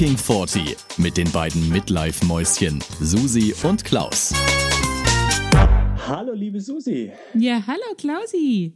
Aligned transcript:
Talking 0.00 0.16
40 0.16 0.76
mit 0.96 1.18
den 1.18 1.30
beiden 1.30 1.68
Midlife-Mäuschen 1.68 2.82
Susi 3.02 3.52
und 3.68 3.84
Klaus. 3.84 4.32
Hallo, 6.08 6.32
liebe 6.32 6.58
Susi. 6.58 7.12
Ja, 7.34 7.62
hallo 7.66 7.94
Klausi. 7.98 8.72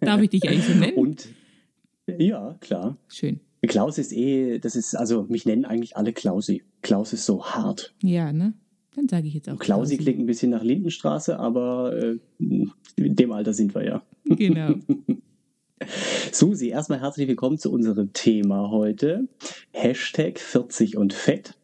Darf 0.00 0.20
ich 0.20 0.30
dich 0.30 0.48
eigentlich 0.48 0.64
so 0.64 0.72
nennen? 0.72 0.96
Und 0.96 1.28
ja, 2.18 2.56
klar. 2.58 2.96
Schön. 3.06 3.38
Klaus 3.68 3.98
ist 3.98 4.12
eh, 4.12 4.58
das 4.58 4.74
ist, 4.74 4.96
also 4.96 5.26
mich 5.28 5.46
nennen 5.46 5.64
eigentlich 5.64 5.96
alle 5.96 6.12
Klausi. 6.12 6.64
Klaus 6.80 7.12
ist 7.12 7.24
so 7.24 7.44
hart. 7.44 7.94
Ja, 8.02 8.32
ne? 8.32 8.54
Dann 8.96 9.08
sage 9.08 9.28
ich 9.28 9.34
jetzt 9.34 9.48
auch 9.48 9.60
Klausi 9.60 9.96
klingt 9.96 10.18
ein 10.18 10.26
bisschen 10.26 10.50
nach 10.50 10.64
Lindenstraße, 10.64 11.38
aber 11.38 11.96
äh, 11.96 12.18
in 12.40 13.14
dem 13.14 13.30
Alter 13.30 13.52
sind 13.52 13.76
wir 13.76 13.84
ja. 13.84 14.02
Genau. 14.24 14.74
Susi, 16.32 16.68
erstmal 16.68 17.00
herzlich 17.00 17.28
willkommen 17.28 17.58
zu 17.58 17.70
unserem 17.72 18.12
Thema 18.12 18.70
heute. 18.70 19.28
Hashtag 19.72 20.38
40 20.38 20.96
und 20.96 21.12
Fett. 21.12 21.54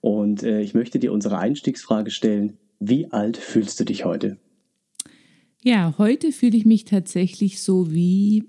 Und 0.00 0.42
äh, 0.42 0.60
ich 0.60 0.74
möchte 0.74 0.98
dir 0.98 1.12
unsere 1.12 1.38
Einstiegsfrage 1.38 2.10
stellen. 2.10 2.56
Wie 2.78 3.10
alt 3.10 3.36
fühlst 3.36 3.78
du 3.80 3.84
dich 3.84 4.04
heute? 4.04 4.38
Ja, 5.62 5.94
heute 5.98 6.32
fühle 6.32 6.56
ich 6.56 6.64
mich 6.64 6.84
tatsächlich 6.84 7.60
so 7.60 7.92
wie 7.92 8.44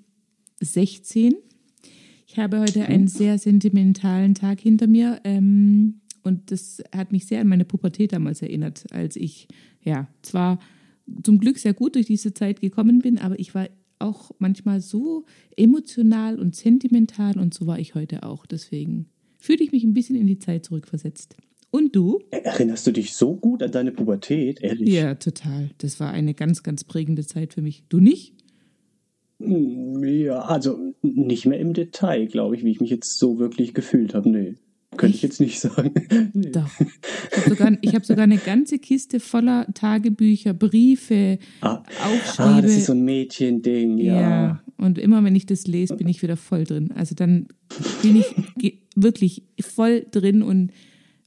16. 0.62 1.36
Ich 2.28 2.38
habe 2.38 2.60
heute 2.60 2.86
einen 2.86 3.08
sehr 3.08 3.40
sentimentalen 3.40 4.36
Tag 4.36 4.60
hinter 4.60 4.88
mir. 4.88 5.20
Ähm, 5.24 6.02
und 6.24 6.52
das 6.52 6.84
hat 6.96 7.12
mich 7.12 7.26
sehr 7.26 7.42
an 7.42 7.48
meine 7.48 7.66
Pubertät 7.66 8.14
damals 8.14 8.42
erinnert, 8.42 8.86
als 8.92 9.16
ich, 9.16 9.48
ja, 9.82 10.08
zwar 10.22 10.60
zum 11.24 11.40
Glück 11.40 11.58
sehr 11.58 11.74
gut 11.74 11.96
durch 11.96 12.06
diese 12.06 12.34
Zeit 12.34 12.62
gekommen 12.62 13.00
bin, 13.00 13.18
aber 13.18 13.40
ich 13.40 13.56
war 13.56 13.68
auch 14.00 14.32
manchmal 14.40 14.82
so 14.82 15.26
emotional 15.56 16.40
und 16.40 16.56
sentimental 16.56 17.38
und 17.38 17.54
so 17.54 17.68
war 17.68 17.80
ich 17.80 17.96
heute 17.96 18.24
auch. 18.24 18.46
Deswegen 18.46 19.08
fühle 19.38 19.64
ich 19.64 19.72
mich 19.72 19.84
ein 19.84 19.94
bisschen 19.94 20.16
in 20.16 20.28
die 20.28 20.40
Zeit 20.40 20.66
zurückversetzt. 20.66 21.38
Und 21.72 21.96
du? 21.96 22.20
Erinnerst 22.32 22.88
du 22.88 22.92
dich 22.92 23.14
so 23.14 23.36
gut 23.36 23.62
an 23.62 23.72
deine 23.72 23.92
Pubertät, 23.92 24.62
ehrlich? 24.62 24.90
Ja, 24.90 25.16
total. 25.16 25.70
Das 25.78 26.00
war 26.00 26.12
eine 26.12 26.34
ganz, 26.34 26.64
ganz 26.64 26.84
prägende 26.84 27.26
Zeit 27.26 27.54
für 27.54 27.62
mich. 27.62 27.84
Du 27.90 28.00
nicht? 28.00 28.34
Hm, 29.40 30.04
ja, 30.04 30.42
also 30.42 30.96
nicht 31.02 31.46
mehr 31.46 31.60
im 31.60 31.74
Detail, 31.74 32.26
glaube 32.26 32.56
ich, 32.56 32.64
wie 32.64 32.72
ich 32.72 32.82
mich 32.82 32.90
jetzt 32.90 33.20
so 33.20 33.38
wirklich 33.40 33.74
gefühlt 33.74 34.16
habe. 34.16 34.30
Nee. 34.30 34.56
Könnte 34.98 35.16
ich 35.16 35.22
jetzt 35.22 35.40
nicht 35.40 35.60
sagen. 35.60 35.94
nee. 36.34 36.50
Doch. 36.50 36.70
Ich 37.32 37.38
habe 37.38 37.50
sogar, 37.50 37.72
hab 37.72 38.06
sogar 38.06 38.24
eine 38.24 38.38
ganze 38.38 38.80
Kiste 38.80 39.20
voller 39.20 39.68
Tagebücher, 39.74 40.54
Briefe, 40.54 41.38
ah, 41.62 41.84
Aufschriebe. 42.04 42.50
Ah, 42.50 42.62
das 42.62 42.72
ist 42.72 42.86
so 42.88 42.94
ein 42.94 43.06
Mädchending, 43.06 43.98
ja. 43.98 44.20
ja. 44.20 44.64
Und 44.78 44.98
immer 44.98 45.24
wenn 45.24 45.36
ich 45.36 45.46
das 45.46 45.68
lese, 45.68 45.96
bin 45.96 46.08
ich 46.08 46.22
wieder 46.22 46.38
voll 46.38 46.64
drin. 46.64 46.92
Also 46.96 47.14
dann 47.16 47.48
bin 48.02 48.16
ich 48.16 48.36
wirklich 48.96 49.44
voll 49.62 50.06
drin 50.10 50.42
und 50.42 50.72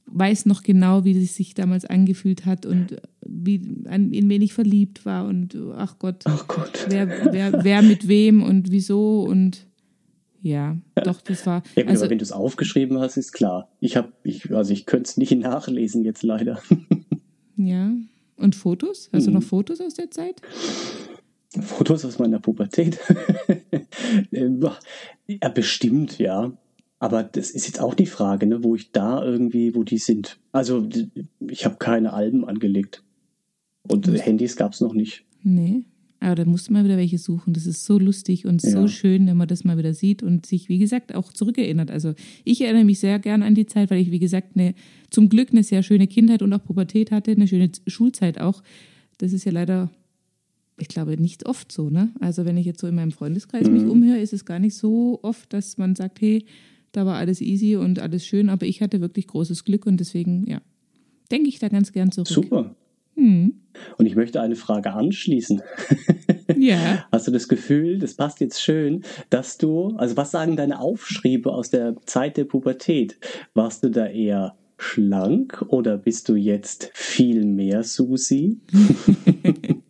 weiß 0.05 0.45
noch 0.45 0.63
genau, 0.63 1.05
wie 1.05 1.23
es 1.23 1.35
sich 1.35 1.53
damals 1.53 1.85
angefühlt 1.85 2.45
hat 2.45 2.65
und 2.65 2.97
wie, 3.25 3.55
in 3.55 4.29
wen 4.29 4.41
ich 4.41 4.53
verliebt 4.53 5.05
war 5.05 5.25
und 5.25 5.57
ach 5.75 5.97
Gott, 5.99 6.23
ach 6.25 6.47
Gott. 6.47 6.85
Wer, 6.89 7.07
wer, 7.31 7.63
wer 7.63 7.81
mit 7.81 8.07
wem 8.07 8.43
und 8.43 8.71
wieso 8.71 9.23
und 9.23 9.65
ja, 10.43 10.77
doch, 10.95 11.21
das 11.21 11.45
war. 11.45 11.63
Ja, 11.75 11.85
also, 11.85 12.03
aber 12.03 12.11
wenn 12.11 12.17
du 12.17 12.23
es 12.23 12.33
aufgeschrieben 12.33 12.99
hast, 12.99 13.15
ist 13.15 13.31
klar. 13.31 13.69
Ich 13.79 13.95
habe, 13.95 14.11
ich, 14.23 14.53
also 14.53 14.73
ich 14.73 14.85
könnte 14.85 15.09
es 15.09 15.15
nicht 15.15 15.31
nachlesen 15.31 16.03
jetzt 16.03 16.21
leider. 16.21 16.61
Ja. 17.55 17.93
Und 18.35 18.55
Fotos? 18.55 19.11
Hast 19.13 19.27
mhm. 19.27 19.27
du 19.27 19.31
noch 19.33 19.43
Fotos 19.43 19.79
aus 19.79 19.93
der 19.93 20.09
Zeit? 20.09 20.41
Fotos 21.61 22.03
aus 22.03 22.17
meiner 22.17 22.39
Pubertät? 22.39 22.99
ja, 24.31 25.49
bestimmt, 25.49 26.17
ja. 26.17 26.51
Aber 26.97 27.21
das 27.21 27.51
ist 27.51 27.67
jetzt 27.67 27.79
auch 27.79 27.93
die 27.93 28.07
Frage, 28.07 28.47
ne, 28.47 28.63
wo 28.63 28.73
ich 28.75 28.91
da 28.91 29.23
irgendwie, 29.23 29.75
wo 29.75 29.83
die 29.83 29.99
sind. 29.99 30.39
Also 30.51 30.89
ich 31.47 31.63
habe 31.63 31.75
keine 31.77 32.11
Alben 32.11 32.43
angelegt. 32.43 33.03
Und 33.83 34.11
Was? 34.11 34.25
Handys 34.25 34.55
gab 34.55 34.73
es 34.73 34.81
noch 34.81 34.95
nicht. 34.95 35.25
Nee. 35.43 35.83
Aber 36.23 36.35
da 36.35 36.45
musst 36.45 36.69
du 36.69 36.73
mal 36.73 36.85
wieder 36.85 36.95
welche 36.95 37.17
suchen. 37.17 37.53
Das 37.53 37.65
ist 37.65 37.83
so 37.83 37.99
lustig 37.99 38.45
und 38.45 38.63
ja. 38.63 38.69
so 38.69 38.87
schön, 38.87 39.27
wenn 39.27 39.35
man 39.35 39.47
das 39.47 39.65
mal 39.65 39.77
wieder 39.77 39.93
sieht 39.93 40.23
und 40.23 40.45
sich, 40.45 40.69
wie 40.69 40.79
gesagt, 40.79 41.13
auch 41.13 41.33
zurückerinnert. 41.33 41.91
Also 41.91 42.13
ich 42.45 42.61
erinnere 42.61 42.85
mich 42.85 42.99
sehr 42.99 43.19
gern 43.19 43.43
an 43.43 43.55
die 43.55 43.65
Zeit, 43.65 43.91
weil 43.91 43.99
ich, 43.99 44.09
wie 44.09 44.19
gesagt, 44.19 44.55
eine, 44.55 44.73
zum 45.09 45.27
Glück 45.27 45.49
eine 45.51 45.63
sehr 45.63 45.83
schöne 45.83 46.07
Kindheit 46.07 46.41
und 46.41 46.53
auch 46.53 46.63
Pubertät 46.63 47.11
hatte, 47.11 47.31
eine 47.31 47.45
schöne 47.45 47.69
Schulzeit 47.87 48.39
auch. 48.39 48.63
Das 49.17 49.33
ist 49.33 49.43
ja 49.43 49.51
leider, 49.51 49.91
ich 50.79 50.87
glaube, 50.87 51.21
nicht 51.21 51.45
oft 51.45 51.73
so. 51.73 51.89
Ne? 51.89 52.13
Also 52.21 52.45
wenn 52.45 52.55
ich 52.55 52.65
jetzt 52.65 52.79
so 52.79 52.87
in 52.87 52.95
meinem 52.95 53.11
Freundeskreis 53.11 53.67
mhm. 53.67 53.73
mich 53.73 53.83
umhöre, 53.83 54.19
ist 54.19 54.31
es 54.31 54.45
gar 54.45 54.59
nicht 54.59 54.75
so 54.75 55.19
oft, 55.23 55.51
dass 55.51 55.77
man 55.77 55.93
sagt, 55.93 56.21
hey, 56.21 56.45
da 56.93 57.05
war 57.05 57.17
alles 57.17 57.41
easy 57.41 57.75
und 57.75 57.99
alles 57.99 58.25
schön, 58.25 58.49
aber 58.49 58.65
ich 58.65 58.81
hatte 58.81 59.01
wirklich 59.01 59.27
großes 59.27 59.65
Glück 59.65 59.85
und 59.85 59.99
deswegen, 59.99 60.45
ja, 60.47 60.61
denke 61.31 61.49
ich 61.49 61.59
da 61.59 61.67
ganz 61.67 61.91
gern 61.91 62.13
zurück. 62.13 62.27
Super. 62.27 62.75
Hm. 63.15 63.55
Und 63.97 64.05
ich 64.05 64.15
möchte 64.15 64.41
eine 64.41 64.55
Frage 64.55 64.93
anschließen. 64.93 65.61
Ja. 66.55 67.05
Hast 67.11 67.27
du 67.27 67.31
das 67.31 67.47
Gefühl, 67.47 67.99
das 67.99 68.13
passt 68.13 68.39
jetzt 68.39 68.61
schön, 68.61 69.03
dass 69.29 69.57
du, 69.57 69.95
also 69.97 70.15
was 70.17 70.31
sagen 70.31 70.55
deine 70.55 70.79
Aufschriebe 70.79 71.51
aus 71.51 71.69
der 71.69 71.95
Zeit 72.05 72.37
der 72.37 72.45
Pubertät? 72.45 73.17
Warst 73.53 73.83
du 73.83 73.89
da 73.89 74.05
eher 74.07 74.55
schlank 74.77 75.65
oder 75.67 75.97
bist 75.97 76.29
du 76.29 76.35
jetzt 76.35 76.91
viel 76.93 77.45
mehr 77.45 77.83
Susi? 77.83 78.59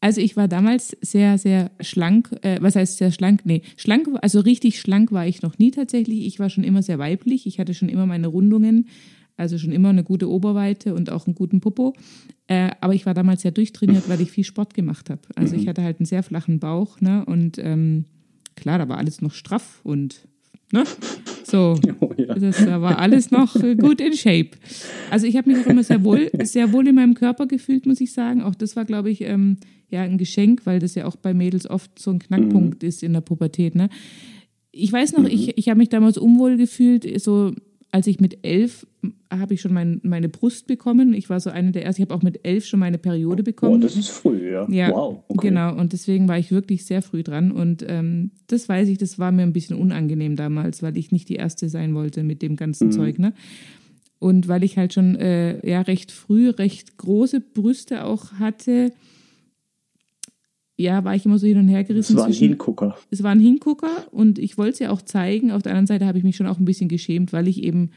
Also 0.00 0.20
ich 0.20 0.36
war 0.36 0.46
damals 0.46 0.96
sehr, 1.00 1.38
sehr 1.38 1.72
schlank. 1.80 2.30
Äh, 2.42 2.58
was 2.60 2.76
heißt 2.76 2.98
sehr 2.98 3.10
schlank? 3.10 3.40
Nee, 3.44 3.62
schlank, 3.76 4.08
also 4.22 4.38
richtig 4.40 4.80
schlank 4.80 5.10
war 5.10 5.26
ich 5.26 5.42
noch 5.42 5.58
nie 5.58 5.72
tatsächlich. 5.72 6.24
Ich 6.24 6.38
war 6.38 6.50
schon 6.50 6.62
immer 6.62 6.82
sehr 6.82 7.00
weiblich. 7.00 7.46
Ich 7.46 7.58
hatte 7.58 7.74
schon 7.74 7.88
immer 7.88 8.06
meine 8.06 8.28
Rundungen 8.28 8.86
also 9.38 9.56
schon 9.56 9.72
immer 9.72 9.88
eine 9.88 10.04
gute 10.04 10.28
Oberweite 10.28 10.94
und 10.94 11.10
auch 11.10 11.26
einen 11.26 11.34
guten 11.34 11.60
Popo. 11.60 11.94
Äh, 12.48 12.70
aber 12.80 12.94
ich 12.94 13.06
war 13.06 13.14
damals 13.14 13.42
sehr 13.42 13.52
durchtrainiert, 13.52 14.08
weil 14.08 14.20
ich 14.20 14.30
viel 14.30 14.44
Sport 14.44 14.74
gemacht 14.74 15.10
habe. 15.10 15.22
Also 15.36 15.54
mhm. 15.54 15.62
ich 15.62 15.68
hatte 15.68 15.82
halt 15.82 16.00
einen 16.00 16.06
sehr 16.06 16.22
flachen 16.22 16.58
Bauch, 16.58 17.00
ne? 17.00 17.24
Und 17.24 17.58
ähm, 17.58 18.04
klar, 18.56 18.78
da 18.78 18.88
war 18.88 18.98
alles 18.98 19.22
noch 19.22 19.32
straff 19.32 19.80
und 19.84 20.26
ne? 20.72 20.84
So, 21.44 21.78
oh, 22.00 22.12
ja. 22.16 22.34
das 22.34 22.66
war 22.66 22.98
alles 22.98 23.30
noch 23.30 23.54
gut 23.78 24.00
in 24.00 24.12
Shape. 24.14 24.50
Also 25.10 25.26
ich 25.26 25.36
habe 25.36 25.50
mich 25.50 25.64
auch 25.64 25.70
immer 25.70 25.84
sehr 25.84 26.04
wohl, 26.04 26.30
sehr 26.42 26.72
wohl 26.72 26.88
in 26.88 26.96
meinem 26.96 27.14
Körper 27.14 27.46
gefühlt, 27.46 27.86
muss 27.86 28.00
ich 28.00 28.12
sagen. 28.12 28.42
Auch 28.42 28.54
das 28.54 28.76
war, 28.76 28.84
glaube 28.84 29.10
ich, 29.10 29.20
ähm, 29.22 29.58
ja 29.88 30.02
ein 30.02 30.18
Geschenk, 30.18 30.66
weil 30.66 30.80
das 30.80 30.94
ja 30.94 31.06
auch 31.06 31.16
bei 31.16 31.32
Mädels 31.32 31.68
oft 31.68 31.98
so 31.98 32.10
ein 32.10 32.18
Knackpunkt 32.18 32.82
mhm. 32.82 32.88
ist 32.88 33.02
in 33.02 33.12
der 33.12 33.20
Pubertät. 33.20 33.74
Ne? 33.74 33.88
Ich 34.72 34.92
weiß 34.92 35.12
noch, 35.12 35.20
mhm. 35.20 35.30
ich, 35.30 35.56
ich 35.56 35.68
habe 35.68 35.78
mich 35.78 35.88
damals 35.88 36.18
unwohl 36.18 36.56
gefühlt, 36.56 37.20
so 37.20 37.52
als 37.90 38.06
ich 38.06 38.20
mit 38.20 38.44
elf 38.44 38.86
habe 39.30 39.54
ich 39.54 39.60
schon 39.60 39.72
mein, 39.72 40.00
meine 40.02 40.28
Brust 40.28 40.66
bekommen. 40.66 41.14
Ich 41.14 41.30
war 41.30 41.40
so 41.40 41.50
eine 41.50 41.72
der 41.72 41.84
ersten. 41.84 42.02
Ich 42.02 42.08
habe 42.08 42.14
auch 42.14 42.22
mit 42.22 42.44
elf 42.44 42.66
schon 42.66 42.80
meine 42.80 42.98
Periode 42.98 43.42
bekommen. 43.42 43.76
Oh, 43.76 43.78
das 43.78 43.96
ist 43.96 44.10
früh, 44.10 44.52
ja. 44.52 44.66
ja 44.68 44.90
wow. 44.90 45.22
Okay. 45.28 45.48
Genau. 45.48 45.74
Und 45.74 45.92
deswegen 45.92 46.28
war 46.28 46.38
ich 46.38 46.50
wirklich 46.50 46.84
sehr 46.84 47.00
früh 47.02 47.22
dran. 47.22 47.50
Und 47.50 47.84
ähm, 47.88 48.30
das 48.48 48.68
weiß 48.68 48.88
ich, 48.88 48.98
das 48.98 49.18
war 49.18 49.32
mir 49.32 49.42
ein 49.42 49.52
bisschen 49.52 49.76
unangenehm 49.76 50.36
damals, 50.36 50.82
weil 50.82 50.96
ich 50.96 51.12
nicht 51.12 51.28
die 51.28 51.36
erste 51.36 51.68
sein 51.68 51.94
wollte 51.94 52.24
mit 52.24 52.42
dem 52.42 52.56
ganzen 52.56 52.88
mhm. 52.88 52.92
Zeug. 52.92 53.18
Ne? 53.18 53.32
Und 54.18 54.48
weil 54.48 54.64
ich 54.64 54.76
halt 54.76 54.92
schon 54.92 55.16
äh, 55.16 55.66
ja 55.66 55.80
recht 55.80 56.12
früh 56.12 56.50
recht 56.50 56.98
große 56.98 57.40
Brüste 57.40 58.04
auch 58.04 58.32
hatte, 58.32 58.92
ja, 60.78 61.02
war 61.02 61.16
ich 61.16 61.26
immer 61.26 61.38
so 61.38 61.46
hin 61.46 61.58
und 61.58 61.66
her 61.66 61.82
gerissen. 61.82 62.16
Es 62.16 62.20
war 62.20 62.26
ein 62.26 62.32
Hingucker. 62.32 62.96
Es 63.10 63.22
war 63.24 63.32
ein 63.32 63.40
Hingucker 63.40 64.06
und 64.12 64.38
ich 64.38 64.56
wollte 64.56 64.74
es 64.74 64.78
ja 64.78 64.90
auch 64.90 65.02
zeigen. 65.02 65.50
Auf 65.50 65.62
der 65.62 65.72
anderen 65.72 65.88
Seite 65.88 66.06
habe 66.06 66.18
ich 66.18 66.24
mich 66.24 66.36
schon 66.36 66.46
auch 66.46 66.58
ein 66.58 66.64
bisschen 66.64 66.88
geschämt, 66.88 67.32
weil 67.32 67.48
ich 67.48 67.64
eben 67.64 67.90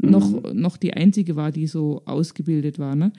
mhm. 0.00 0.10
noch, 0.10 0.54
noch 0.54 0.76
die 0.78 0.94
Einzige 0.94 1.36
war, 1.36 1.52
die 1.52 1.66
so 1.66 2.00
ausgebildet 2.06 2.78
war. 2.78 2.96
Ne? 2.96 3.12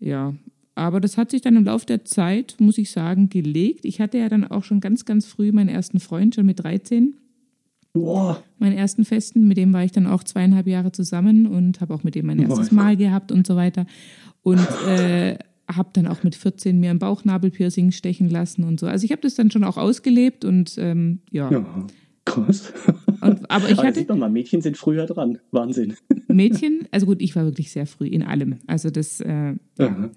Ja, 0.00 0.34
aber 0.74 1.00
das 1.00 1.18
hat 1.18 1.30
sich 1.30 1.42
dann 1.42 1.56
im 1.56 1.64
Laufe 1.64 1.84
der 1.84 2.06
Zeit, 2.06 2.56
muss 2.58 2.78
ich 2.78 2.90
sagen, 2.90 3.28
gelegt. 3.28 3.84
Ich 3.84 4.00
hatte 4.00 4.16
ja 4.16 4.30
dann 4.30 4.44
auch 4.44 4.64
schon 4.64 4.80
ganz, 4.80 5.04
ganz 5.04 5.26
früh 5.26 5.52
meinen 5.52 5.68
ersten 5.68 6.00
Freund, 6.00 6.34
schon 6.34 6.46
mit 6.46 6.62
13. 6.62 7.18
Boah. 7.92 8.42
Meinen 8.58 8.78
ersten 8.78 9.04
Festen, 9.04 9.46
mit 9.46 9.58
dem 9.58 9.74
war 9.74 9.84
ich 9.84 9.92
dann 9.92 10.06
auch 10.06 10.24
zweieinhalb 10.24 10.66
Jahre 10.66 10.92
zusammen 10.92 11.46
und 11.46 11.82
habe 11.82 11.92
auch 11.92 12.02
mit 12.02 12.14
dem 12.14 12.26
mein 12.26 12.38
erstes 12.38 12.70
Mal 12.70 12.96
gehabt 12.96 13.30
und 13.30 13.46
so 13.46 13.56
weiter. 13.56 13.86
Und 14.42 14.66
äh, 14.86 15.36
habe 15.70 15.90
dann 15.92 16.06
auch 16.06 16.22
mit 16.22 16.34
14 16.34 16.80
mir 16.80 16.90
ein 16.90 16.98
Bauchnabelpiercing 16.98 17.90
stechen 17.90 18.28
lassen 18.28 18.64
und 18.64 18.80
so. 18.80 18.86
Also 18.86 19.04
ich 19.04 19.12
habe 19.12 19.22
das 19.22 19.34
dann 19.34 19.50
schon 19.50 19.64
auch 19.64 19.76
ausgelebt 19.76 20.44
und 20.44 20.76
ähm, 20.78 21.20
ja. 21.30 21.50
ja. 21.50 21.86
Krass. 22.24 22.72
Und, 23.20 23.50
aber 23.50 23.68
ich 23.68 23.78
aber 23.78 23.88
hatte. 23.88 24.00
Sieht 24.00 24.08
man 24.08 24.18
mal, 24.18 24.30
Mädchen 24.30 24.60
sind 24.60 24.76
früher 24.76 25.06
dran. 25.06 25.38
Wahnsinn. 25.50 25.94
Mädchen, 26.28 26.86
also 26.90 27.06
gut, 27.06 27.22
ich 27.22 27.34
war 27.34 27.44
wirklich 27.44 27.70
sehr 27.70 27.86
früh 27.86 28.06
in 28.06 28.22
allem. 28.22 28.56
Also 28.66 28.90
das 28.90 29.20
äh, 29.20 29.54
ja. 29.78 30.10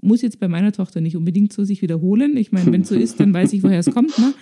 muss 0.00 0.22
jetzt 0.22 0.40
bei 0.40 0.48
meiner 0.48 0.72
Tochter 0.72 1.00
nicht 1.00 1.16
unbedingt 1.16 1.52
so 1.52 1.64
sich 1.64 1.82
wiederholen. 1.82 2.36
Ich 2.36 2.52
meine, 2.52 2.72
wenn 2.72 2.82
es 2.82 2.88
so 2.88 2.94
ist, 2.94 3.20
dann 3.20 3.34
weiß 3.34 3.52
ich, 3.52 3.62
woher 3.62 3.80
es 3.80 3.90
kommt. 3.90 4.18
Ne? 4.18 4.34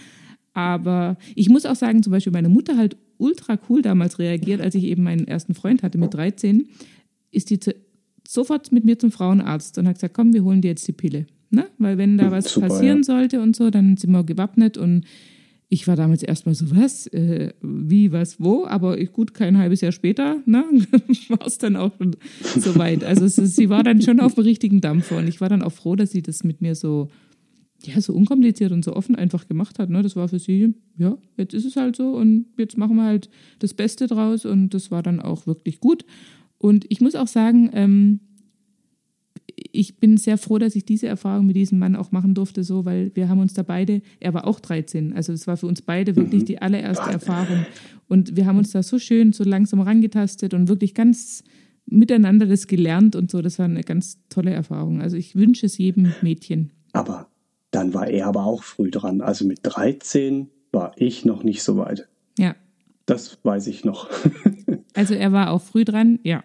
Aber 0.53 1.17
ich 1.35 1.49
muss 1.49 1.67
auch 1.67 1.75
sagen, 1.75 2.03
zum 2.03 2.13
Beispiel 2.13 2.33
meine 2.33 2.49
Mutter 2.49 2.77
halt 2.77 2.97
ultra 3.19 3.59
cool 3.69 3.83
damals 3.83 4.19
reagiert, 4.19 4.61
als 4.61 4.75
ich 4.75 4.85
eben 4.85 5.03
meinen 5.03 5.27
ersten 5.27 5.55
Freund 5.55 5.83
hatte 5.83 5.99
mit 5.99 6.15
13, 6.15 6.69
ist 7.31 7.51
die 7.51 7.61
zu, 7.61 7.75
sofort 8.29 8.73
mit 8.73 8.85
mir 8.85 8.99
zum 8.99 9.11
Frauenarzt 9.11 9.79
und 9.79 9.87
hat 9.87 9.97
gesagt, 9.97 10.15
komm, 10.15 10.33
wir 10.33 10.45
holen 10.45 10.61
dir 10.61 10.69
jetzt 10.69 10.87
die 10.87 10.93
Pille. 10.93 11.27
Ne? 11.51 11.67
Weil 11.79 11.99
wenn 11.99 12.19
da 12.19 12.31
was 12.31 12.53
Super, 12.53 12.69
passieren 12.69 12.99
ja. 12.99 13.05
sollte 13.05 13.41
und 13.41 13.55
so, 13.55 13.71
dann 13.71 13.97
sind 13.97 14.11
wir 14.11 14.25
gewappnet 14.25 14.77
und 14.79 15.05
ich 15.69 15.89
war 15.89 15.97
damals 15.97 16.23
erstmal 16.23 16.55
so, 16.55 16.71
was, 16.77 17.07
äh, 17.09 17.53
wie, 17.61 18.13
was, 18.13 18.41
wo, 18.41 18.67
aber 18.67 18.99
ich, 18.99 19.13
gut, 19.13 19.35
kein 19.35 19.59
halbes 19.59 19.81
Jahr 19.81 19.93
später, 19.93 20.41
ne, 20.47 20.65
war 21.29 21.47
es 21.47 21.59
dann 21.59 21.77
auch 21.77 21.91
schon 21.99 22.17
soweit. 22.57 23.03
Also 23.03 23.25
es, 23.25 23.35
sie 23.35 23.69
war 23.69 23.83
dann 23.83 24.01
schon 24.01 24.21
auf 24.21 24.35
dem 24.35 24.45
richtigen 24.45 24.81
Dampfer 24.81 25.19
und 25.19 25.29
ich 25.29 25.41
war 25.41 25.49
dann 25.49 25.63
auch 25.63 25.73
froh, 25.73 25.97
dass 25.97 26.13
sie 26.13 26.23
das 26.23 26.45
mit 26.45 26.61
mir 26.61 26.77
so, 26.77 27.09
ja, 27.83 28.01
so 28.01 28.13
unkompliziert 28.13 28.71
und 28.71 28.85
so 28.85 28.95
offen 28.95 29.17
einfach 29.17 29.49
gemacht 29.49 29.81
hat. 29.81 29.91
Ne? 29.91 30.03
Das 30.03 30.15
war 30.15 30.29
für 30.29 30.39
sie, 30.39 30.75
ja, 30.99 31.19
jetzt 31.37 31.53
ist 31.53 31.65
es 31.65 31.75
halt 31.75 31.97
so 31.97 32.11
und 32.11 32.47
jetzt 32.59 32.79
machen 32.79 32.97
wir 32.97 33.05
halt 33.05 33.29
das 33.59 33.75
Beste 33.75 34.07
draus 34.07 34.45
und 34.45 34.71
das 34.71 34.93
war 34.93 35.03
dann 35.03 35.21
auch 35.21 35.49
wirklich 35.49 35.81
gut. 35.81 36.05
Und 36.59 36.87
ich 36.89 37.01
muss 37.01 37.15
auch 37.15 37.27
sagen, 37.27 37.71
ähm, 37.73 38.21
ich 39.73 39.99
bin 39.99 40.17
sehr 40.17 40.39
froh, 40.39 40.59
dass 40.59 40.75
ich 40.75 40.85
diese 40.85 41.07
Erfahrung 41.07 41.47
mit 41.47 41.57
diesem 41.57 41.79
Mann 41.79 41.97
auch 41.97 42.13
machen 42.13 42.35
durfte, 42.35 42.65
so, 42.65 42.85
weil 42.85 43.11
wir 43.15 43.29
haben 43.29 43.41
uns 43.41 43.55
da 43.55 43.63
beide, 43.63 44.03
er 44.21 44.35
war 44.35 44.47
auch 44.47 44.61
13, 44.61 45.13
also 45.13 45.33
es 45.33 45.47
war 45.47 45.57
für 45.57 45.67
uns 45.67 45.83
beide 45.83 46.17
wirklich 46.17 46.43
mhm. 46.43 46.47
die 46.47 46.63
allererste 46.63 47.11
Erfahrung. 47.11 47.67
Und 48.09 48.37
wir 48.37 48.47
haben 48.47 48.59
uns 48.59 48.71
da 48.71 48.83
so 48.83 48.99
schön, 48.99 49.33
so 49.33 49.45
langsam 49.45 49.81
rangetastet 49.81 50.55
und 50.55 50.69
wirklich 50.69 50.95
ganz 50.95 51.43
miteinander 51.87 52.47
das 52.47 52.67
gelernt 52.67 53.17
und 53.17 53.31
so. 53.31 53.43
Das 53.43 53.59
war 53.59 53.67
eine 53.67 53.83
ganz 53.83 54.19
tolle 54.29 54.53
Erfahrung. 54.53 55.01
Also 55.01 55.17
ich 55.17 55.37
wünsche 55.37 55.67
es 55.67 55.79
jedem 55.79 56.13
Mädchen. 56.23 56.73
Aber 56.93 57.29
dann 57.71 57.95
war 57.95 58.09
er 58.09 58.27
aber 58.27 58.45
auch 58.45 58.63
früh 58.63 58.91
dran. 58.91 59.21
Also 59.21 59.47
mit 59.47 59.61
13 59.63 60.49
war 60.73 60.93
ich 60.97 61.25
noch 61.25 61.43
nicht 61.43 61.63
so 61.63 61.77
weit. 61.77 62.09
Ja. 62.39 62.55
Das 63.07 63.39
weiß 63.43 63.67
ich 63.69 63.85
noch. 63.85 64.11
also 64.97 65.15
er 65.15 65.31
war 65.33 65.51
auch 65.51 65.63
früh 65.63 65.85
dran, 65.85 66.19
ja. 66.25 66.43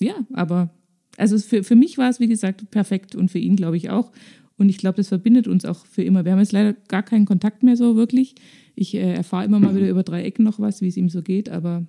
Ja, 0.00 0.14
aber 0.32 0.70
also 1.16 1.38
für, 1.38 1.62
für 1.62 1.76
mich 1.76 1.96
war 1.98 2.10
es, 2.10 2.20
wie 2.20 2.26
gesagt, 2.26 2.70
perfekt 2.70 3.14
und 3.14 3.30
für 3.30 3.38
ihn, 3.38 3.56
glaube 3.56 3.76
ich, 3.76 3.90
auch. 3.90 4.12
Und 4.58 4.68
ich 4.68 4.78
glaube, 4.78 4.96
das 4.96 5.08
verbindet 5.08 5.48
uns 5.48 5.64
auch 5.64 5.84
für 5.86 6.02
immer. 6.02 6.24
Wir 6.24 6.32
haben 6.32 6.38
jetzt 6.38 6.52
leider 6.52 6.72
gar 6.88 7.02
keinen 7.02 7.26
Kontakt 7.26 7.62
mehr 7.62 7.76
so 7.76 7.96
wirklich. 7.96 8.34
Ich 8.74 8.94
äh, 8.94 9.14
erfahre 9.14 9.44
immer 9.44 9.60
mal 9.60 9.76
wieder 9.76 9.88
über 9.90 10.02
drei 10.02 10.24
Ecken 10.24 10.44
noch 10.44 10.58
was, 10.58 10.80
wie 10.80 10.88
es 10.88 10.96
ihm 10.96 11.08
so 11.08 11.22
geht, 11.22 11.48
aber 11.48 11.86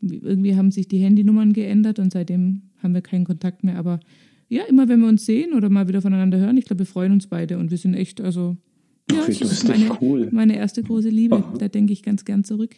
irgendwie 0.00 0.56
haben 0.56 0.70
sich 0.70 0.88
die 0.88 0.98
Handynummern 0.98 1.52
geändert 1.52 1.98
und 1.98 2.12
seitdem 2.12 2.62
haben 2.82 2.94
wir 2.94 3.00
keinen 3.00 3.24
Kontakt 3.24 3.64
mehr. 3.64 3.78
Aber 3.78 4.00
ja, 4.48 4.64
immer 4.64 4.88
wenn 4.88 5.00
wir 5.00 5.08
uns 5.08 5.24
sehen 5.24 5.54
oder 5.54 5.70
mal 5.70 5.88
wieder 5.88 6.02
voneinander 6.02 6.38
hören, 6.38 6.56
ich 6.56 6.66
glaube, 6.66 6.80
wir 6.80 6.86
freuen 6.86 7.12
uns 7.12 7.26
beide 7.26 7.58
und 7.58 7.70
wir 7.70 7.78
sind 7.78 7.94
echt, 7.94 8.20
also 8.20 8.56
ja, 9.10 9.26
das 9.26 9.40
ist 9.40 9.68
meine, 9.68 9.96
cool. 10.00 10.28
meine 10.30 10.56
erste 10.56 10.82
große 10.82 11.08
Liebe. 11.08 11.36
Aha. 11.36 11.54
Da 11.58 11.68
denke 11.68 11.92
ich 11.92 12.02
ganz 12.02 12.24
gern 12.24 12.44
zurück. 12.44 12.76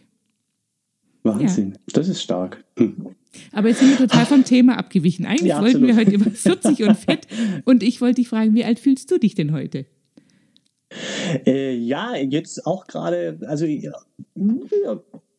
Wahnsinn, 1.26 1.72
ja. 1.72 1.78
das 1.92 2.08
ist 2.08 2.22
stark. 2.22 2.64
Hm. 2.78 3.08
Aber 3.52 3.68
jetzt 3.68 3.80
sind 3.80 3.90
wir 3.90 4.08
total 4.08 4.26
vom 4.26 4.44
Thema 4.44 4.78
abgewichen. 4.78 5.26
Eigentlich 5.26 5.48
ja, 5.48 5.60
wollten 5.60 5.86
wir 5.86 5.96
heute 5.96 6.12
über 6.12 6.30
40 6.30 6.82
und 6.84 6.96
Fett. 6.96 7.26
Und 7.64 7.82
ich 7.82 8.00
wollte 8.00 8.16
dich 8.16 8.28
fragen, 8.28 8.54
wie 8.54 8.64
alt 8.64 8.78
fühlst 8.78 9.10
du 9.10 9.18
dich 9.18 9.34
denn 9.34 9.52
heute? 9.52 9.86
Äh, 11.44 11.74
ja, 11.74 12.14
jetzt 12.16 12.66
auch 12.66 12.86
gerade, 12.86 13.38
also 13.46 13.66
ja, 13.66 13.92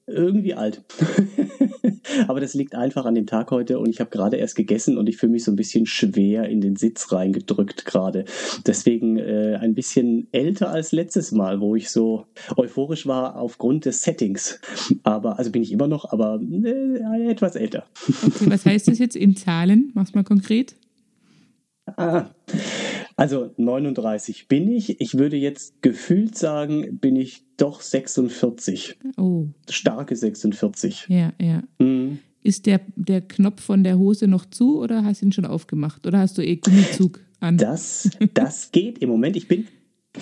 irgendwie 0.07 0.53
alt. 0.53 0.83
Aber 2.27 2.39
das 2.39 2.53
liegt 2.53 2.75
einfach 2.75 3.05
an 3.05 3.15
dem 3.15 3.27
Tag 3.27 3.51
heute 3.51 3.79
und 3.79 3.89
ich 3.89 3.99
habe 3.99 4.09
gerade 4.09 4.37
erst 4.37 4.55
gegessen 4.55 4.97
und 4.97 5.07
ich 5.07 5.17
fühle 5.17 5.33
mich 5.33 5.43
so 5.43 5.51
ein 5.51 5.57
bisschen 5.57 5.85
schwer 5.85 6.47
in 6.47 6.61
den 6.61 6.75
Sitz 6.75 7.11
reingedrückt 7.11 7.85
gerade. 7.85 8.25
Deswegen 8.65 9.17
äh, 9.17 9.57
ein 9.59 9.75
bisschen 9.75 10.27
älter 10.31 10.69
als 10.69 10.93
letztes 10.93 11.31
Mal, 11.31 11.59
wo 11.59 11.75
ich 11.75 11.89
so 11.89 12.25
euphorisch 12.55 13.05
war 13.05 13.35
aufgrund 13.35 13.85
des 13.85 14.01
Settings. 14.01 14.59
Aber, 15.03 15.37
also 15.37 15.51
bin 15.51 15.61
ich 15.61 15.71
immer 15.71 15.87
noch, 15.87 16.11
aber 16.11 16.39
äh, 16.41 17.29
etwas 17.29 17.55
älter. 17.55 17.85
Okay, 18.07 18.49
was 18.49 18.65
heißt 18.65 18.87
das 18.87 18.99
jetzt 18.99 19.15
in 19.15 19.35
Zahlen? 19.35 19.91
Mach's 19.93 20.13
mal 20.13 20.23
konkret. 20.23 20.75
Ah, 21.95 22.25
also 23.17 23.51
39 23.57 24.47
bin 24.47 24.71
ich. 24.71 25.01
Ich 25.01 25.17
würde 25.17 25.35
jetzt 25.35 25.81
gefühlt 25.81 26.37
sagen, 26.37 26.99
bin 26.99 27.15
ich 27.15 27.43
doch 27.57 27.81
46. 27.81 28.97
Oh. 29.17 29.47
Starke 29.69 30.15
46. 30.15 31.07
Ja, 31.09 31.33
ja. 31.41 31.63
Mhm. 31.79 32.19
Ist 32.43 32.67
der, 32.67 32.79
der 32.95 33.21
Knopf 33.21 33.61
von 33.61 33.83
der 33.83 33.97
Hose 33.97 34.27
noch 34.27 34.45
zu 34.45 34.79
oder 34.79 35.03
hast 35.03 35.21
du 35.21 35.25
ihn 35.25 35.31
schon 35.31 35.45
aufgemacht? 35.45 36.05
Oder 36.05 36.19
hast 36.19 36.37
du 36.37 36.45
eh 36.45 36.57
Gummizug 36.57 37.19
an? 37.39 37.57
Das, 37.57 38.09
das 38.35 38.71
geht 38.71 38.99
im 38.99 39.09
Moment. 39.09 39.35
Ich 39.35 39.47
bin 39.47 39.67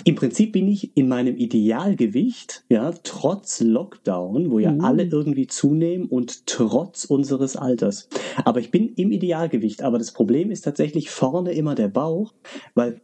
im 0.04 0.14
Prinzip 0.14 0.52
bin 0.52 0.68
ich 0.68 0.96
in 0.96 1.08
meinem 1.08 1.36
Idealgewicht, 1.36 2.64
ja, 2.68 2.92
trotz 3.02 3.60
Lockdown, 3.60 4.50
wo 4.50 4.58
ja 4.58 4.72
mhm. 4.72 4.80
alle 4.80 5.04
irgendwie 5.04 5.46
zunehmen 5.46 6.06
und 6.06 6.46
trotz 6.46 7.04
unseres 7.04 7.56
Alters. 7.56 8.08
Aber 8.44 8.60
ich 8.60 8.70
bin 8.70 8.92
im 8.94 9.12
Idealgewicht. 9.12 9.82
Aber 9.82 9.98
das 9.98 10.12
Problem 10.12 10.50
ist 10.50 10.62
tatsächlich 10.62 11.10
vorne 11.10 11.52
immer 11.52 11.74
der 11.74 11.88
Bauch, 11.88 12.32
weil 12.74 13.00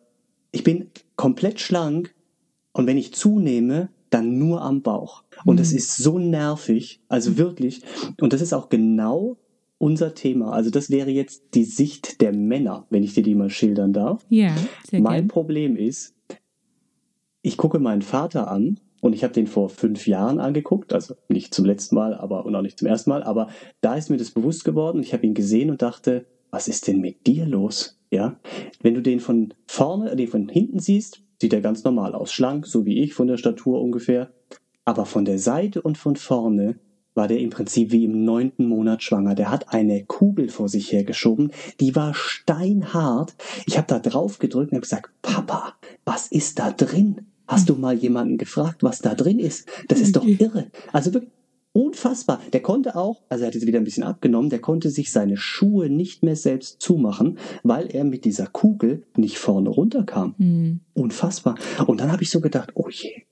ich 0.52 0.64
bin 0.64 0.90
komplett 1.16 1.60
schlank 1.60 2.14
und 2.72 2.86
wenn 2.86 2.98
ich 2.98 3.14
zunehme, 3.14 3.88
dann 4.10 4.38
nur 4.38 4.62
am 4.62 4.82
Bauch. 4.82 5.24
Und 5.44 5.58
das 5.58 5.72
mhm. 5.72 5.78
ist 5.78 5.96
so 5.96 6.18
nervig, 6.18 7.00
also 7.08 7.38
wirklich. 7.38 7.82
Und 8.20 8.32
das 8.32 8.42
ist 8.42 8.52
auch 8.52 8.68
genau 8.68 9.38
unser 9.78 10.14
Thema. 10.14 10.52
Also 10.52 10.70
das 10.70 10.90
wäre 10.90 11.10
jetzt 11.10 11.42
die 11.54 11.64
Sicht 11.64 12.20
der 12.20 12.32
Männer, 12.32 12.86
wenn 12.90 13.02
ich 13.02 13.14
dir 13.14 13.22
die 13.22 13.34
mal 13.34 13.50
schildern 13.50 13.92
darf. 13.92 14.24
Ja, 14.28 14.54
sehr 14.88 15.00
Mein 15.00 15.22
gern. 15.22 15.28
Problem 15.28 15.76
ist, 15.76 16.14
ich 17.42 17.56
gucke 17.56 17.78
meinen 17.78 18.02
Vater 18.02 18.50
an 18.50 18.80
und 19.00 19.14
ich 19.14 19.24
habe 19.24 19.34
den 19.34 19.46
vor 19.46 19.68
fünf 19.68 20.06
Jahren 20.06 20.38
angeguckt, 20.38 20.92
also 20.92 21.14
nicht 21.28 21.52
zum 21.52 21.64
letzten 21.64 21.96
Mal, 21.96 22.14
aber 22.14 22.46
und 22.46 22.54
auch 22.54 22.62
nicht 22.62 22.78
zum 22.78 22.88
ersten 22.88 23.10
Mal, 23.10 23.22
aber 23.22 23.48
da 23.80 23.96
ist 23.96 24.10
mir 24.10 24.16
das 24.16 24.30
bewusst 24.30 24.64
geworden. 24.64 25.02
Ich 25.02 25.12
habe 25.12 25.26
ihn 25.26 25.34
gesehen 25.34 25.70
und 25.70 25.82
dachte, 25.82 26.24
was 26.50 26.68
ist 26.68 26.86
denn 26.86 27.00
mit 27.00 27.26
dir 27.26 27.46
los? 27.46 27.98
Ja, 28.10 28.38
wenn 28.82 28.94
du 28.94 29.02
den 29.02 29.20
von 29.20 29.54
vorne, 29.66 30.14
den 30.16 30.28
von 30.28 30.48
hinten 30.48 30.78
siehst, 30.78 31.22
sieht 31.40 31.52
er 31.52 31.62
ganz 31.62 31.82
normal 31.82 32.14
aus, 32.14 32.32
schlank, 32.32 32.66
so 32.66 32.86
wie 32.86 33.02
ich 33.02 33.14
von 33.14 33.26
der 33.26 33.38
Statur 33.38 33.82
ungefähr. 33.82 34.30
Aber 34.84 35.06
von 35.06 35.24
der 35.24 35.38
Seite 35.38 35.82
und 35.82 35.98
von 35.98 36.16
vorne 36.16 36.76
war 37.14 37.28
der 37.28 37.40
im 37.40 37.50
Prinzip 37.50 37.90
wie 37.90 38.04
im 38.04 38.24
neunten 38.24 38.66
Monat 38.66 39.02
schwanger. 39.02 39.34
Der 39.34 39.50
hat 39.50 39.72
eine 39.72 40.04
Kugel 40.04 40.48
vor 40.48 40.68
sich 40.68 40.92
hergeschoben, 40.92 41.52
die 41.80 41.96
war 41.96 42.14
steinhart. 42.14 43.34
Ich 43.66 43.76
habe 43.76 43.86
da 43.88 43.98
drauf 43.98 44.38
gedrückt 44.38 44.72
und 44.72 44.76
habe 44.76 44.82
gesagt, 44.82 45.10
Papa, 45.22 45.74
was 46.04 46.28
ist 46.28 46.58
da 46.58 46.70
drin? 46.70 47.31
Hast 47.46 47.68
du 47.68 47.74
mal 47.74 47.94
jemanden 47.94 48.38
gefragt, 48.38 48.82
was 48.82 49.00
da 49.00 49.14
drin 49.14 49.38
ist? 49.38 49.68
Das 49.88 50.00
ist 50.00 50.16
doch 50.16 50.24
irre. 50.24 50.70
Also 50.92 51.12
wirklich 51.12 51.32
unfassbar. 51.72 52.40
Der 52.52 52.60
konnte 52.60 52.96
auch, 52.96 53.22
also 53.28 53.44
er 53.44 53.48
hat 53.48 53.54
jetzt 53.54 53.66
wieder 53.66 53.78
ein 53.78 53.84
bisschen 53.84 54.04
abgenommen, 54.04 54.50
der 54.50 54.60
konnte 54.60 54.90
sich 54.90 55.10
seine 55.10 55.36
Schuhe 55.36 55.88
nicht 55.88 56.22
mehr 56.22 56.36
selbst 56.36 56.80
zumachen, 56.80 57.38
weil 57.62 57.86
er 57.86 58.04
mit 58.04 58.24
dieser 58.24 58.46
Kugel 58.46 59.04
nicht 59.16 59.38
vorne 59.38 59.70
runterkam. 59.70 60.34
Mhm. 60.38 60.80
Unfassbar. 60.94 61.56
Und 61.86 62.00
dann 62.00 62.12
habe 62.12 62.22
ich 62.22 62.30
so 62.30 62.40
gedacht, 62.40 62.72
oh 62.74 62.88
je. 62.88 63.22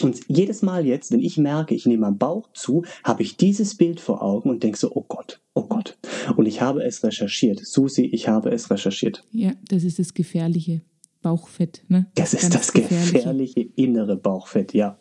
Und 0.00 0.20
jedes 0.28 0.62
Mal 0.62 0.86
jetzt, 0.86 1.10
wenn 1.10 1.20
ich 1.20 1.38
merke, 1.38 1.74
ich 1.74 1.84
nehme 1.84 2.02
meinen 2.02 2.18
Bauch 2.18 2.52
zu, 2.52 2.84
habe 3.02 3.24
ich 3.24 3.36
dieses 3.36 3.76
Bild 3.76 3.98
vor 3.98 4.22
Augen 4.22 4.48
und 4.48 4.62
denke 4.62 4.78
so, 4.78 4.92
oh 4.94 5.04
Gott, 5.08 5.40
oh 5.54 5.64
Gott. 5.64 5.98
Und 6.36 6.46
ich 6.46 6.60
habe 6.60 6.84
es 6.84 7.02
recherchiert. 7.02 7.66
Susi, 7.66 8.02
ich 8.02 8.28
habe 8.28 8.50
es 8.50 8.70
recherchiert. 8.70 9.24
Ja, 9.32 9.54
das 9.68 9.82
ist 9.82 9.98
das 9.98 10.14
Gefährliche. 10.14 10.82
Bauchfett. 11.22 11.82
Ne? 11.88 12.06
Das, 12.14 12.32
das 12.32 12.42
ist 12.42 12.54
das 12.54 12.72
gefährliche. 12.72 13.12
gefährliche 13.12 13.60
innere 13.76 14.16
Bauchfett, 14.16 14.74
ja. 14.74 14.98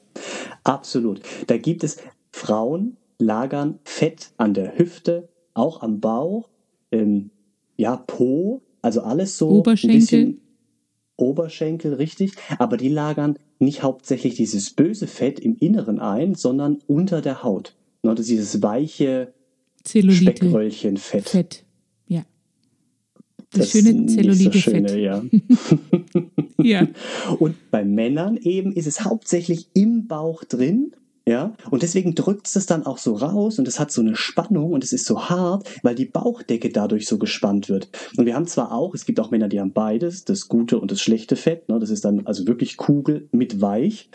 Absolut. 0.64 1.22
Da 1.48 1.58
gibt 1.58 1.84
es 1.84 1.98
Frauen, 2.32 2.98
lagern 3.20 3.80
Fett 3.84 4.32
an 4.38 4.54
der 4.54 4.78
Hüfte, 4.78 5.30
auch 5.54 5.82
am 5.82 6.00
Bauch, 6.00 6.50
ähm, 6.92 7.32
ja, 7.76 7.98
Po, 7.98 8.62
also 8.82 9.02
alles 9.02 9.38
so 9.38 9.50
Oberschenkel. 9.50 9.96
ein 9.96 10.00
bisschen 10.00 10.42
Oberschenkel, 11.18 11.94
richtig, 11.96 12.34
aber 12.60 12.78
die 12.78 12.90
lagern 12.90 13.38
nicht 13.60 13.82
hauptsächlich 13.84 14.36
dieses 14.36 14.72
böse 14.72 15.08
Fett 15.08 15.40
im 15.40 15.56
Inneren 15.56 16.00
ein, 16.00 16.36
sondern 16.36 16.80
unter 16.88 17.22
der 17.22 17.44
Haut. 17.44 17.76
Ne, 18.04 18.12
das 18.14 18.22
ist 18.22 18.32
dieses 18.32 18.62
weiche 18.62 19.34
Speckröllchenfett. 19.86 21.30
Fett. 21.30 21.66
Das, 23.52 23.72
das 23.72 23.72
schöne 23.72 24.06
Zellulite-Fett. 24.08 24.90
So 24.90 24.98
ja. 24.98 25.24
ja. 26.58 26.88
Und 27.40 27.56
bei 27.72 27.84
Männern 27.84 28.38
eben 28.38 28.72
ist 28.74 28.88
es 28.88 29.04
hauptsächlich 29.04 29.68
im 29.74 30.08
Bauch 30.08 30.44
drin. 30.44 30.94
Ja, 31.28 31.52
und 31.72 31.84
deswegen 31.84 32.16
drückt 32.16 32.48
es 32.56 32.66
dann 32.68 32.86
auch 32.86 32.98
so 32.98 33.14
raus 33.14 33.60
und 33.60 33.68
es 33.68 33.82
hat 33.82 33.92
so 33.92 34.00
eine 34.00 34.16
Spannung 34.16 34.72
und 34.72 34.82
es 34.86 34.94
ist 34.94 35.04
so 35.04 35.24
hart, 35.24 35.68
weil 35.84 35.94
die 35.94 36.06
Bauchdecke 36.06 36.70
dadurch 36.70 37.06
so 37.06 37.18
gespannt 37.18 37.68
wird. 37.68 37.90
Und 38.16 38.26
wir 38.26 38.34
haben 38.34 38.48
zwar 38.48 38.72
auch, 38.72 38.96
es 38.96 39.06
gibt 39.06 39.20
auch 39.20 39.30
Männer, 39.30 39.50
die 39.50 39.60
haben 39.60 39.74
beides, 39.74 40.24
das 40.24 40.48
gute 40.48 40.80
und 40.80 40.90
das 40.90 41.02
schlechte 41.02 41.36
Fett. 41.36 41.68
Ne? 41.68 41.80
Das 41.80 41.90
ist 41.90 42.06
dann 42.06 42.26
also 42.26 42.48
wirklich 42.48 42.78
Kugel 42.78 43.28
mit 43.34 43.60
Weich. 43.60 44.10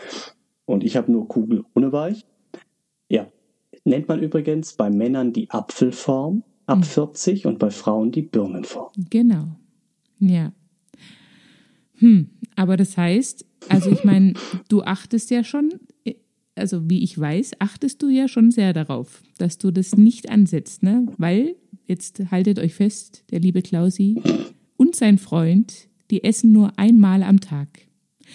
Und 0.65 0.83
ich 0.83 0.97
habe 0.97 1.11
nur 1.11 1.27
Kugel 1.27 1.65
ohne 1.75 1.91
Weich. 1.91 2.25
Ja, 3.09 3.27
nennt 3.83 4.07
man 4.07 4.19
übrigens 4.19 4.73
bei 4.73 4.89
Männern 4.89 5.33
die 5.33 5.51
Apfelform 5.51 6.41
ab 6.65 6.79
mhm. 6.79 6.83
40 6.83 7.45
und 7.45 7.59
bei 7.59 7.69
Frauen 7.69 8.11
die 8.11 8.23
Birnenform. 8.23 8.91
Genau. 9.11 9.49
Ja. 10.19 10.51
Hm, 12.03 12.27
aber 12.57 12.75
das 12.75 12.97
heißt, 12.97 13.45
also 13.69 13.89
ich 13.89 14.03
meine, 14.03 14.33
du 14.67 14.83
achtest 14.83 15.31
ja 15.31 15.45
schon, 15.45 15.69
also 16.53 16.89
wie 16.89 17.01
ich 17.01 17.17
weiß, 17.17 17.51
achtest 17.59 18.03
du 18.03 18.09
ja 18.09 18.27
schon 18.27 18.51
sehr 18.51 18.73
darauf, 18.73 19.23
dass 19.37 19.57
du 19.57 19.71
das 19.71 19.95
nicht 19.95 20.29
ansetzt, 20.29 20.83
ne? 20.83 21.07
Weil, 21.17 21.55
jetzt 21.85 22.21
haltet 22.29 22.59
euch 22.59 22.73
fest, 22.73 23.23
der 23.31 23.39
liebe 23.39 23.61
Klausi 23.61 24.21
und 24.75 24.97
sein 24.97 25.17
Freund, 25.17 25.87
die 26.11 26.25
essen 26.25 26.51
nur 26.51 26.77
einmal 26.77 27.23
am 27.23 27.39
Tag. 27.39 27.69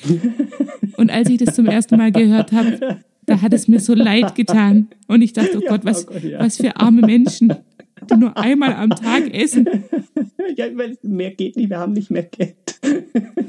Und 0.96 1.10
als 1.10 1.28
ich 1.28 1.38
das 1.38 1.54
zum 1.54 1.66
ersten 1.66 1.96
Mal 1.96 2.12
gehört 2.12 2.52
habe, 2.52 3.00
da 3.26 3.40
hat 3.40 3.52
es 3.52 3.68
mir 3.68 3.80
so 3.80 3.94
leid 3.94 4.34
getan. 4.34 4.88
Und 5.06 5.22
ich 5.22 5.32
dachte, 5.32 5.58
oh 5.58 5.68
Gott, 5.68 5.84
was, 5.84 6.08
oh 6.08 6.14
was 6.38 6.56
für 6.56 6.76
arme 6.76 7.02
Menschen, 7.02 7.52
die 8.10 8.16
nur 8.16 8.36
einmal 8.36 8.74
am 8.74 8.90
Tag 8.90 9.32
essen. 9.32 9.68
Ja, 10.56 10.66
weil 10.76 10.96
mehr 11.02 11.32
geht 11.32 11.56
nicht, 11.56 11.70
wir 11.70 11.78
haben 11.78 11.92
nicht 11.92 12.10
mehr 12.10 12.22
Geld. 12.22 12.54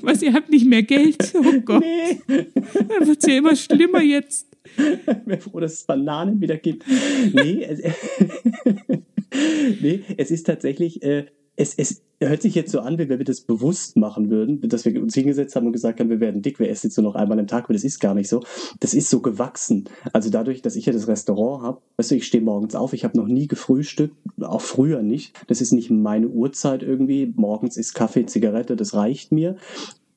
Was, 0.01 0.21
ihr 0.21 0.33
habt 0.33 0.49
nicht 0.49 0.65
mehr 0.65 0.83
Geld? 0.83 1.33
Oh 1.35 1.61
Gott. 1.63 1.83
Nee. 1.83 2.19
Dann 2.27 3.07
wird 3.07 3.19
es 3.19 3.25
ja 3.27 3.37
immer 3.37 3.55
schlimmer 3.55 4.01
jetzt. 4.01 4.47
Ich 4.77 5.25
bin 5.25 5.39
froh, 5.39 5.59
dass 5.59 5.73
es 5.73 5.83
Bananen 5.83 6.41
wieder 6.41 6.57
gibt. 6.57 6.85
Nee, 7.33 7.63
es, 7.63 7.81
nee, 9.81 10.03
es 10.17 10.31
ist 10.31 10.45
tatsächlich, 10.45 11.01
äh, 11.03 11.25
es, 11.59 11.75
es 11.75 12.01
hört 12.21 12.41
sich 12.41 12.55
jetzt 12.55 12.71
so 12.71 12.79
an, 12.79 12.97
wie 12.97 13.09
wenn 13.09 13.19
wir 13.19 13.25
das 13.25 13.41
bewusst 13.41 13.97
machen 13.97 14.29
würden, 14.29 14.61
dass 14.69 14.85
wir 14.85 15.01
uns 15.01 15.13
hingesetzt 15.13 15.57
haben 15.57 15.67
und 15.67 15.73
gesagt 15.73 15.99
haben, 15.99 16.09
wir 16.09 16.21
werden 16.21 16.41
dick, 16.41 16.57
wir 16.57 16.69
essen 16.69 16.87
jetzt 16.87 16.95
nur 16.97 17.03
noch 17.03 17.15
einmal 17.15 17.37
am 17.37 17.47
Tag, 17.47 17.65
aber 17.65 17.73
das 17.73 17.83
ist 17.83 17.99
gar 17.99 18.13
nicht 18.15 18.29
so. 18.29 18.41
Das 18.79 18.93
ist 18.93 19.09
so 19.09 19.19
gewachsen. 19.19 19.89
Also 20.13 20.29
dadurch, 20.29 20.61
dass 20.61 20.77
ich 20.77 20.85
ja 20.85 20.93
das 20.93 21.09
Restaurant 21.09 21.63
habe, 21.63 21.81
weißt 21.97 22.11
du, 22.11 22.15
ich 22.15 22.25
stehe 22.25 22.41
morgens 22.41 22.75
auf, 22.75 22.93
ich 22.93 23.03
habe 23.03 23.17
noch 23.17 23.27
nie 23.27 23.47
gefrühstückt, 23.47 24.15
auch 24.39 24.61
früher 24.61 25.01
nicht. 25.01 25.35
Das 25.47 25.59
ist 25.59 25.73
nicht 25.73 25.91
meine 25.91 26.29
Uhrzeit 26.29 26.81
irgendwie. 26.81 27.33
Morgens 27.35 27.75
ist 27.75 27.93
Kaffee, 27.93 28.25
Zigarette, 28.25 28.77
das 28.77 28.93
reicht 28.93 29.33
mir. 29.33 29.57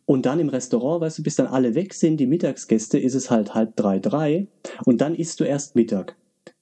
Und 0.07 0.27
dann 0.27 0.39
im 0.39 0.49
Restaurant, 0.49 1.01
weißt 1.01 1.19
du, 1.19 1.23
bis 1.25 1.35
dann 1.35 1.49
alle 1.49 1.75
weg 1.75 1.93
sind, 1.95 2.19
die 2.19 2.27
Mittagsgäste, 2.27 3.01
ist 3.01 3.15
es 3.15 3.31
halt 3.31 3.53
halb 3.55 3.75
drei, 3.75 3.99
drei. 3.99 4.47
Und 4.85 5.01
dann 5.01 5.17
isst 5.17 5.41
du 5.41 5.45
erst 5.45 5.75
Mittag. 5.75 6.17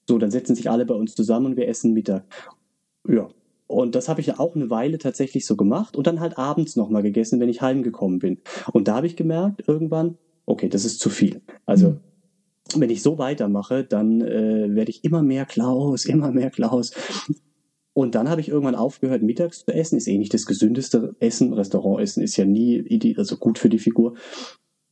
So, 0.09 0.17
dann 0.17 0.31
setzen 0.31 0.55
sich 0.55 0.71
alle 0.71 0.87
bei 0.87 0.95
uns 0.95 1.13
zusammen 1.13 1.45
und 1.47 1.57
wir 1.57 1.67
essen 1.67 1.93
Mittag. 1.93 2.25
Ja, 3.07 3.29
und 3.71 3.95
das 3.95 4.09
habe 4.09 4.21
ich 4.21 4.27
ja 4.27 4.39
auch 4.39 4.55
eine 4.55 4.69
Weile 4.69 4.97
tatsächlich 4.97 5.45
so 5.45 5.55
gemacht 5.55 5.95
und 5.95 6.05
dann 6.05 6.19
halt 6.19 6.37
abends 6.37 6.75
nochmal 6.75 7.01
gegessen, 7.01 7.39
wenn 7.39 7.49
ich 7.49 7.61
heimgekommen 7.61 8.19
bin. 8.19 8.39
Und 8.73 8.87
da 8.87 8.95
habe 8.95 9.07
ich 9.07 9.15
gemerkt, 9.15 9.63
irgendwann, 9.67 10.17
okay, 10.45 10.69
das 10.69 10.85
ist 10.85 10.99
zu 10.99 11.09
viel. 11.09 11.41
Also, 11.65 11.91
mhm. 11.91 11.99
wenn 12.75 12.89
ich 12.89 13.01
so 13.01 13.17
weitermache, 13.17 13.83
dann 13.83 14.21
äh, 14.21 14.75
werde 14.75 14.91
ich 14.91 15.03
immer 15.03 15.23
mehr 15.23 15.45
Klaus, 15.45 16.05
immer 16.05 16.31
mehr 16.31 16.51
Klaus. 16.51 16.91
Und 17.93 18.15
dann 18.15 18.29
habe 18.29 18.41
ich 18.41 18.49
irgendwann 18.49 18.75
aufgehört, 18.75 19.21
mittags 19.21 19.65
zu 19.65 19.73
essen. 19.73 19.97
Ist 19.97 20.07
eh 20.07 20.17
nicht 20.17 20.33
das 20.33 20.45
gesündeste 20.45 21.15
Essen. 21.19 21.53
Restaurantessen 21.53 22.23
ist 22.23 22.37
ja 22.37 22.45
nie 22.45 23.15
also 23.17 23.37
gut 23.37 23.57
für 23.57 23.69
die 23.69 23.79
Figur. 23.79 24.15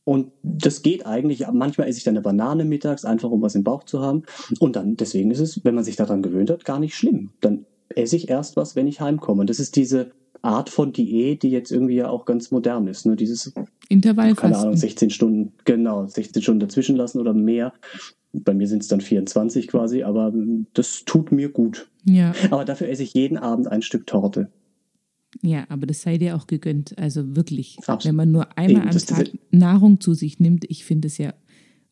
Und 0.04 0.32
das 0.42 0.82
geht 0.82 1.06
eigentlich. 1.06 1.46
Manchmal 1.52 1.88
esse 1.88 1.98
ich 1.98 2.04
dann 2.04 2.16
eine 2.16 2.22
Banane 2.22 2.64
mittags, 2.64 3.04
einfach 3.04 3.30
um 3.30 3.42
was 3.42 3.54
im 3.54 3.64
Bauch 3.64 3.84
zu 3.84 4.00
haben. 4.00 4.24
Und 4.58 4.76
dann, 4.76 4.96
deswegen 4.96 5.30
ist 5.30 5.40
es, 5.40 5.64
wenn 5.64 5.74
man 5.74 5.84
sich 5.84 5.96
daran 5.96 6.22
gewöhnt 6.22 6.50
hat, 6.50 6.64
gar 6.64 6.80
nicht 6.80 6.94
schlimm. 6.94 7.30
Dann 7.40 7.64
esse 7.94 8.16
ich 8.16 8.28
erst 8.28 8.56
was, 8.56 8.76
wenn 8.76 8.86
ich 8.86 9.00
heimkomme. 9.00 9.42
Und 9.42 9.50
das 9.50 9.60
ist 9.60 9.76
diese 9.76 10.12
Art 10.42 10.70
von 10.70 10.92
Diät, 10.92 11.42
die 11.42 11.50
jetzt 11.50 11.70
irgendwie 11.70 11.96
ja 11.96 12.08
auch 12.08 12.24
ganz 12.24 12.50
modern 12.50 12.86
ist. 12.86 13.06
Nur 13.06 13.16
dieses 13.16 13.52
Intervallfasten. 13.88 14.52
Keine 14.52 14.58
Ahnung, 14.58 14.76
16 14.76 15.10
Stunden, 15.10 15.52
genau, 15.64 16.06
16 16.06 16.42
Stunden 16.42 16.60
dazwischen 16.60 16.96
lassen 16.96 17.20
oder 17.20 17.34
mehr. 17.34 17.72
Bei 18.32 18.54
mir 18.54 18.68
sind 18.68 18.82
es 18.82 18.88
dann 18.88 19.00
24 19.00 19.66
quasi, 19.66 20.02
aber 20.02 20.32
das 20.72 21.04
tut 21.04 21.32
mir 21.32 21.48
gut. 21.48 21.88
Ja. 22.04 22.32
Aber 22.50 22.64
dafür 22.64 22.88
esse 22.88 23.02
ich 23.02 23.12
jeden 23.14 23.36
Abend 23.36 23.66
ein 23.66 23.82
Stück 23.82 24.06
Torte. 24.06 24.50
Ja, 25.42 25.64
aber 25.68 25.86
das 25.86 26.02
sei 26.02 26.18
dir 26.18 26.36
auch 26.36 26.46
gegönnt. 26.46 26.98
Also 26.98 27.36
wirklich, 27.36 27.76
Absolut. 27.78 28.04
wenn 28.04 28.16
man 28.16 28.30
nur 28.30 28.58
einmal 28.58 28.82
Eben, 28.82 28.90
am 28.90 28.98
Tag 28.98 29.30
Nahrung 29.50 30.00
zu 30.00 30.14
sich 30.14 30.40
nimmt, 30.40 30.64
ich 30.68 30.84
finde 30.84 31.08
es 31.08 31.18
ja, 31.18 31.34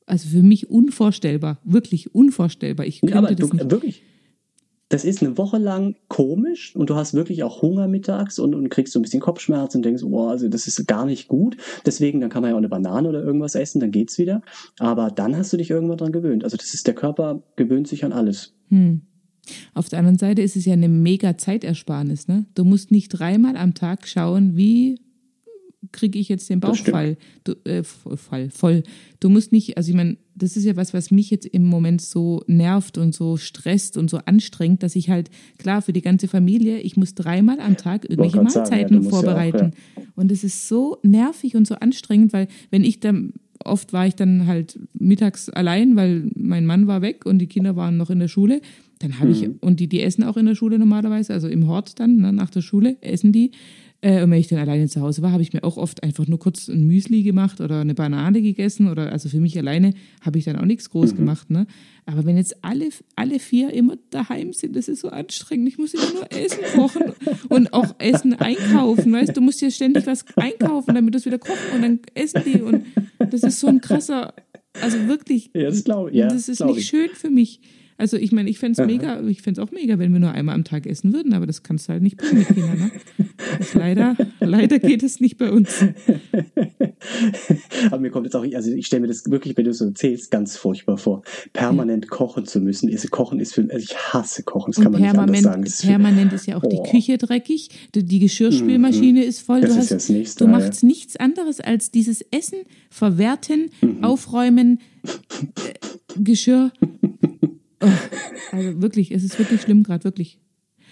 also 0.07 0.29
für 0.29 0.43
mich 0.43 0.71
unvorstellbar, 0.71 1.61
wirklich 1.65 2.15
unvorstellbar. 2.15 2.87
Ich 2.87 3.01
könnte 3.01 3.15
ja, 3.15 3.19
aber 3.19 3.35
das 3.35 3.51
du, 3.51 3.57
nicht. 3.57 3.71
Wirklich, 3.71 4.03
das 4.89 5.05
ist 5.05 5.23
eine 5.23 5.37
Woche 5.37 5.59
lang 5.59 5.97
komisch 6.09 6.75
und 6.75 6.89
du 6.89 6.95
hast 6.95 7.13
wirklich 7.13 7.43
auch 7.43 7.61
Hunger 7.61 7.89
mittags 7.89 8.39
und, 8.39 8.55
und 8.55 8.71
kriegst 8.71 8.93
so 8.93 8.99
ein 8.99 9.03
bisschen 9.03 9.21
Kopfschmerzen 9.21 9.79
und 9.79 9.85
denkst, 9.85 10.03
oh, 10.03 10.29
also 10.29 10.49
das 10.49 10.67
ist 10.67 10.87
gar 10.87 11.05
nicht 11.05 11.29
gut. 11.29 11.57
Deswegen, 11.85 12.21
dann 12.21 12.31
kann 12.31 12.43
man 12.43 12.51
ja 12.51 12.55
auch 12.55 12.59
eine 12.59 12.71
Banane 12.71 13.09
oder 13.09 13.23
irgendwas 13.23 13.55
essen, 13.55 13.81
dann 13.81 13.91
geht's 13.91 14.19
wieder. 14.19 14.43
Aber 14.79 15.11
dann 15.11 15.37
hast 15.37 15.53
du 15.53 15.59
dich 15.59 15.71
irgendwann 15.71 15.99
dran 15.99 16.13
gewöhnt. 16.13 16.43
Also 16.45 16.57
das 16.57 16.73
ist, 16.73 16.87
der 16.87 16.95
Körper 16.95 17.43
gewöhnt 17.57 17.87
sich 17.87 18.05
an 18.05 18.13
alles. 18.13 18.55
Hm. 18.69 19.03
Auf 19.75 19.89
der 19.89 19.99
anderen 19.99 20.19
Seite 20.19 20.43
ist 20.43 20.57
es 20.57 20.65
ja 20.65 20.75
eine 20.75 20.89
mega 20.89 21.37
Zeitersparnis, 21.37 22.29
ne? 22.29 22.47
Du 22.55 22.65
musst 22.65 22.91
nicht 22.91 23.09
dreimal 23.09 23.57
am 23.57 23.75
Tag 23.75 24.07
schauen, 24.07 24.57
wie 24.57 25.01
kriege 25.93 26.19
ich 26.19 26.29
jetzt 26.29 26.51
den 26.51 26.61
Bauchfall 26.61 27.17
du, 27.45 27.53
äh, 27.65 27.83
voll. 27.83 28.83
Du 29.21 29.29
musst 29.29 29.53
nicht, 29.53 29.77
also 29.77 29.91
ich 29.91 29.97
meine, 29.97 30.19
das 30.39 30.57
ist 30.57 30.65
ja 30.65 30.77
was, 30.77 30.95
was 30.95 31.11
mich 31.11 31.31
jetzt 31.31 31.47
im 31.47 31.65
Moment 31.65 32.01
so 32.01 32.43
nervt 32.47 32.99
und 32.99 33.15
so 33.15 33.37
stresst 33.37 33.97
und 33.97 34.09
so 34.09 34.19
anstrengt, 34.19 34.83
dass 34.83 34.97
ich 34.97 35.11
halt, 35.11 35.31
klar, 35.59 35.83
für 35.83 35.93
die 35.93 36.03
ganze 36.03 36.29
Familie, 36.29 36.81
ich 36.81 36.97
muss 36.97 37.15
dreimal 37.15 37.61
am 37.61 37.77
Tag 37.77 38.05
irgendwelche 38.05 38.43
Mahlzeiten 38.43 38.95
sagen, 38.95 39.05
ja, 39.05 39.11
vorbereiten. 39.11 39.59
Ja 39.59 39.67
auch, 39.97 40.03
ja. 40.03 40.09
Und 40.17 40.33
es 40.33 40.45
ist 40.45 40.69
so 40.69 40.99
nervig 41.03 41.57
und 41.57 41.67
so 41.67 41.75
anstrengend, 41.77 42.33
weil 42.33 42.49
wenn 42.71 42.85
ich 42.85 43.01
dann, 43.01 43.35
oft 43.65 43.93
war 43.93 44.07
ich 44.07 44.15
dann 44.15 44.47
halt 44.47 44.79
mittags 44.95 45.51
allein, 45.51 45.97
weil 45.97 46.31
mein 46.35 46.67
Mann 46.67 46.87
war 46.87 47.03
weg 47.03 47.27
und 47.27 47.39
die 47.39 47.47
Kinder 47.47 47.77
waren 47.77 47.97
noch 47.97 48.11
in 48.11 48.21
der 48.21 48.29
Schule. 48.29 48.61
Dann 49.01 49.19
habe 49.19 49.29
mhm. 49.29 49.35
ich, 49.35 49.51
und 49.63 49.81
die, 49.81 49.89
die 49.89 50.03
essen 50.03 50.25
auch 50.25 50.37
in 50.37 50.47
der 50.47 50.55
Schule 50.55 50.79
normalerweise, 50.79 51.33
also 51.33 51.49
im 51.49 51.67
Hort 51.69 52.01
dann, 52.01 52.17
ne, 52.17 52.33
nach 52.33 52.51
der 52.51 52.63
Schule, 52.63 52.97
essen 53.01 53.33
die. 53.33 53.53
Äh, 54.01 54.23
und 54.23 54.31
wenn 54.31 54.39
ich 54.39 54.47
dann 54.47 54.61
alleine 54.61 54.87
zu 54.89 55.01
Hause 55.01 55.23
war, 55.23 55.33
habe 55.33 55.43
ich 55.43 55.53
mir 55.53 55.65
auch 55.65 55.77
oft 55.77 56.03
einfach 56.05 56.27
nur 56.27 56.39
kurz 56.39 56.69
ein 56.69 56.87
Müsli 56.87 57.23
gemacht 57.25 57.61
oder 57.61 57.81
eine 57.81 57.95
Banane 57.95 58.41
gegessen 58.43 58.89
oder 58.89 59.11
also 59.11 59.29
für 59.29 59.41
mich 59.41 59.59
alleine 59.59 59.93
habe 60.21 60.39
ich 60.39 60.45
dann 60.45 60.57
auch 60.57 60.65
nichts 60.65 60.91
groß 60.91 61.13
mhm. 61.13 61.17
gemacht. 61.17 61.51
Ne? 61.51 61.67
Aber 62.07 62.25
wenn 62.25 62.37
jetzt 62.37 62.65
alle, 62.65 62.91
alle 63.17 63.41
vier 63.41 63.73
immer 63.73 63.97
daheim 64.11 64.53
sind, 64.53 64.77
das 64.77 64.87
ist 64.87 65.01
so 65.01 65.09
anstrengend. 65.09 65.69
Ich 65.69 65.79
muss 65.79 65.95
immer 65.95 66.13
nur 66.13 66.33
Essen 66.33 66.63
kochen 66.75 67.13
und 67.49 67.73
auch 67.73 67.97
Essen 67.99 68.35
einkaufen. 68.35 69.13
Weißt 69.13 69.37
du, 69.37 69.41
musst 69.41 69.61
ja 69.63 69.71
ständig 69.71 70.07
was 70.07 70.25
einkaufen, 70.37 70.95
damit 70.95 71.15
du 71.15 71.19
es 71.19 71.27
wieder 71.27 71.39
kochen 71.39 71.75
und 71.75 71.83
dann 71.83 72.01
essen 72.15 72.43
die. 72.47 72.63
Und 72.63 72.87
das 73.19 73.43
ist 73.43 73.59
so 73.59 73.67
ein 73.67 73.81
krasser, 73.81 74.33
also 74.81 75.09
wirklich, 75.09 75.51
ja, 75.55 75.65
das, 75.65 75.83
glaub, 75.83 76.13
ja, 76.13 76.29
das 76.29 76.49
ist 76.49 76.65
nicht 76.65 76.79
ich. 76.79 76.87
schön 76.87 77.11
für 77.15 77.31
mich. 77.31 77.61
Also 77.99 78.17
ich 78.17 78.31
meine, 78.31 78.49
ich 78.49 78.61
fände 78.61 78.81
es 78.81 78.87
mega, 78.87 79.21
ich 79.27 79.43
fände 79.43 79.61
es 79.61 79.69
auch 79.69 79.73
mega, 79.73 79.99
wenn 79.99 80.13
wir 80.13 80.21
nur 80.21 80.31
einmal 80.31 80.55
am 80.55 80.63
Tag 80.63 80.87
essen 80.87 81.13
würden, 81.13 81.35
aber 81.35 81.47
das 81.47 81.65
kannst 81.65 81.89
du 81.89 81.93
halt 81.93 82.03
nicht 82.03 82.17
bringen 82.17 82.39
mit 82.39 82.47
Kindern. 82.47 82.79
Ne? 82.79 82.91
leider, 83.75 84.17
leider 84.39 84.79
geht 84.79 85.03
es 85.03 85.19
nicht 85.19 85.37
bei 85.37 85.51
uns. 85.51 85.85
aber 87.91 87.99
mir 87.99 88.11
kommt 88.11 88.27
jetzt 88.27 88.37
auch, 88.37 88.45
also 88.55 88.71
ich 88.71 88.87
stelle 88.87 89.01
mir 89.01 89.09
das 89.09 89.29
wirklich, 89.29 89.57
wenn 89.57 89.65
du 89.65 89.75
so 89.75 89.87
erzählst, 89.87 90.31
ganz 90.31 90.57
furchtbar 90.57 90.97
vor. 90.97 91.23
Permanent 91.53 92.05
ja. 92.05 92.11
kochen 92.11 92.47
zu 92.47 92.61
müssen. 92.61 92.89
Kochen 93.11 93.41
ist 93.41 93.55
für, 93.55 93.63
also 93.63 93.79
ich 93.79 93.97
hasse 93.97 94.45
Kochen, 94.45 94.73
das 94.73 94.83
kann 94.83 94.93
man 94.93 95.03
nicht 95.03 95.17
anders 95.17 95.43
sagen. 95.43 95.65
Permanent 95.89 96.33
ist 96.33 96.47
ja 96.47 96.57
auch 96.57 96.63
oh. 96.63 96.69
die 96.69 96.89
Küche 96.89 97.19
dreckig, 97.19 97.71
die 97.97 98.19
Geschirrspülmaschine 98.21 99.23
mhm. 99.23 99.29
ist 99.29 99.41
voll. 99.41 99.61
Das 99.61 99.71
du 99.71 99.77
ist 99.77 99.83
hast, 99.83 99.91
das 99.91 100.09
nächste, 100.09 100.45
du 100.45 100.51
machst 100.51 100.83
ja. 100.83 100.89
nichts 100.89 101.17
anderes 101.17 101.61
als 101.61 101.91
dieses 101.91 102.23
Essen 102.31 102.59
verwerten, 102.91 103.71
mhm. 103.81 104.05
aufräumen, 104.05 104.79
äh, 105.03 106.23
Geschirr 106.23 106.73
also 108.53 108.83
wirklich, 108.83 109.11
es 109.11 109.25
ist 109.25 109.39
wirklich 109.39 109.63
schlimm 109.63 109.83
gerade, 109.83 110.05
wirklich. 110.05 110.41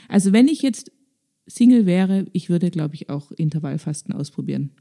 Also 0.08 0.32
wenn 0.32 0.48
ich 0.48 0.62
jetzt 0.62 0.92
Single 1.46 1.86
wäre, 1.86 2.26
ich 2.32 2.48
würde, 2.48 2.70
glaube 2.70 2.94
ich, 2.94 3.08
auch 3.08 3.30
Intervallfasten 3.32 4.12
ausprobieren. 4.12 4.72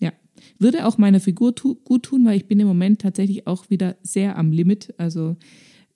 Ja, 0.00 0.12
würde 0.58 0.86
auch 0.86 0.98
meiner 0.98 1.20
Figur 1.20 1.54
tu 1.54 1.76
gut 1.76 2.04
tun, 2.04 2.24
weil 2.26 2.36
ich 2.36 2.46
bin 2.46 2.60
im 2.60 2.66
Moment 2.66 3.00
tatsächlich 3.00 3.46
auch 3.46 3.70
wieder 3.70 3.96
sehr 4.02 4.36
am 4.36 4.52
Limit. 4.52 4.94
Also 4.98 5.36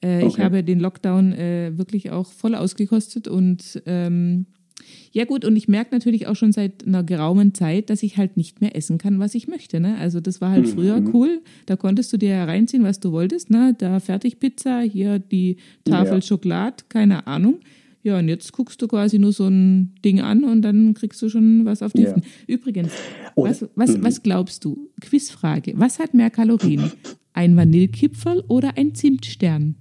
äh, 0.01 0.19
okay. 0.19 0.27
ich 0.27 0.41
habe 0.41 0.65
den 0.65 0.81
Lockdown 0.81 1.33
äh, 1.33 1.73
wirklich 1.77 2.11
auch 2.11 2.33
voll 2.33 2.55
ausgekostet 2.55 3.29
und 3.29 3.83
ähm, 3.85 4.47
ja 5.13 5.25
gut, 5.25 5.45
und 5.45 5.57
ich 5.57 5.69
merke 5.69 5.95
natürlich 5.95 6.27
auch 6.27 6.37
schon 6.37 6.53
seit 6.53 6.87
einer 6.87 7.03
geraumen 7.03 7.55
Zeit, 7.55 7.91
dass 7.91 8.03
ich 8.03 8.17
halt 8.17 8.37
nicht 8.37 8.61
mehr 8.61 8.77
essen 8.77 8.99
kann, 8.99 9.19
was 9.19 9.35
ich 9.35 9.49
möchte. 9.49 9.81
Ne? 9.81 9.97
Also 9.99 10.21
das 10.21 10.41
war 10.41 10.51
halt 10.51 10.67
mhm. 10.67 10.71
früher 10.71 11.03
cool. 11.13 11.43
Da 11.67 11.77
konntest 11.77 12.13
du 12.13 12.17
dir 12.17 12.31
ja 12.31 12.45
reinziehen, 12.45 12.85
was 12.85 13.01
du 13.01 13.13
wolltest. 13.13 13.51
Ne? 13.51 13.75
Da 13.77 14.01
Fertigpizza, 14.01 14.81
hier 14.81 15.19
die 15.19 15.57
Tafel 15.85 16.15
ja. 16.15 16.23
Schokolade, 16.23 16.85
keine 16.89 17.27
Ahnung. 17.27 17.61
Ja, 18.03 18.19
und 18.19 18.29
jetzt 18.29 18.53
guckst 18.53 18.81
du 18.81 18.89
quasi 18.89 19.19
nur 19.19 19.33
so 19.33 19.47
ein 19.47 19.95
Ding 20.05 20.21
an 20.21 20.45
und 20.45 20.63
dann 20.63 20.95
kriegst 20.95 21.21
du 21.21 21.29
schon 21.29 21.67
was 21.67 21.83
auf 21.83 21.93
die 21.93 22.03
ja. 22.03 22.15
Übrigens, 22.47 22.93
was, 23.37 23.67
was, 23.75 23.97
mhm. 23.97 24.05
was 24.05 24.23
glaubst 24.23 24.65
du? 24.65 24.91
Quizfrage. 25.01 25.75
Was 25.77 25.99
hat 25.99 26.15
mehr 26.15 26.31
Kalorien? 26.31 26.93
Ein 27.35 27.57
Vanillekipferl 27.57 28.43
oder 28.49 28.79
ein 28.79 28.95
Zimtstern? 28.95 29.75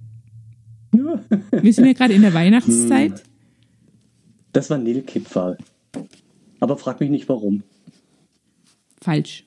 Wir 0.92 1.72
sind 1.72 1.86
ja 1.86 1.92
gerade 1.92 2.12
in 2.14 2.22
der 2.22 2.34
Weihnachtszeit. 2.34 3.22
Das 4.52 4.70
war 4.70 4.78
Nilkipferl. 4.78 5.58
Aber 6.60 6.76
frag 6.76 7.00
mich 7.00 7.10
nicht 7.10 7.28
warum. 7.28 7.62
Falsch. 9.00 9.44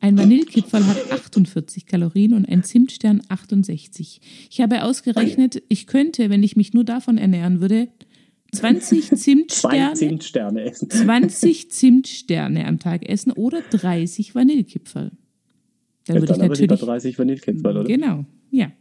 Ein 0.00 0.16
Vanillekipferl 0.16 0.86
hat 0.86 1.12
48 1.12 1.86
Kalorien 1.86 2.32
und 2.32 2.48
ein 2.48 2.62
Zimtstern 2.64 3.20
68. 3.28 4.20
Ich 4.50 4.60
habe 4.60 4.82
ausgerechnet, 4.82 5.62
ich 5.68 5.86
könnte, 5.86 6.30
wenn 6.30 6.42
ich 6.42 6.56
mich 6.56 6.72
nur 6.72 6.84
davon 6.84 7.18
ernähren 7.18 7.60
würde, 7.60 7.88
20 8.52 9.10
Zimtsterne, 9.14 9.92
Zimtsterne 9.92 10.62
essen. 10.62 10.88
20 10.88 11.70
Zimtsterne 11.70 12.66
am 12.66 12.78
Tag 12.78 13.06
essen 13.08 13.30
oder 13.32 13.60
30 13.60 14.34
Vanillekipferl. 14.34 15.12
Dann 16.06 16.16
ja, 16.16 16.22
würde 16.22 16.32
dann 16.32 16.50
ich 16.50 16.60
natürlich 16.60 16.80
30 16.80 17.18
Vanillekipferl, 17.18 17.76
oder? 17.76 17.86
Genau, 17.86 18.24
ja. 18.50 18.72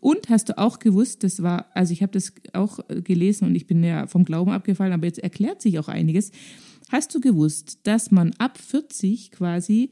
Und 0.00 0.28
hast 0.28 0.48
du 0.48 0.58
auch 0.58 0.78
gewusst, 0.78 1.24
das 1.24 1.42
war, 1.42 1.66
also 1.74 1.92
ich 1.92 2.02
habe 2.02 2.12
das 2.12 2.32
auch 2.52 2.80
gelesen 2.88 3.46
und 3.46 3.54
ich 3.54 3.66
bin 3.66 3.82
ja 3.82 4.06
vom 4.06 4.24
Glauben 4.24 4.50
abgefallen, 4.50 4.92
aber 4.92 5.06
jetzt 5.06 5.18
erklärt 5.18 5.62
sich 5.62 5.78
auch 5.78 5.88
einiges. 5.88 6.32
Hast 6.90 7.14
du 7.14 7.20
gewusst, 7.20 7.80
dass 7.84 8.10
man 8.10 8.32
ab 8.38 8.58
40 8.58 9.30
quasi 9.30 9.90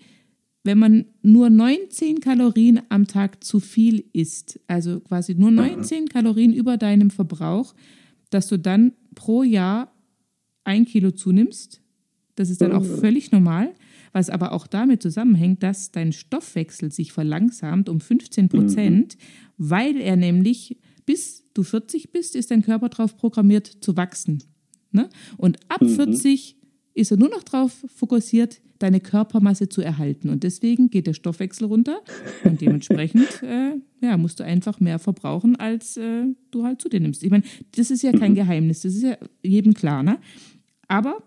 wenn 0.65 0.79
man 0.79 1.07
nur 1.23 1.51
19 1.51 2.21
Kalorien 2.21 2.83
am 2.89 3.07
Tag 3.07 3.43
zu 3.43 3.59
viel 3.59 4.05
isst, 4.13 4.61
also 4.69 5.01
quasi 5.01 5.35
nur 5.35 5.51
19 5.51 6.09
Kalorien 6.09 6.53
über 6.53 6.77
deinem 6.77 7.11
Verbrauch, 7.11 7.75
dass 8.31 8.49
du 8.49 8.59
dann 8.59 8.93
pro 9.15 9.43
Jahr 9.43 9.93
ein 10.65 10.85
Kilo 10.85 11.11
zunimmst. 11.11 11.81
Das 12.37 12.49
ist 12.49 12.61
dann 12.61 12.73
auch 12.73 12.85
völlig 12.85 13.33
normal, 13.33 13.75
was 14.13 14.31
aber 14.31 14.53
auch 14.53 14.67
damit 14.67 15.03
zusammenhängt, 15.03 15.63
dass 15.63 15.91
dein 15.91 16.13
Stoffwechsel 16.13 16.93
sich 16.93 17.13
verlangsamt 17.13 17.89
um 17.89 18.01
15 18.01 18.49
Prozent, 18.49 19.17
weil 19.57 20.01
er 20.01 20.17
nämlich 20.17 20.79
bis 21.07 21.45
du 21.55 21.63
40 21.63 22.13
bist, 22.13 22.37
ist 22.37 22.51
dein 22.51 22.63
Körper 22.63 22.89
darauf 22.89 23.17
programmiert 23.17 23.67
zu 23.67 23.97
wachsen. 23.97 24.43
Ne? 24.91 25.09
Und 25.37 25.59
ab 25.69 25.81
40 25.85 26.57
ist 26.95 27.11
er 27.11 27.17
nur 27.17 27.31
noch 27.31 27.43
darauf 27.43 27.85
fokussiert, 27.95 28.61
deine 28.79 29.01
Körpermasse 29.01 29.69
zu 29.69 29.81
erhalten. 29.81 30.29
Und 30.29 30.43
deswegen 30.43 30.91
geht 30.91 31.07
der 31.07 31.15
Stoffwechsel 31.15 31.67
runter 31.67 32.01
und 32.45 32.61
dementsprechend 32.61 33.43
äh, 33.43 33.77
ja, 34.01 34.17
musst 34.17 34.41
du 34.41 34.45
einfach 34.45 34.81
mehr 34.81 34.99
verbrauchen, 34.99 35.57
als 35.57 35.97
äh, 35.97 36.25
du 36.51 36.65
halt 36.65 36.83
zu 36.83 36.89
dir 36.89 37.01
nimmst. 37.01 37.23
Ich 37.23 37.31
meine, 37.31 37.45
das 37.77 37.91
ist 37.91 38.03
ja 38.03 38.13
kein 38.13 38.35
Geheimnis, 38.35 38.81
das 38.81 38.95
ist 38.95 39.03
ja 39.03 39.17
jedem 39.43 39.73
klar. 39.75 40.03
Ne? 40.03 40.19
Aber 40.89 41.23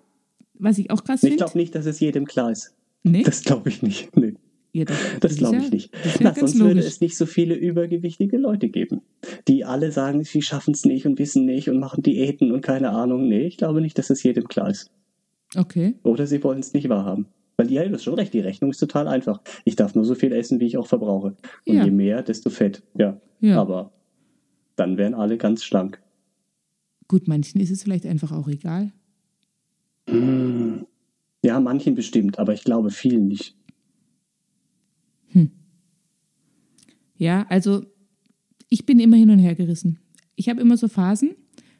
was 0.53 0.77
ich 0.77 0.91
auch 0.91 1.03
krass 1.03 1.23
Ich 1.23 1.29
finde. 1.29 1.37
glaube 1.37 1.57
nicht, 1.57 1.73
dass 1.75 1.85
es 1.85 1.99
jedem 1.99 2.25
klar 2.25 2.51
ist. 2.51 2.74
Nee? 3.07 3.23
Das 3.23 3.43
glaube 3.43 3.69
ich 3.69 3.81
nicht. 3.83 4.15
Nee. 4.17 4.33
Ja, 4.73 4.83
das, 4.83 4.97
Das 5.21 5.35
glaube 5.37 5.55
ja- 5.57 5.61
ich 5.61 5.71
nicht. 5.71 5.93
Ja 5.93 6.11
Na, 6.19 6.23
ganz 6.31 6.39
sonst 6.39 6.55
würde 6.59 6.71
logisch. 6.73 6.85
es 6.87 6.99
nicht 7.01 7.15
so 7.15 7.25
viele 7.25 7.55
übergewichtige 7.55 8.37
Leute 8.37 8.67
geben, 8.67 9.01
die 9.47 9.63
alle 9.63 9.91
sagen, 9.91 10.23
sie 10.25 10.41
schaffen 10.41 10.73
es 10.73 10.83
nicht 10.83 11.05
und 11.05 11.17
wissen 11.17 11.45
nicht 11.45 11.69
und 11.69 11.79
machen 11.79 12.03
Diäten 12.03 12.51
und 12.51 12.61
keine 12.61 12.89
Ahnung. 12.89 13.29
Nee, 13.29 13.45
ich 13.47 13.55
glaube 13.57 13.79
nicht, 13.79 13.97
dass 13.97 14.09
es 14.09 14.21
jedem 14.23 14.49
klar 14.49 14.69
ist. 14.69 14.91
Okay. 15.55 15.93
Oder 16.03 16.27
sie 16.27 16.43
wollen 16.43 16.59
es 16.59 16.73
nicht 16.73 16.89
wahrhaben. 16.89 17.27
Weil 17.57 17.71
ja, 17.71 17.85
du 17.87 17.93
hast 17.93 18.03
schon 18.03 18.15
recht, 18.15 18.33
die 18.33 18.41
Rechnung 18.41 18.71
ist 18.71 18.79
total 18.79 19.07
einfach. 19.07 19.39
Ich 19.63 19.77
darf 19.77 19.95
nur 19.95 20.03
so 20.03 20.13
viel 20.15 20.33
essen, 20.33 20.59
wie 20.59 20.65
ich 20.65 20.77
auch 20.77 20.87
verbrauche. 20.87 21.37
Und 21.65 21.73
Ja. 21.75 21.85
je 21.85 21.91
mehr, 21.91 22.21
desto 22.21 22.49
fett. 22.49 22.83
Ja. 22.97 23.21
Ja. 23.39 23.61
Aber 23.61 23.93
dann 24.75 24.97
wären 24.97 25.13
alle 25.13 25.37
ganz 25.37 25.63
schlank. 25.63 26.01
Gut, 27.07 27.29
manchen 27.29 27.61
ist 27.61 27.71
es 27.71 27.83
vielleicht 27.83 28.05
einfach 28.05 28.33
auch 28.33 28.49
egal. 28.49 28.91
Ja, 31.45 31.59
manchen 31.59 31.93
bestimmt, 31.93 32.39
aber 32.39 32.53
ich 32.53 32.63
glaube 32.63 32.89
vielen 32.89 33.27
nicht. 33.27 33.55
Ja, 37.17 37.45
also 37.49 37.85
ich 38.67 38.87
bin 38.87 38.99
immer 38.99 39.15
hin 39.15 39.29
und 39.29 39.37
her 39.37 39.53
gerissen. 39.53 39.99
Ich 40.35 40.49
habe 40.49 40.59
immer 40.59 40.75
so 40.75 40.87
Phasen, 40.87 41.35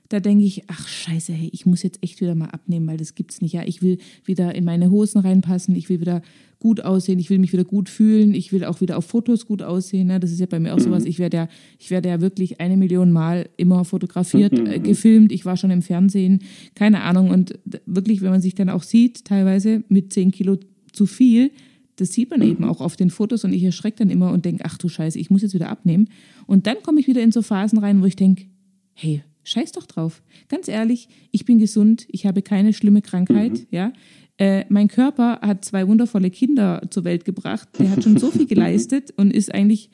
da 0.10 0.20
denke 0.20 0.44
ich, 0.44 0.64
ach 0.68 0.88
scheiße, 0.88 1.34
hey, 1.34 1.50
ich 1.52 1.66
muss 1.66 1.84
jetzt 1.84 2.04
echt 2.04 2.22
wieder 2.22 2.36
mal 2.36 2.50
abnehmen, 2.50 2.88
weil 2.88 2.98
das 2.98 3.16
gibt's 3.16 3.42
nicht. 3.42 3.54
Ja, 3.54 3.64
ich 3.66 3.82
will 3.82 3.98
wieder 4.24 4.54
in 4.54 4.64
meine 4.64 4.92
Hosen 4.92 5.22
reinpassen, 5.22 5.76
ich 5.76 5.90
will 5.90 6.00
wieder 6.00 6.22
gut 6.60 6.82
aussehen, 6.82 7.20
ich 7.20 7.30
will 7.30 7.40
mich 7.40 7.54
wieder 7.54 7.64
gut 7.64 7.90
fühlen, 7.90 8.34
ich 8.34 8.52
will 8.52 8.66
auch 8.66 8.82
wieder 8.82 8.98
auf 8.98 9.06
Fotos 9.06 9.46
gut 9.46 9.62
aussehen. 9.62 10.08
Ne? 10.08 10.20
Das 10.20 10.32
ist 10.32 10.40
ja 10.40 10.46
bei 10.46 10.60
mir 10.60 10.74
auch 10.74 10.80
sowas. 10.80 11.06
Ich 11.06 11.20
werde 11.20 11.38
ja, 11.38 11.48
ich 11.80 11.92
werde 11.92 12.10
ja 12.10 12.22
wirklich 12.22 12.60
eine 12.60 12.78
Million 12.78 13.12
Mal 13.12 13.50
immer 13.58 13.86
fotografiert, 13.86 14.54
äh, 14.54 14.80
gefilmt. 14.80 15.32
Ich 15.32 15.46
war 15.46 15.58
schon 15.58 15.72
im 15.72 15.82
Fernsehen, 15.82 16.40
keine 16.76 17.02
Ahnung. 17.02 17.30
Und 17.30 17.60
wirklich, 17.86 18.22
wenn 18.22 18.32
man 18.32 18.42
sich 18.42 18.56
dann 18.56 18.70
auch 18.70 18.84
sieht, 18.84 19.26
teilweise 19.26 19.84
mit 19.90 20.14
10 20.14 20.32
Kilo 20.32 20.58
zu 20.92 21.06
viel, 21.06 21.52
das 21.98 22.14
sieht 22.14 22.30
man 22.30 22.42
eben 22.42 22.64
auch 22.64 22.82
auf 22.82 22.96
den 22.96 23.10
Fotos 23.10 23.44
und 23.44 23.54
ich 23.54 23.64
erschrecke 23.64 24.00
dann 24.00 24.10
immer 24.10 24.32
und 24.32 24.46
denke, 24.46 24.64
ach 24.66 24.78
du 24.78 24.90
Scheiße, 24.90 25.18
ich 25.18 25.30
muss 25.30 25.42
jetzt 25.42 25.54
wieder 25.54 25.70
abnehmen. 25.70 26.10
Und 26.46 26.68
dann 26.68 26.78
komme 26.84 27.00
ich 27.00 27.08
wieder 27.08 27.22
in 27.22 27.32
so 27.32 27.42
Phasen 27.42 27.80
rein, 27.80 28.02
wo 28.02 28.06
ich 28.06 28.16
denke, 28.16 28.46
hey, 28.94 29.24
scheiß 29.46 29.72
doch 29.72 29.86
drauf. 29.86 30.22
Ganz 30.50 30.68
ehrlich, 30.68 31.08
ich 31.32 31.46
bin 31.46 31.60
gesund, 31.60 32.06
ich 32.10 32.26
habe 32.26 32.42
keine 32.42 32.74
schlimme 32.74 33.02
Krankheit, 33.02 33.68
ja. 33.72 33.94
Äh, 34.38 34.66
mein 34.68 34.90
Körper 34.90 35.40
hat 35.42 35.64
zwei 35.64 35.88
wundervolle 35.88 36.30
Kinder 36.30 36.82
zur 36.90 37.06
Welt 37.06 37.24
gebracht. 37.24 37.70
Der 37.80 37.90
hat 37.92 38.04
schon 38.04 38.18
so 38.18 38.32
viel 38.32 38.46
geleistet 38.48 39.14
und 39.16 39.34
ist 39.34 39.54
eigentlich 39.54 39.90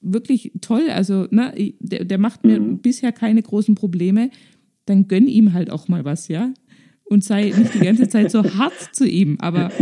wirklich 0.00 0.52
toll. 0.60 0.88
Also, 0.90 1.26
ne, 1.30 1.52
der, 1.80 2.04
der 2.04 2.18
macht 2.18 2.44
mir 2.44 2.60
bisher 2.60 3.10
keine 3.10 3.42
großen 3.42 3.74
Probleme. 3.74 4.30
Dann 4.86 5.08
gönn 5.08 5.26
ihm 5.26 5.52
halt 5.52 5.70
auch 5.70 5.88
mal 5.88 6.04
was, 6.04 6.28
ja. 6.28 6.52
Und 7.04 7.24
sei 7.24 7.52
nicht 7.56 7.74
die 7.74 7.80
ganze 7.80 8.08
Zeit 8.08 8.30
so 8.30 8.44
hart 8.54 8.94
zu 8.94 9.08
ihm. 9.08 9.36
Aber 9.40 9.72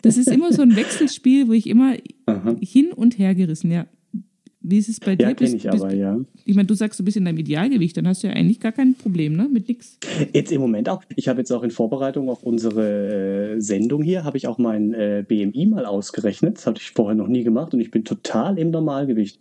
das 0.00 0.16
ist 0.16 0.30
immer 0.30 0.52
so 0.52 0.62
ein 0.62 0.74
Wechselspiel, 0.74 1.48
wo 1.48 1.52
ich 1.52 1.66
immer 1.68 1.94
hin 2.62 2.92
und 2.94 3.18
her 3.18 3.34
gerissen, 3.34 3.70
ja. 3.70 3.86
Wie 4.70 4.78
ist 4.78 4.88
es 4.88 5.00
bei 5.00 5.16
dir? 5.16 5.28
Ja, 5.28 5.34
kenne 5.34 5.50
Bist- 5.52 5.64
ich 5.64 5.70
bist- 5.70 5.82
aber, 5.82 5.94
ja. 5.94 6.20
Ich 6.44 6.54
meine, 6.54 6.66
du 6.66 6.74
sagst, 6.74 7.00
du 7.00 7.04
bist 7.04 7.16
in 7.16 7.24
deinem 7.24 7.38
Idealgewicht, 7.38 7.96
dann 7.96 8.06
hast 8.06 8.22
du 8.22 8.26
ja 8.26 8.34
eigentlich 8.34 8.60
gar 8.60 8.72
kein 8.72 8.94
Problem, 8.94 9.34
ne? 9.34 9.48
Mit 9.50 9.68
nix. 9.68 9.98
Jetzt 10.32 10.52
im 10.52 10.60
Moment 10.60 10.88
auch. 10.88 11.02
Ich 11.16 11.28
habe 11.28 11.38
jetzt 11.40 11.50
auch 11.52 11.62
in 11.62 11.70
Vorbereitung 11.70 12.28
auf 12.28 12.42
unsere 12.42 13.54
äh, 13.56 13.60
Sendung 13.60 14.02
hier, 14.02 14.24
habe 14.24 14.36
ich 14.36 14.46
auch 14.46 14.58
mein 14.58 14.92
äh, 14.92 15.24
BMI 15.26 15.66
mal 15.66 15.86
ausgerechnet. 15.86 16.56
Das 16.58 16.66
hatte 16.66 16.80
ich 16.82 16.90
vorher 16.90 17.14
noch 17.14 17.28
nie 17.28 17.44
gemacht 17.44 17.72
und 17.72 17.80
ich 17.80 17.90
bin 17.90 18.04
total 18.04 18.58
im 18.58 18.70
Normalgewicht. 18.70 19.38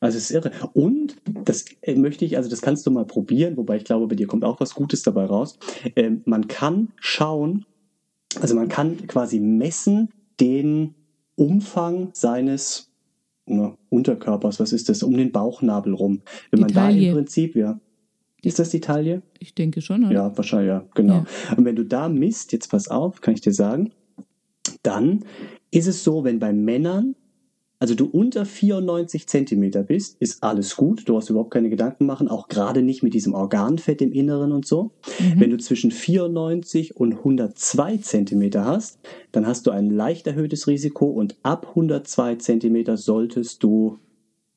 Also 0.00 0.18
es 0.18 0.24
ist 0.24 0.30
irre. 0.32 0.50
Und 0.72 1.16
das 1.44 1.64
äh, 1.82 1.94
möchte 1.94 2.24
ich, 2.24 2.36
also 2.36 2.50
das 2.50 2.60
kannst 2.60 2.84
du 2.86 2.90
mal 2.90 3.04
probieren, 3.04 3.56
wobei 3.56 3.76
ich 3.76 3.84
glaube, 3.84 4.06
bei 4.08 4.16
dir 4.16 4.26
kommt 4.26 4.44
auch 4.44 4.58
was 4.60 4.74
Gutes 4.74 5.02
dabei 5.02 5.24
raus. 5.26 5.58
Ähm, 5.96 6.22
man 6.24 6.48
kann 6.48 6.88
schauen, 7.00 7.64
also 8.40 8.54
man 8.54 8.68
kann 8.68 9.06
quasi 9.06 9.38
messen 9.40 10.08
den 10.40 10.94
Umfang 11.36 12.10
seines 12.12 12.90
na, 13.46 13.76
Unterkörpers, 13.90 14.60
was 14.60 14.72
ist 14.72 14.88
das, 14.88 15.02
um 15.02 15.16
den 15.16 15.32
Bauchnabel 15.32 15.94
rum. 15.94 16.22
Wenn 16.50 16.58
Die 16.58 16.62
man 16.62 16.72
da 16.72 16.80
Taille. 16.86 17.08
im 17.08 17.14
Prinzip, 17.14 17.56
ja. 17.56 17.80
Ist 18.42 18.58
das 18.58 18.70
die 18.70 18.80
Taille? 18.80 19.22
Ich 19.38 19.54
denke 19.54 19.80
schon, 19.80 20.04
oder? 20.04 20.12
Ja, 20.12 20.36
wahrscheinlich, 20.36 20.68
ja, 20.68 20.84
genau. 20.94 21.24
Und 21.56 21.64
wenn 21.64 21.76
du 21.76 21.84
da 21.84 22.08
misst, 22.08 22.52
jetzt 22.52 22.70
pass 22.70 22.88
auf, 22.88 23.20
kann 23.20 23.34
ich 23.34 23.40
dir 23.40 23.52
sagen, 23.54 23.90
dann 24.82 25.24
ist 25.70 25.86
es 25.86 26.04
so, 26.04 26.24
wenn 26.24 26.38
bei 26.38 26.52
Männern, 26.52 27.16
also 27.84 27.94
du 27.94 28.06
unter 28.06 28.46
94 28.46 29.26
Zentimeter 29.26 29.82
bist, 29.82 30.16
ist 30.18 30.42
alles 30.42 30.74
gut. 30.74 31.06
Du 31.06 31.18
hast 31.18 31.28
überhaupt 31.28 31.50
keine 31.50 31.68
Gedanken 31.68 32.06
machen, 32.06 32.28
auch 32.28 32.48
gerade 32.48 32.80
nicht 32.80 33.02
mit 33.02 33.12
diesem 33.12 33.34
Organfett 33.34 34.00
im 34.00 34.10
Inneren 34.10 34.52
und 34.52 34.66
so. 34.66 34.92
Wenn 35.36 35.50
du 35.50 35.58
zwischen 35.58 35.90
94 35.90 36.96
und 36.96 37.12
102 37.12 37.98
Zentimeter 37.98 38.64
hast, 38.64 39.00
dann 39.32 39.46
hast 39.46 39.66
du 39.66 39.70
ein 39.70 39.90
leicht 39.90 40.26
erhöhtes 40.26 40.66
Risiko 40.66 41.08
und 41.08 41.36
ab 41.42 41.66
102 41.68 42.36
Zentimeter 42.36 42.96
solltest 42.96 43.62
du 43.62 43.98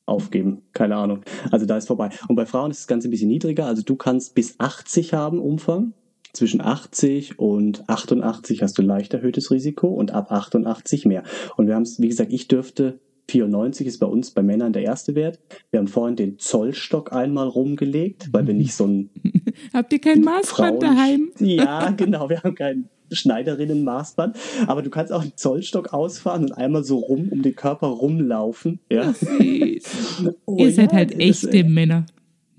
aufgeben. 0.06 0.62
Keine 0.72 0.96
Ahnung. 0.96 1.20
Also 1.50 1.66
da 1.66 1.76
ist 1.76 1.88
vorbei. 1.88 2.08
Und 2.28 2.36
bei 2.36 2.46
Frauen 2.46 2.70
ist 2.70 2.80
das 2.80 2.86
Ganze 2.86 3.08
ein 3.08 3.10
bisschen 3.10 3.28
niedriger. 3.28 3.66
Also 3.66 3.82
du 3.82 3.96
kannst 3.96 4.34
bis 4.36 4.58
80 4.58 5.12
haben 5.12 5.38
Umfang. 5.38 5.92
Zwischen 6.32 6.62
80 6.62 7.38
und 7.38 7.90
88 7.90 8.62
hast 8.62 8.78
du 8.78 8.82
leicht 8.82 9.12
erhöhtes 9.12 9.50
Risiko 9.50 9.88
und 9.88 10.12
ab 10.12 10.32
88 10.32 11.04
mehr. 11.04 11.24
Und 11.58 11.66
wir 11.66 11.74
haben 11.74 11.82
es, 11.82 12.00
wie 12.00 12.08
gesagt, 12.08 12.32
ich 12.32 12.48
dürfte 12.48 13.00
94 13.30 13.86
ist 13.86 13.98
bei 13.98 14.06
uns 14.06 14.30
bei 14.30 14.42
Männern 14.42 14.72
der 14.72 14.82
erste 14.82 15.14
Wert. 15.14 15.38
Wir 15.70 15.80
haben 15.80 15.88
vorhin 15.88 16.16
den 16.16 16.38
Zollstock 16.38 17.12
einmal 17.12 17.48
rumgelegt, 17.48 18.28
weil 18.32 18.46
wir 18.46 18.54
nicht 18.54 18.74
so 18.74 18.86
ein 18.86 19.10
Habt 19.72 19.92
ihr 19.92 20.00
kein 20.00 20.20
Maßband 20.22 20.46
Frauen- 20.46 20.80
daheim? 20.80 21.30
Ja, 21.38 21.90
genau, 21.90 22.28
wir 22.28 22.42
haben 22.42 22.54
kein 22.54 22.88
Schneiderinnen-Maßband, 23.10 24.36
aber 24.66 24.82
du 24.82 24.90
kannst 24.90 25.12
auch 25.12 25.22
einen 25.22 25.32
Zollstock 25.36 25.92
ausfahren 25.92 26.44
und 26.44 26.52
einmal 26.52 26.84
so 26.84 26.98
rum 26.98 27.28
um 27.30 27.42
den 27.42 27.54
Körper 27.56 27.86
rumlaufen. 27.88 28.80
Ja. 28.90 29.12
Süß. 29.12 30.32
Oh, 30.46 30.56
ihr 30.58 30.72
seid 30.72 30.92
ja, 30.92 30.98
halt 30.98 31.18
echte 31.20 31.50
äh, 31.58 31.62
Männer. 31.62 32.06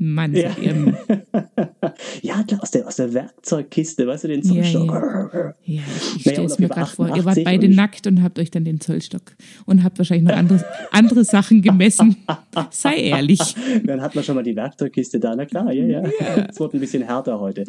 Mann, 0.02 0.34
Ja. 0.36 0.50
seid 0.54 0.64
ihr. 0.64 0.98
Ja, 2.22 2.44
klar, 2.44 2.62
aus 2.62 2.72
der, 2.72 2.88
aus 2.88 2.96
der 2.96 3.14
Werkzeugkiste, 3.14 4.08
weißt 4.08 4.24
du, 4.24 4.28
den 4.30 4.42
Ja, 4.42 4.54
Zollstock. 4.64 5.54
Ja, 5.66 5.82
ich, 5.86 6.16
ich 6.18 6.26
Naja, 6.26 6.34
stelle 6.36 6.46
es 6.46 6.60
mir 6.60 6.70
gerade 6.70 6.90
vor. 6.90 7.08
Ihr 7.08 7.26
wart 7.26 7.38
88 7.38 7.44
beide 7.44 7.68
ich- 7.68 7.76
nackt 7.76 8.08
und 8.08 8.24
habt 8.24 8.40
euch 8.40 8.50
dann 8.52 8.64
den 8.64 8.80
Zollstock 8.80 9.22
und 9.66 9.84
habt 9.84 9.98
wahrscheinlich 9.98 10.28
noch 10.30 10.36
andere, 10.38 10.64
andere 10.92 11.24
Sachen 11.26 11.62
gemessen. 11.62 12.16
Sei 12.72 12.96
ehrlich. 12.96 13.40
Dann 13.84 14.02
hat 14.02 14.16
man 14.16 14.24
schon 14.24 14.36
mal 14.36 14.44
die 14.44 14.56
Werkzeugkiste 14.56 15.20
da, 15.20 15.36
na 15.36 15.46
klar, 15.46 15.72
ja, 15.74 15.86
ja. 15.86 16.10
Es 16.50 16.60
wird 16.60 16.74
ein 16.74 16.80
bisschen 16.80 17.04
härter 17.04 17.40
heute. 17.40 17.66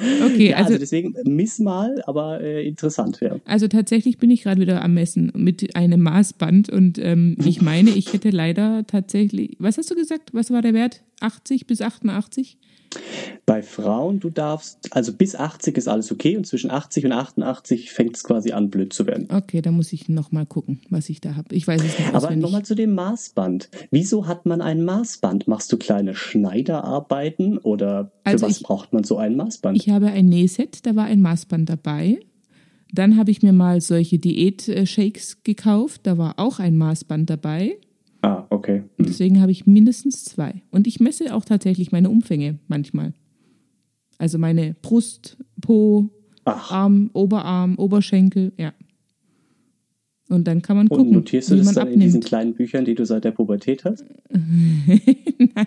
Okay, 0.00 0.50
Ja, 0.50 0.56
also, 0.56 0.68
also, 0.68 0.78
deswegen 0.78 1.14
miss 1.24 1.58
mal, 1.58 2.02
aber 2.06 2.40
äh, 2.40 2.66
interessant, 2.66 3.20
ja. 3.20 3.36
also 3.44 3.68
tatsächlich 3.68 4.18
bin 4.18 4.30
ich 4.30 4.42
gerade 4.42 4.60
wieder 4.60 4.82
am 4.82 4.94
Messen 4.94 5.32
mit 5.36 5.76
einem 5.76 6.00
Maßband 6.02 6.70
und 6.70 6.98
ähm, 6.98 7.36
ich 7.44 7.60
meine, 7.62 7.90
ich 7.90 8.12
hätte 8.12 8.30
leider 8.30 8.86
tatsächlich, 8.86 9.56
was 9.58 9.78
hast 9.78 9.90
du 9.90 9.94
gesagt? 9.94 10.32
Was 10.32 10.50
war 10.50 10.62
der 10.62 10.74
Wert? 10.74 11.02
80 11.20 11.66
bis 11.66 11.82
88? 11.82 12.56
Bei 13.50 13.62
Frauen, 13.62 14.20
du 14.20 14.30
darfst, 14.30 14.94
also 14.94 15.12
bis 15.12 15.34
80 15.34 15.76
ist 15.76 15.88
alles 15.88 16.12
okay 16.12 16.36
und 16.36 16.46
zwischen 16.46 16.70
80 16.70 17.06
und 17.06 17.10
88 17.12 17.90
fängt 17.90 18.14
es 18.16 18.22
quasi 18.22 18.52
an, 18.52 18.70
blöd 18.70 18.92
zu 18.92 19.08
werden. 19.08 19.26
Okay, 19.28 19.60
da 19.60 19.72
muss 19.72 19.92
ich 19.92 20.08
nochmal 20.08 20.46
gucken, 20.46 20.78
was 20.88 21.08
ich 21.10 21.20
da 21.20 21.34
habe. 21.34 21.52
Ich 21.52 21.66
weiß 21.66 21.82
es 21.82 21.98
nicht 21.98 22.14
Aber 22.14 22.36
nochmal 22.36 22.64
zu 22.64 22.76
dem 22.76 22.94
Maßband. 22.94 23.68
Wieso 23.90 24.28
hat 24.28 24.46
man 24.46 24.60
ein 24.60 24.84
Maßband? 24.84 25.48
Machst 25.48 25.72
du 25.72 25.78
kleine 25.78 26.14
Schneiderarbeiten 26.14 27.58
oder 27.58 28.12
für 28.24 28.30
Also 28.30 28.46
was 28.46 28.58
ich- 28.58 28.62
braucht 28.62 28.92
man 28.92 29.02
so 29.02 29.18
ein 29.18 29.34
Maßband? 29.36 29.76
Ich 29.76 29.88
habe 29.88 30.06
ein 30.06 30.26
Nähset, 30.28 30.86
da 30.86 30.94
war 30.94 31.06
ein 31.06 31.20
Maßband 31.20 31.68
dabei. 31.68 32.20
Dann 32.92 33.16
habe 33.16 33.32
ich 33.32 33.42
mir 33.42 33.52
mal 33.52 33.80
solche 33.80 34.20
Diät-Shakes 34.20 35.42
gekauft, 35.42 36.02
da 36.04 36.16
war 36.18 36.34
auch 36.38 36.60
ein 36.60 36.76
Maßband 36.76 37.28
dabei. 37.28 37.78
ah, 38.22 38.44
okay. 38.50 38.84
Hm. 38.98 39.06
Deswegen 39.06 39.40
habe 39.40 39.50
ich 39.50 39.66
mindestens 39.66 40.24
zwei. 40.24 40.62
Und 40.70 40.86
ich 40.86 41.00
messe 41.00 41.34
auch 41.34 41.44
tatsächlich 41.44 41.90
meine 41.90 42.10
Umfänge 42.10 42.60
manchmal. 42.68 43.12
Also 44.20 44.36
meine 44.36 44.76
Brust, 44.82 45.38
Po, 45.62 46.10
Ach. 46.44 46.70
Arm, 46.70 47.08
Oberarm, 47.14 47.76
Oberschenkel, 47.76 48.52
ja. 48.58 48.74
Und 50.28 50.46
dann 50.46 50.60
kann 50.60 50.76
man 50.76 50.88
Und 50.88 50.98
gucken, 50.98 51.12
notierst 51.14 51.50
du 51.50 51.56
das 51.56 51.72
dann 51.72 51.88
in 51.88 52.00
diesen 52.00 52.18
abnimmt. 52.18 52.24
kleinen 52.26 52.52
Büchern, 52.54 52.84
die 52.84 52.94
du 52.94 53.06
seit 53.06 53.24
der 53.24 53.30
Pubertät 53.30 53.82
hast? 53.86 54.04
Nein, 54.28 55.66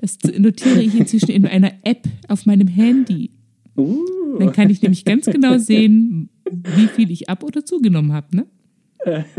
das 0.00 0.18
notiere 0.38 0.82
ich 0.82 0.96
inzwischen 0.96 1.30
in 1.32 1.46
einer 1.46 1.72
App 1.82 2.06
auf 2.28 2.46
meinem 2.46 2.68
Handy. 2.68 3.32
Uh. 3.76 4.38
Dann 4.38 4.52
kann 4.52 4.70
ich 4.70 4.80
nämlich 4.80 5.04
ganz 5.04 5.26
genau 5.26 5.58
sehen, 5.58 6.30
wie 6.48 6.86
viel 6.86 7.10
ich 7.10 7.28
ab- 7.28 7.42
oder 7.42 7.64
zugenommen 7.66 8.12
habe, 8.12 8.36
ne? 8.36 8.46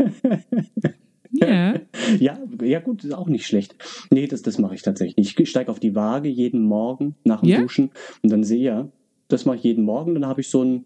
Ja, 1.40 1.74
Ja, 2.20 2.38
ja 2.62 2.80
gut, 2.80 3.04
ist 3.04 3.12
auch 3.12 3.28
nicht 3.28 3.46
schlecht. 3.46 3.76
Nee, 4.10 4.26
das, 4.26 4.42
das 4.42 4.58
mache 4.58 4.74
ich 4.74 4.82
tatsächlich. 4.82 5.38
Ich 5.38 5.48
steige 5.48 5.70
auf 5.70 5.80
die 5.80 5.94
Waage 5.94 6.28
jeden 6.28 6.62
Morgen 6.62 7.16
nach 7.24 7.40
dem 7.40 7.48
Ja? 7.48 7.60
Duschen 7.60 7.90
und 8.22 8.30
dann 8.30 8.44
sehe 8.44 8.62
ja, 8.62 8.88
das 9.28 9.44
mache 9.44 9.56
ich 9.56 9.64
jeden 9.64 9.84
Morgen, 9.84 10.14
dann 10.14 10.26
habe 10.26 10.40
ich 10.40 10.48
so 10.48 10.62
ein 10.62 10.84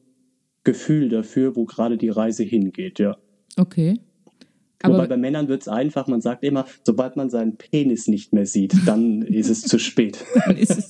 Gefühl 0.65 1.09
dafür, 1.09 1.57
wo 1.57 1.65
gerade 1.65 1.97
die 1.97 2.09
Reise 2.09 2.43
hingeht, 2.43 2.99
ja. 2.99 3.17
okay. 3.57 4.01
Wobei 4.83 4.95
Aber 4.95 5.09
bei 5.09 5.17
Männern 5.19 5.49
wird 5.49 5.61
es 5.61 5.69
einfach, 5.69 6.07
man 6.07 6.23
sagt 6.23 6.43
immer, 6.43 6.65
sobald 6.85 7.15
man 7.15 7.29
seinen 7.29 7.57
Penis 7.57 8.09
nicht 8.09 8.33
mehr 8.33 8.47
sieht, 8.47 8.75
dann 8.87 9.21
ist 9.23 9.51
es 9.51 9.61
zu 9.61 9.79
spät. 9.79 10.25
dann 10.47 10.57
ist 10.57 10.71
es. 10.71 10.89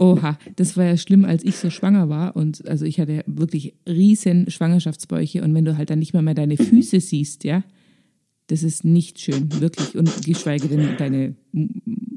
Oha, 0.00 0.36
das 0.56 0.76
war 0.76 0.84
ja 0.84 0.96
schlimm, 0.96 1.24
als 1.24 1.44
ich 1.44 1.56
so 1.56 1.70
schwanger 1.70 2.08
war. 2.08 2.34
Und 2.34 2.66
also 2.66 2.84
ich 2.84 2.98
hatte 2.98 3.22
wirklich 3.26 3.74
riesen 3.86 4.50
Schwangerschaftsbäuche. 4.50 5.42
Und 5.42 5.54
wenn 5.54 5.64
du 5.64 5.76
halt 5.76 5.90
dann 5.90 6.00
nicht 6.00 6.14
mehr, 6.14 6.22
mehr 6.22 6.34
deine 6.34 6.56
Füße 6.56 6.98
siehst, 6.98 7.44
ja, 7.44 7.62
das 8.48 8.62
ist 8.62 8.84
nicht 8.84 9.20
schön, 9.20 9.60
wirklich. 9.60 9.96
Und 9.96 10.24
geschweige 10.24 10.68
denn 10.68 10.96
deine 10.98 11.36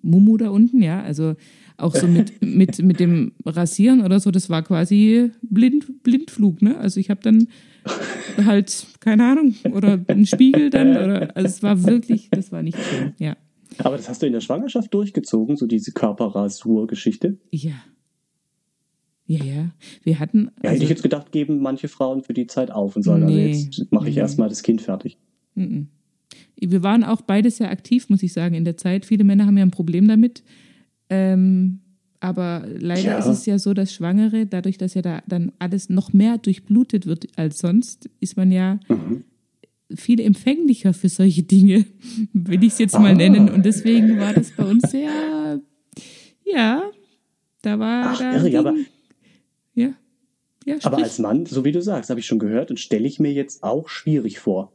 Mumu 0.01 0.37
da 0.37 0.49
unten, 0.49 0.81
ja. 0.81 1.01
Also 1.03 1.35
auch 1.77 1.95
so 1.95 2.07
mit, 2.07 2.41
mit, 2.41 2.79
mit 2.81 2.99
dem 2.99 3.33
Rasieren 3.45 4.01
oder 4.01 4.19
so, 4.19 4.31
das 4.31 4.49
war 4.49 4.63
quasi 4.63 5.31
Blind, 5.41 6.03
Blindflug, 6.03 6.61
ne? 6.61 6.77
Also 6.77 6.99
ich 6.99 7.09
habe 7.09 7.21
dann 7.21 7.47
halt, 8.45 8.87
keine 8.99 9.25
Ahnung, 9.31 9.55
oder 9.73 9.99
einen 10.07 10.25
Spiegel 10.25 10.69
dann, 10.69 10.89
oder, 10.91 11.35
also 11.35 11.47
es 11.47 11.63
war 11.63 11.83
wirklich, 11.83 12.29
das 12.31 12.51
war 12.51 12.61
nicht 12.63 12.77
schön, 12.77 13.13
ja. 13.19 13.35
Aber 13.77 13.95
das 13.97 14.09
hast 14.09 14.21
du 14.21 14.25
in 14.25 14.33
der 14.33 14.41
Schwangerschaft 14.41 14.93
durchgezogen, 14.93 15.55
so 15.55 15.65
diese 15.65 15.91
Körperrasur-Geschichte. 15.91 17.37
Ja. 17.51 17.71
Ja, 19.25 19.43
ja. 19.45 19.71
Wir 20.03 20.19
hatten. 20.19 20.39
Ja, 20.45 20.51
hätte 20.57 20.69
also- 20.69 20.83
ich 20.83 20.89
jetzt 20.89 21.03
gedacht, 21.03 21.31
geben 21.31 21.59
manche 21.61 21.87
Frauen 21.87 22.21
für 22.21 22.33
die 22.33 22.47
Zeit 22.47 22.69
auf 22.71 22.95
und 22.97 23.03
sagen, 23.03 23.25
Nee. 23.25 23.47
also 23.49 23.65
jetzt 23.65 23.91
mache 23.91 24.09
ich 24.09 24.15
Nee. 24.15 24.21
erstmal 24.21 24.49
das 24.49 24.61
Kind 24.63 24.81
fertig. 24.81 25.17
Mhm. 25.55 25.87
Wir 26.61 26.83
waren 26.83 27.03
auch 27.03 27.21
beide 27.21 27.49
sehr 27.51 27.71
aktiv, 27.71 28.07
muss 28.09 28.21
ich 28.23 28.33
sagen, 28.33 28.53
in 28.55 28.63
der 28.65 28.77
Zeit. 28.77 29.05
Viele 29.05 29.23
Männer 29.23 29.45
haben 29.47 29.57
ja 29.57 29.63
ein 29.65 29.71
Problem 29.71 30.07
damit. 30.07 30.43
Ähm, 31.09 31.79
aber 32.19 32.65
leider 32.79 33.01
Ja. 33.01 33.17
ist 33.17 33.25
es 33.25 33.45
ja 33.47 33.57
so, 33.57 33.73
dass 33.73 33.91
Schwangere, 33.93 34.45
dadurch, 34.45 34.77
dass 34.77 34.93
ja 34.93 35.01
da 35.01 35.23
dann 35.27 35.51
alles 35.59 35.89
noch 35.89 36.13
mehr 36.13 36.37
durchblutet 36.37 37.07
wird 37.07 37.27
als 37.35 37.57
sonst, 37.59 38.09
ist 38.19 38.37
man 38.37 38.51
ja 38.51 38.79
Mhm. 38.89 39.23
viel 39.95 40.21
empfänglicher 40.21 40.93
für 40.93 41.09
solche 41.09 41.41
Dinge, 41.43 41.85
will 42.33 42.63
ich 42.63 42.73
es 42.73 42.79
jetzt 42.79 42.93
mal 42.99 43.11
Ah. 43.13 43.15
nennen. 43.15 43.49
Und 43.49 43.65
deswegen 43.65 44.19
war 44.19 44.33
das 44.33 44.51
bei 44.51 44.63
uns 44.63 44.83
sehr, 44.91 45.59
ja, 46.45 46.83
da 47.63 47.79
war 47.79 48.05
Ach, 48.11 48.19
da. 48.19 48.35
irre, 48.45 48.59
aber- 48.59 48.75
ja, 49.73 49.93
ja, 50.65 50.75
Aber 50.83 50.97
als 50.99 51.17
Mann, 51.17 51.45
so 51.47 51.65
wie 51.65 51.71
du 51.71 51.81
sagst, 51.81 52.09
habe 52.11 52.19
ich 52.19 52.27
schon 52.27 52.37
gehört 52.39 52.69
und 52.69 52.79
stelle 52.79 53.07
ich 53.07 53.19
mir 53.19 53.33
jetzt 53.33 53.63
auch 53.63 53.89
schwierig 53.89 54.37
vor. 54.39 54.71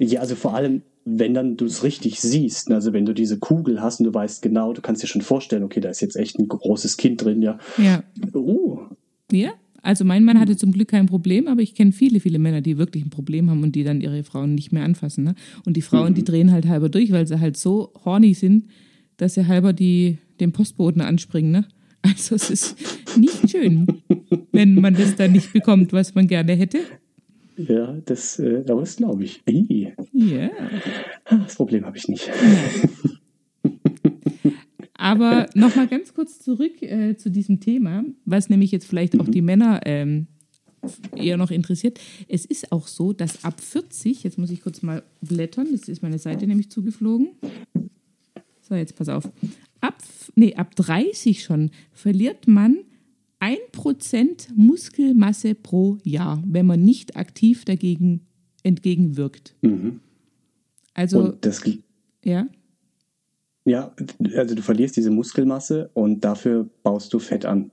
Ja, 0.00 0.20
also 0.20 0.34
vor 0.34 0.54
allem, 0.54 0.82
wenn 1.08 1.34
dann 1.34 1.56
du 1.56 1.66
es 1.66 1.84
richtig 1.84 2.20
siehst, 2.20 2.70
also 2.72 2.92
wenn 2.92 3.06
du 3.06 3.14
diese 3.14 3.38
Kugel 3.38 3.80
hast 3.80 4.00
und 4.00 4.06
du 4.06 4.12
weißt 4.12 4.42
genau, 4.42 4.72
du 4.72 4.82
kannst 4.82 5.04
dir 5.04 5.06
schon 5.06 5.22
vorstellen, 5.22 5.62
okay, 5.62 5.80
da 5.80 5.88
ist 5.88 6.00
jetzt 6.00 6.16
echt 6.16 6.38
ein 6.38 6.48
großes 6.48 6.96
Kind 6.96 7.22
drin, 7.24 7.42
ja. 7.42 7.58
ja. 7.78 8.02
Uh, 8.34 8.80
Ja, 9.30 9.52
also 9.82 10.04
mein 10.04 10.24
Mann 10.24 10.40
hatte 10.40 10.56
zum 10.56 10.72
Glück 10.72 10.88
kein 10.88 11.06
Problem, 11.06 11.46
aber 11.46 11.62
ich 11.62 11.76
kenne 11.76 11.92
viele, 11.92 12.18
viele 12.18 12.40
Männer, 12.40 12.60
die 12.60 12.76
wirklich 12.76 13.04
ein 13.04 13.10
Problem 13.10 13.48
haben 13.48 13.62
und 13.62 13.76
die 13.76 13.84
dann 13.84 14.00
ihre 14.00 14.24
Frauen 14.24 14.56
nicht 14.56 14.72
mehr 14.72 14.84
anfassen. 14.84 15.22
Ne? 15.22 15.36
Und 15.64 15.76
die 15.76 15.82
Frauen, 15.82 16.14
die 16.14 16.24
drehen 16.24 16.50
halt 16.50 16.66
halber 16.66 16.88
durch, 16.88 17.12
weil 17.12 17.26
sie 17.28 17.38
halt 17.38 17.56
so 17.56 17.92
horny 18.04 18.34
sind, 18.34 18.66
dass 19.16 19.34
sie 19.34 19.46
halber 19.46 19.72
die, 19.72 20.18
den 20.40 20.50
Postboten 20.50 21.02
anspringen. 21.02 21.52
Ne? 21.52 21.66
Also 22.02 22.34
es 22.34 22.50
ist 22.50 22.76
nicht 23.16 23.48
schön, 23.48 23.86
wenn 24.52 24.74
man 24.74 24.94
das 24.94 25.14
dann 25.14 25.32
nicht 25.32 25.52
bekommt, 25.52 25.92
was 25.92 26.16
man 26.16 26.26
gerne 26.26 26.54
hätte. 26.54 26.78
Ja, 27.56 27.98
das, 28.04 28.38
äh, 28.38 28.64
aber 28.68 28.80
das 28.80 28.96
glaube 28.96 29.24
ich. 29.24 29.42
Ja. 30.12 30.50
das 31.30 31.56
Problem 31.56 31.84
habe 31.84 31.96
ich 31.96 32.08
nicht. 32.08 32.30
Aber 34.98 35.46
nochmal 35.54 35.86
ganz 35.86 36.14
kurz 36.14 36.40
zurück 36.40 36.82
äh, 36.82 37.16
zu 37.16 37.30
diesem 37.30 37.60
Thema, 37.60 38.04
was 38.24 38.48
nämlich 38.48 38.72
jetzt 38.72 38.86
vielleicht 38.86 39.18
auch 39.20 39.28
die 39.28 39.42
Männer 39.42 39.80
ähm, 39.84 40.26
eher 41.14 41.36
noch 41.36 41.50
interessiert. 41.50 42.00
Es 42.28 42.44
ist 42.44 42.72
auch 42.72 42.86
so, 42.86 43.12
dass 43.12 43.44
ab 43.44 43.60
40, 43.60 44.24
jetzt 44.24 44.38
muss 44.38 44.50
ich 44.50 44.62
kurz 44.62 44.82
mal 44.82 45.02
blättern, 45.20 45.68
das 45.70 45.88
ist 45.88 46.02
meine 46.02 46.18
Seite 46.18 46.46
nämlich 46.46 46.70
zugeflogen. 46.70 47.28
So, 48.62 48.74
jetzt 48.74 48.96
pass 48.96 49.08
auf. 49.08 49.30
Ab, 49.80 50.02
nee, 50.34 50.54
ab 50.54 50.74
30 50.74 51.42
schon 51.42 51.70
verliert 51.92 52.48
man 52.48 52.78
1% 53.40 54.48
Muskelmasse 54.54 55.54
pro 55.54 55.98
Jahr, 56.02 56.42
wenn 56.46 56.66
man 56.66 56.82
nicht 56.82 57.16
aktiv 57.16 57.64
dagegen 57.64 58.22
entgegenwirkt. 58.62 59.54
Mhm. 59.62 60.00
Also, 60.94 61.32
das, 61.40 61.62
ja. 62.24 62.48
ja, 63.64 63.94
also 64.34 64.54
du 64.54 64.62
verlierst 64.62 64.96
diese 64.96 65.10
Muskelmasse 65.10 65.90
und 65.92 66.24
dafür 66.24 66.68
baust 66.82 67.12
du 67.12 67.18
Fett 67.18 67.44
an. 67.44 67.70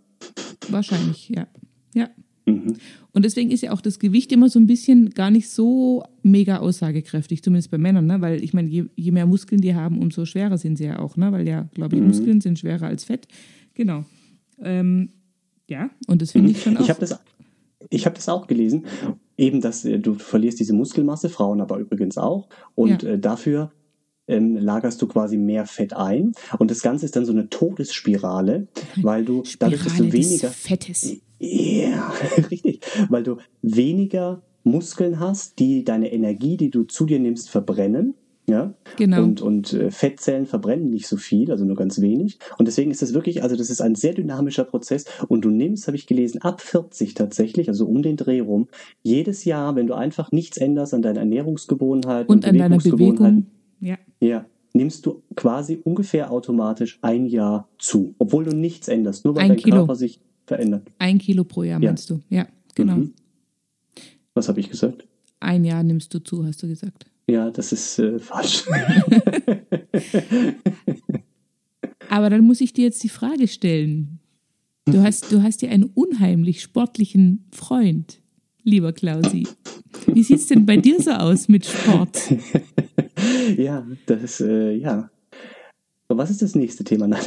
Wahrscheinlich, 0.70 1.30
ja. 1.30 1.48
Ja. 1.96 2.10
Mhm. 2.46 2.76
Und 3.14 3.24
deswegen 3.24 3.52
ist 3.52 3.62
ja 3.62 3.72
auch 3.72 3.80
das 3.80 4.00
Gewicht 4.00 4.32
immer 4.34 4.50
so 4.50 4.60
ein 4.60 4.68
bisschen 4.68 5.12
gar 5.12 5.32
nicht 5.32 5.50
so 5.50 6.04
mega 6.24 6.58
aussagekräftig, 6.58 7.42
zumindest 7.42 7.72
bei 7.72 7.78
Männern, 7.78 8.06
ne? 8.06 8.20
Weil 8.20 8.44
ich 8.44 8.54
meine, 8.54 8.68
je, 8.68 8.86
je 8.96 9.12
mehr 9.12 9.26
Muskeln 9.26 9.62
die 9.62 9.76
haben, 9.76 10.00
umso 10.00 10.26
schwerer 10.26 10.58
sind 10.58 10.78
sie 10.78 10.86
ja 10.86 11.00
auch, 11.00 11.16
ne? 11.16 11.32
Weil 11.32 11.48
ja, 11.48 11.70
glaube 11.74 11.96
ich, 11.96 12.02
Mhm. 12.02 12.08
Muskeln 12.10 12.42
sind 12.42 12.60
schwerer 12.60 12.88
als 12.88 13.06
Fett. 13.06 13.28
Genau. 13.74 14.04
Ähm, 14.60 15.10
ja, 15.70 15.90
und 16.08 16.22
das 16.22 16.32
finde 16.32 16.52
ich 16.52 16.62
schon 16.64 16.78
auch. 16.78 16.82
Ich 16.82 16.90
habe 16.90 17.00
das, 17.00 17.20
ich 17.90 18.06
hab 18.06 18.16
das 18.16 18.30
auch 18.30 18.48
gelesen. 18.48 18.86
Eben, 19.38 19.62
dass 19.62 19.84
äh, 19.86 20.00
du 20.00 20.14
verlierst 20.16 20.60
diese 20.60 20.74
Muskelmasse, 20.74 21.30
Frauen 21.30 21.62
aber 21.62 21.78
übrigens 21.78 22.18
auch. 22.18 22.48
Und 22.76 23.04
Ja. 23.04 23.10
äh, 23.10 23.20
dafür 23.20 23.72
ähm, 24.28 24.56
lagerst 24.56 25.02
du 25.02 25.08
quasi 25.08 25.38
mehr 25.38 25.66
Fett 25.66 25.94
ein. 25.94 26.34
Und 26.60 26.72
das 26.72 26.82
Ganze 26.82 27.06
ist 27.06 27.16
dann 27.16 27.26
so 27.26 27.32
eine 27.34 27.50
Todesspirale, 27.50 28.68
weil 29.02 29.26
du 29.26 29.44
dadurch, 29.60 29.84
dass 29.84 29.94
Spirale 29.94 30.10
du 30.12 30.14
weniger. 30.18 30.50
Fettes. 30.50 31.18
Ja, 31.40 32.14
richtig. 32.52 32.82
Weil 33.10 33.24
du 33.24 33.38
weniger 33.62 34.44
Muskeln 34.64 35.20
hast, 35.20 35.60
die 35.60 35.84
deine 35.84 36.14
Energie, 36.14 36.56
die 36.58 36.70
du 36.70 36.84
zu 36.84 37.06
dir 37.06 37.20
nimmst, 37.20 37.50
verbrennen. 37.50 38.14
Ja? 38.48 38.74
Genau. 38.98 39.24
Und, 39.24 39.42
und 39.42 39.74
äh, 39.74 39.90
Fettzellen 39.90 40.46
verbrennen 40.46 40.90
nicht 40.90 41.08
so 41.08 41.16
viel, 41.18 41.50
also 41.52 41.64
nur 41.64 41.76
ganz 41.78 42.02
wenig. 42.02 42.40
Und 42.58 42.68
deswegen 42.68 42.92
ist 42.92 43.02
das 43.02 43.14
wirklich, 43.14 43.42
also 43.42 43.56
das 43.56 43.70
ist 43.70 43.82
ein 43.82 43.96
sehr 43.96 44.14
dynamischer 44.14 44.66
Prozess. 44.66 45.06
Und 45.30 45.46
du 45.46 45.50
nimmst, 45.50 45.88
habe 45.88 45.96
ich 45.96 46.08
gelesen, 46.08 46.42
ab 46.42 46.60
40 46.62 47.14
tatsächlich, 47.14 47.70
also 47.70 47.86
um 47.88 48.02
den 48.02 48.18
Dreh 48.18 48.42
rum, 48.42 48.68
jedes 49.02 49.46
Jahr, 49.46 49.76
wenn 49.76 49.88
du 49.88 49.94
einfach 49.94 50.32
nichts 50.32 50.58
änderst 50.58 50.94
an 50.94 51.02
deinen 51.02 51.18
Ernährungsgewohnheiten 51.18 52.30
Und 52.30 52.46
an 52.46 52.58
deiner 52.58 52.78
Bewegung. 52.80 53.48
Ja. 53.80 53.98
ja, 54.20 54.46
nimmst 54.74 55.06
du 55.06 55.24
quasi 55.36 55.80
ungefähr 55.84 56.32
automatisch 56.32 57.00
ein 57.02 57.26
Jahr 57.26 57.70
zu, 57.78 58.16
obwohl 58.18 58.46
du 58.46 58.56
nichts 58.56 58.88
änderst, 58.88 59.26
nur 59.26 59.36
weil 59.36 59.44
Ein 59.44 59.50
dein 59.50 59.58
Kilo. 59.58 59.76
Körper 59.78 59.96
sich 59.96 60.20
verändert. 60.46 60.92
Ein 61.00 61.18
Kilo 61.18 61.44
pro 61.44 61.64
Jahr, 61.64 61.82
Ja. 61.82 61.90
meinst 61.90 62.10
du? 62.10 62.20
Ja, 62.30 62.48
genau. 62.76 62.96
Mhm. 62.98 63.14
Was 64.34 64.50
habe 64.50 64.60
ich 64.60 64.70
gesagt? 64.70 65.08
Ein 65.40 65.64
Jahr 65.66 65.84
nimmst 65.84 66.14
du 66.14 66.20
zu, 66.20 66.46
hast 66.46 66.64
du 66.64 66.68
gesagt. 66.68 67.06
Ja, 67.28 67.50
das 67.50 67.72
ist 67.72 68.00
äh, 68.00 68.20
falsch. 68.20 68.66
Aber 72.10 72.30
dann 72.30 72.42
muss 72.42 72.62
ich 72.62 72.74
dir 72.74 72.86
jetzt 72.86 73.04
die 73.04 73.10
Frage 73.10 73.48
stellen. 73.48 74.20
Du 74.86 75.02
hast, 75.02 75.32
du 75.32 75.42
hast 75.42 75.62
ja 75.62 75.70
einen 75.70 75.86
unheimlich 75.86 76.62
sportlichen 76.62 77.46
Freund, 77.52 78.22
lieber 78.64 78.92
Klausi. 78.92 79.48
Wie 80.08 80.24
sieht's 80.24 80.48
denn 80.48 80.66
bei 80.66 80.76
dir 80.78 81.02
so 81.02 81.12
aus 81.12 81.48
mit 81.48 81.66
Sport? 81.66 82.34
ja, 83.58 83.88
das 84.06 84.42
äh, 84.42 84.74
ja. 84.74 85.10
So, 86.10 86.18
Was 86.18 86.30
ist 86.30 86.42
das 86.42 86.56
nächste 86.56 86.84
Thema? 86.84 87.10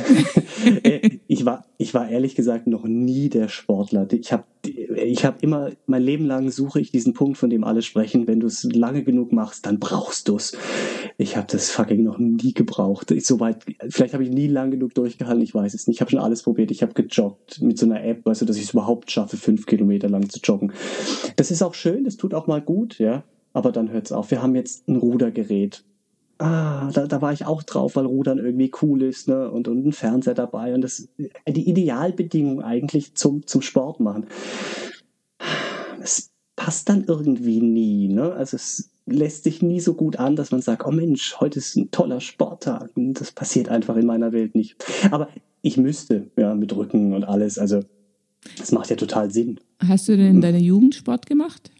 Äh, 0.82 1.20
ich, 1.28 1.44
war, 1.44 1.64
ich 1.78 1.94
war 1.94 2.08
ehrlich 2.08 2.34
gesagt 2.34 2.66
noch 2.66 2.84
nie 2.84 3.28
der 3.28 3.48
Sportler. 3.48 4.08
Ich 4.10 4.32
habe 4.32 4.44
ich 4.64 5.24
hab 5.24 5.42
immer, 5.42 5.70
mein 5.86 6.02
Leben 6.02 6.24
lang 6.24 6.50
suche 6.50 6.80
ich 6.80 6.90
diesen 6.90 7.12
Punkt, 7.12 7.38
von 7.38 7.50
dem 7.50 7.62
alle 7.62 7.82
sprechen. 7.82 8.26
Wenn 8.26 8.40
du 8.40 8.48
es 8.48 8.64
lange 8.64 9.04
genug 9.04 9.32
machst, 9.32 9.66
dann 9.66 9.78
brauchst 9.78 10.28
du 10.28 10.36
es. 10.36 10.56
Ich 11.18 11.36
habe 11.36 11.46
das 11.50 11.70
fucking 11.70 12.02
noch 12.02 12.18
nie 12.18 12.52
gebraucht. 12.52 13.12
Ich, 13.12 13.26
soweit, 13.26 13.64
vielleicht 13.88 14.14
habe 14.14 14.24
ich 14.24 14.30
nie 14.30 14.48
lang 14.48 14.72
genug 14.72 14.94
durchgehalten, 14.94 15.42
ich 15.42 15.54
weiß 15.54 15.74
es 15.74 15.86
nicht. 15.86 15.98
Ich 15.98 16.00
habe 16.00 16.10
schon 16.10 16.20
alles 16.20 16.42
probiert. 16.42 16.70
Ich 16.70 16.82
habe 16.82 16.94
gejoggt 16.94 17.60
mit 17.60 17.78
so 17.78 17.86
einer 17.86 18.02
App, 18.02 18.24
weißt 18.26 18.40
du, 18.40 18.46
dass 18.46 18.56
ich 18.56 18.64
es 18.64 18.72
überhaupt 18.72 19.10
schaffe, 19.10 19.36
fünf 19.36 19.66
Kilometer 19.66 20.08
lang 20.08 20.28
zu 20.28 20.40
joggen. 20.42 20.72
Das 21.36 21.50
ist 21.50 21.62
auch 21.62 21.74
schön, 21.74 22.04
das 22.04 22.16
tut 22.16 22.34
auch 22.34 22.46
mal 22.46 22.60
gut, 22.60 22.98
ja. 22.98 23.22
Aber 23.52 23.72
dann 23.72 23.90
hört's 23.90 24.10
auf. 24.10 24.30
Wir 24.30 24.42
haben 24.42 24.56
jetzt 24.56 24.88
ein 24.88 24.96
Rudergerät. 24.96 25.84
Ah, 26.38 26.90
da, 26.92 27.06
da 27.06 27.22
war 27.22 27.32
ich 27.32 27.46
auch 27.46 27.62
drauf, 27.62 27.96
weil 27.96 28.04
Rudern 28.04 28.38
irgendwie 28.38 28.70
cool 28.82 29.02
ist, 29.02 29.26
ne? 29.28 29.50
Und, 29.50 29.68
und 29.68 29.86
ein 29.86 29.92
Fernseher 29.92 30.34
dabei 30.34 30.74
und 30.74 30.82
das 30.82 31.08
die 31.48 31.68
Idealbedingung 31.68 32.62
eigentlich 32.62 33.14
zum, 33.14 33.46
zum 33.46 33.62
Sport 33.62 34.00
machen. 34.00 34.26
es 36.02 36.30
passt 36.56 36.88
dann 36.88 37.04
irgendwie 37.06 37.60
nie. 37.60 38.08
Ne? 38.08 38.32
Also 38.32 38.56
es 38.56 38.90
lässt 39.06 39.44
sich 39.44 39.62
nie 39.62 39.80
so 39.80 39.94
gut 39.94 40.16
an, 40.16 40.36
dass 40.36 40.50
man 40.50 40.62
sagt, 40.62 40.84
oh 40.84 40.90
Mensch, 40.90 41.36
heute 41.38 41.58
ist 41.58 41.76
ein 41.76 41.90
toller 41.90 42.20
Sporttag. 42.20 42.90
Das 42.96 43.30
passiert 43.30 43.68
einfach 43.68 43.96
in 43.96 44.06
meiner 44.06 44.32
Welt 44.32 44.54
nicht. 44.54 44.76
Aber 45.10 45.28
ich 45.62 45.76
müsste, 45.76 46.30
ja, 46.36 46.54
mit 46.54 46.74
Rücken 46.74 47.14
und 47.14 47.24
alles. 47.24 47.58
Also 47.58 47.82
das 48.58 48.72
macht 48.72 48.90
ja 48.90 48.96
total 48.96 49.30
Sinn. 49.30 49.60
Hast 49.86 50.08
du 50.08 50.16
denn 50.16 50.36
in 50.36 50.40
deiner 50.40 50.58
Jugend 50.58 50.94
Sport 50.94 51.26
gemacht? 51.26 51.70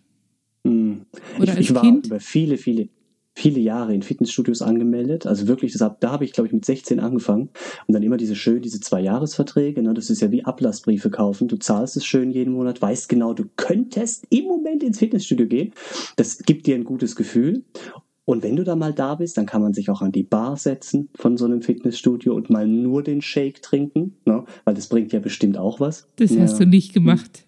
Hm. 0.65 1.03
Oder 1.37 1.45
ich, 1.45 1.51
als 1.51 1.61
ich 1.61 1.75
war 1.75 1.83
Kind? 1.83 2.07
über 2.07 2.21
viele, 2.21 2.59
viele, 2.59 2.89
viele 3.37 3.61
Jahre 3.61 3.95
in 3.95 4.03
Fitnessstudios 4.03 4.63
angemeldet. 4.63 5.27
Also 5.27 5.47
wirklich, 5.47 5.73
das 5.73 5.83
hab, 5.83 6.01
da 6.01 6.11
habe 6.11 6.25
ich, 6.25 6.33
glaube 6.33 6.47
ich, 6.49 6.55
mit 6.55 6.65
16 6.65 6.99
angefangen. 7.01 7.51
Und 7.87 7.93
dann 7.93 8.03
immer 8.03 8.17
diese 8.17 8.35
schön, 8.35 8.63
diese 8.63 8.81
Zwei-Jahres-Verträge. 8.81 9.83
Ne? 9.83 9.93
Das 9.93 10.09
ist 10.09 10.23
ja 10.23 10.31
wie 10.33 10.45
Ablassbriefe 10.45 11.11
kaufen. 11.11 11.47
Du 11.47 11.59
zahlst 11.59 11.99
es 11.99 12.07
schön 12.07 12.31
jeden 12.31 12.55
Monat, 12.55 12.81
weißt 12.81 13.11
genau, 13.11 13.35
du 13.35 13.45
könntest 13.57 14.27
im 14.31 14.47
Moment 14.47 14.83
ins 14.83 14.99
Fitnessstudio 14.99 15.47
gehen. 15.47 15.73
Das 16.17 16.39
gibt 16.39 16.67
dir 16.67 16.77
ein 16.77 16.85
gutes 16.85 17.15
Gefühl. 17.15 17.63
Und 18.25 18.43
wenn 18.43 18.57
du 18.57 18.65
da 18.65 18.75
mal 18.75 18.95
da 18.95 19.15
bist, 19.15 19.37
dann 19.37 19.47
kann 19.47 19.61
man 19.61 19.75
sich 19.75 19.91
auch 19.91 20.01
an 20.01 20.13
die 20.13 20.25
Bar 20.25 20.57
setzen 20.57 21.11
von 21.15 21.37
so 21.37 21.45
einem 21.45 21.61
Fitnessstudio 21.61 22.35
und 22.35 22.49
mal 22.49 22.67
nur 22.67 23.03
den 23.03 23.21
Shake 23.21 23.61
trinken, 23.61 24.17
ne? 24.25 24.45
weil 24.65 24.75
das 24.75 24.89
bringt 24.89 25.13
ja 25.13 25.21
bestimmt 25.21 25.59
auch 25.59 25.79
was. 25.79 26.09
Das 26.17 26.35
ja. 26.35 26.41
hast 26.41 26.59
du 26.59 26.67
nicht 26.67 26.95
gemacht. 26.95 27.47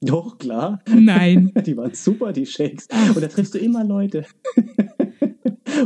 Doch, 0.00 0.38
klar. 0.38 0.80
Nein. 0.88 1.52
Die 1.66 1.76
waren 1.76 1.92
super, 1.92 2.32
die 2.32 2.46
Shakes. 2.46 2.88
Und 3.14 3.22
da 3.22 3.28
triffst 3.28 3.54
du 3.54 3.58
immer 3.58 3.84
Leute. 3.84 4.24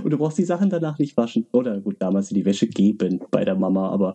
Und 0.02 0.10
du 0.10 0.18
brauchst 0.18 0.38
die 0.38 0.44
Sachen 0.44 0.70
danach 0.70 0.98
nicht 0.98 1.16
waschen. 1.16 1.46
Oder 1.52 1.80
gut, 1.80 1.96
damals 1.98 2.28
die 2.28 2.44
Wäsche 2.44 2.66
geben 2.66 3.20
bei 3.30 3.44
der 3.44 3.54
Mama, 3.54 3.88
aber 3.90 4.14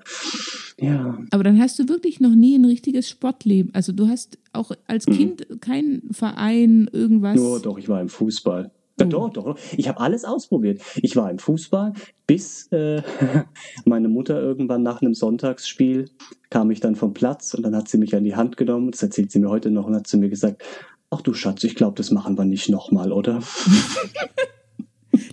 ja. 0.80 1.18
Aber 1.32 1.44
dann 1.44 1.60
hast 1.60 1.78
du 1.80 1.90
wirklich 1.90 2.20
noch 2.20 2.36
nie 2.36 2.56
ein 2.56 2.66
richtiges 2.66 3.10
Sportleben. 3.10 3.74
Also 3.74 3.92
du 3.92 4.08
hast 4.08 4.38
auch 4.54 4.72
als 4.88 5.06
Kind 5.06 5.48
keinen 5.62 6.02
Verein, 6.12 6.90
irgendwas. 6.92 7.36
Nur 7.36 7.62
doch, 7.62 7.78
ich 7.78 7.90
war 7.90 8.02
im 8.02 8.10
Fußball. 8.10 8.72
Oh. 9.02 9.06
Doch, 9.06 9.30
doch. 9.30 9.58
Ich 9.78 9.88
habe 9.88 10.00
alles 10.00 10.26
ausprobiert. 10.26 10.82
Ich 10.98 11.16
war 11.16 11.32
im 11.32 11.40
Fußball, 11.40 11.94
bis 12.28 12.68
äh, 12.72 13.02
meine 13.86 14.10
Mutter 14.10 14.42
irgendwann 14.42 14.84
nach 14.84 15.02
einem 15.02 15.14
Sonntagsspiel 15.14 16.10
kam 16.50 16.72
ich 16.72 16.80
dann 16.80 16.96
vom 16.96 17.14
Platz 17.14 17.54
und 17.54 17.64
dann 17.64 17.76
hat 17.76 17.88
sie 17.88 17.98
mich 17.98 18.16
an 18.16 18.24
die 18.24 18.36
Hand 18.36 18.58
genommen. 18.58 18.92
Das 18.92 19.04
erzählt 19.04 19.32
sie 19.32 19.40
mir 19.40 19.50
heute 19.50 19.72
noch 19.72 19.86
und 19.86 19.96
hat 19.96 20.08
zu 20.08 20.18
mir 20.18 20.30
gesagt, 20.30 20.64
ach 21.10 21.22
du 21.22 21.34
Schatz, 21.34 21.64
ich 21.64 21.76
glaube, 21.76 21.96
das 21.96 22.12
machen 22.12 22.38
wir 22.38 22.46
nicht 22.46 22.70
nochmal, 22.70 23.12
oder? 23.12 23.40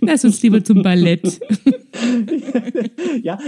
Lass 0.01 0.25
uns 0.25 0.41
lieber 0.41 0.63
zum 0.63 0.81
Ballett. 0.83 1.39
ja, 3.21 3.39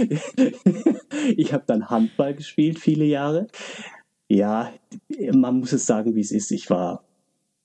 ich 1.36 1.52
habe 1.52 1.64
dann 1.66 1.88
Handball 1.88 2.34
gespielt, 2.34 2.78
viele 2.78 3.04
Jahre. 3.04 3.46
Ja, 4.28 4.72
man 5.32 5.60
muss 5.60 5.72
es 5.72 5.86
sagen, 5.86 6.14
wie 6.14 6.20
es 6.20 6.30
ist. 6.30 6.50
Ich 6.52 6.70
war, 6.70 7.04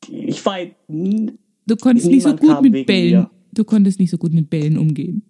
ich 0.10 0.46
war, 0.46 0.58
Du 1.68 1.76
konntest 1.76 2.08
nicht 2.08 2.24
so 2.24 2.36
gut 2.36 2.62
mit 2.62 2.86
Bällen. 2.86 3.22
mir. 3.22 3.32
Du 3.54 3.64
konntest 3.64 4.00
nicht 4.00 4.12
so 4.12 4.18
gut 4.18 4.34
mit 4.34 4.50
Bällen 4.50 4.78
umgehen. 4.78 5.24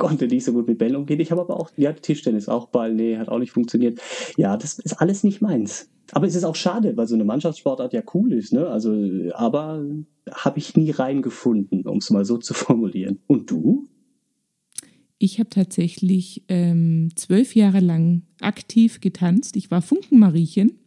Konnte 0.00 0.26
nicht 0.26 0.44
so 0.44 0.52
gut 0.52 0.66
mit 0.66 0.78
Bällen 0.78 0.96
umgehen. 0.96 1.20
Ich 1.20 1.30
habe 1.30 1.42
aber 1.42 1.60
auch, 1.60 1.70
ja, 1.76 1.92
Tischtennis 1.92 2.48
auch 2.48 2.66
Ball, 2.66 2.92
nee, 2.92 3.16
hat 3.16 3.28
auch 3.28 3.38
nicht 3.38 3.52
funktioniert. 3.52 4.00
Ja, 4.36 4.56
das 4.56 4.80
ist 4.80 4.94
alles 4.94 5.22
nicht 5.22 5.40
meins. 5.40 5.88
Aber 6.12 6.26
es 6.26 6.34
ist 6.34 6.42
auch 6.42 6.56
schade, 6.56 6.96
weil 6.96 7.06
so 7.06 7.14
eine 7.14 7.24
Mannschaftssportart 7.24 7.92
ja 7.92 8.02
cool 8.14 8.32
ist, 8.32 8.52
ne? 8.52 8.66
Also, 8.66 8.92
aber 9.34 9.84
habe 10.28 10.58
ich 10.58 10.76
nie 10.76 10.90
reingefunden, 10.90 11.86
um 11.86 11.98
es 11.98 12.10
mal 12.10 12.24
so 12.24 12.38
zu 12.38 12.54
formulieren. 12.54 13.20
Und 13.28 13.50
du? 13.50 13.86
Ich 15.18 15.38
habe 15.38 15.50
tatsächlich 15.50 16.44
ähm, 16.48 17.10
zwölf 17.14 17.54
Jahre 17.54 17.80
lang 17.80 18.22
aktiv 18.40 19.00
getanzt. 19.00 19.54
Ich 19.56 19.70
war 19.70 19.82
Funkenmariechen. 19.82 20.79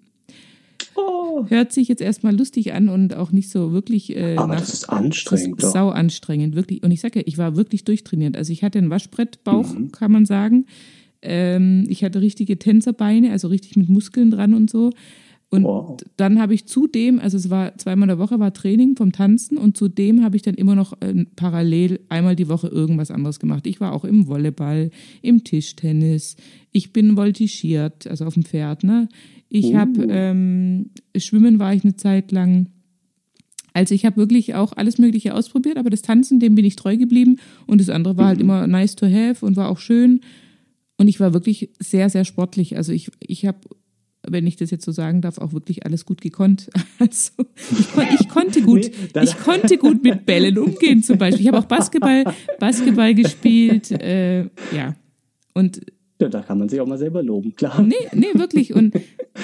Oh, 0.95 1.45
Hört 1.49 1.71
sich 1.71 1.87
jetzt 1.87 2.01
erstmal 2.01 2.35
lustig 2.35 2.73
an 2.73 2.87
und 2.89 3.15
auch 3.15 3.31
nicht 3.31 3.49
so 3.49 3.71
wirklich. 3.73 4.15
Äh, 4.15 4.35
aber 4.37 4.53
nach- 4.53 4.59
das 4.59 4.73
ist 4.73 4.89
anstrengend, 4.89 5.59
Das 5.61 5.69
ist 5.69 5.73
sau 5.73 5.89
anstrengend, 5.89 6.55
wirklich. 6.55 6.83
Und 6.83 6.91
ich 6.91 7.01
sage 7.01 7.19
ja, 7.19 7.23
ich 7.25 7.37
war 7.39 7.55
wirklich 7.55 7.83
durchtrainiert. 7.83 8.37
Also 8.37 8.53
ich 8.53 8.63
hatte 8.63 8.77
einen 8.77 8.89
Waschbrettbauch, 8.91 9.73
Mhm. 9.73 9.91
kann 9.91 10.11
man 10.11 10.25
sagen. 10.25 10.65
Ähm, 11.21 11.85
ich 11.87 12.03
hatte 12.03 12.21
richtige 12.21 12.59
Tänzerbeine, 12.59 13.31
also 13.31 13.47
richtig 13.47 13.75
mit 13.75 13.89
Muskeln 13.89 14.29
dran 14.29 14.53
und 14.53 14.69
so. 14.69 14.91
Und 15.53 15.65
Wow. 15.65 15.97
dann 16.17 16.39
habe 16.39 16.55
ich 16.55 16.65
zudem, 16.65 17.19
also 17.19 17.37
es 17.37 17.51
war 17.51 17.77
zweimal 17.77 18.07
in 18.09 18.15
der 18.15 18.17
Woche 18.17 18.39
war 18.39 18.55
Training 18.55 18.95
vom 18.95 19.11
Tanzen 19.11 19.55
und 19.55 19.77
zudem 19.77 20.23
habe 20.23 20.35
ich 20.35 20.41
dann 20.41 20.55
immer 20.55 20.73
noch 20.73 20.99
äh, 20.99 21.25
parallel 21.35 21.99
einmal 22.09 22.35
die 22.35 22.49
Woche 22.49 22.69
irgendwas 22.69 23.11
anderes 23.11 23.39
gemacht. 23.39 23.67
Ich 23.67 23.79
war 23.79 23.93
auch 23.93 24.03
im 24.03 24.25
Volleyball, 24.25 24.89
im 25.21 25.43
Tischtennis, 25.43 26.37
ich 26.71 26.91
bin 26.91 27.15
voltigiert, 27.15 28.07
also 28.07 28.25
auf 28.25 28.33
dem 28.33 28.45
Pferd, 28.45 28.83
ne? 28.83 29.09
Ich 29.47 29.65
Uh. 29.65 29.75
habe 29.75 30.07
ähm, 30.09 30.89
Schwimmen 31.15 31.59
war 31.59 31.71
ich 31.75 31.83
eine 31.83 31.95
Zeit 31.97 32.31
lang. 32.31 32.69
Also 33.73 33.93
ich 33.93 34.05
habe 34.05 34.17
wirklich 34.17 34.55
auch 34.55 34.73
alles 34.73 34.97
Mögliche 34.97 35.35
ausprobiert, 35.35 35.77
aber 35.77 35.91
das 35.91 36.01
Tanzen, 36.01 36.39
dem 36.39 36.55
bin 36.55 36.65
ich 36.65 36.77
treu 36.77 36.97
geblieben 36.97 37.37
und 37.67 37.79
das 37.79 37.89
andere 37.89 38.17
war 38.17 38.29
halt 38.29 38.41
immer 38.41 38.65
nice 38.65 38.95
to 38.95 39.05
have 39.05 39.45
und 39.45 39.55
war 39.55 39.69
auch 39.69 39.77
schön. 39.77 40.21
Und 40.97 41.07
ich 41.09 41.19
war 41.19 41.33
wirklich 41.35 41.69
sehr, 41.79 42.09
sehr 42.09 42.25
sportlich. 42.25 42.75
Also 42.75 42.91
ich, 42.91 43.11
ich 43.19 43.45
habe, 43.45 43.59
wenn 44.27 44.47
ich 44.47 44.55
das 44.55 44.71
jetzt 44.71 44.85
so 44.85 44.91
sagen 44.91 45.21
darf, 45.21 45.37
auch 45.37 45.53
wirklich 45.53 45.85
alles 45.85 46.05
gut 46.05 46.21
gekonnt. 46.21 46.69
Also 46.99 47.31
ich, 47.77 47.91
kon 47.91 48.05
ich 48.17 48.29
konnte 48.29 48.61
gut, 48.61 48.89
ich 49.21 49.37
konnte 49.39 49.77
gut 49.77 50.03
mit 50.03 50.25
Bällen 50.25 50.57
umgehen 50.57 51.03
zum 51.03 51.17
Beispiel. 51.17 51.41
Ich 51.41 51.47
habe 51.47 51.57
auch 51.57 51.65
Basketball, 51.65 52.23
Basketball 52.59 53.13
gespielt, 53.13 53.91
äh, 53.91 54.43
ja. 54.71 54.95
Und 55.53 55.81
Ja, 56.21 56.29
da 56.29 56.41
kann 56.41 56.59
man 56.59 56.69
sich 56.69 56.79
auch 56.79 56.87
mal 56.87 56.97
selber 56.97 57.21
loben, 57.21 57.55
klar. 57.55 57.81
Nee, 57.81 57.95
nee, 58.13 58.27
wirklich. 58.35 58.73
Und 58.73 58.93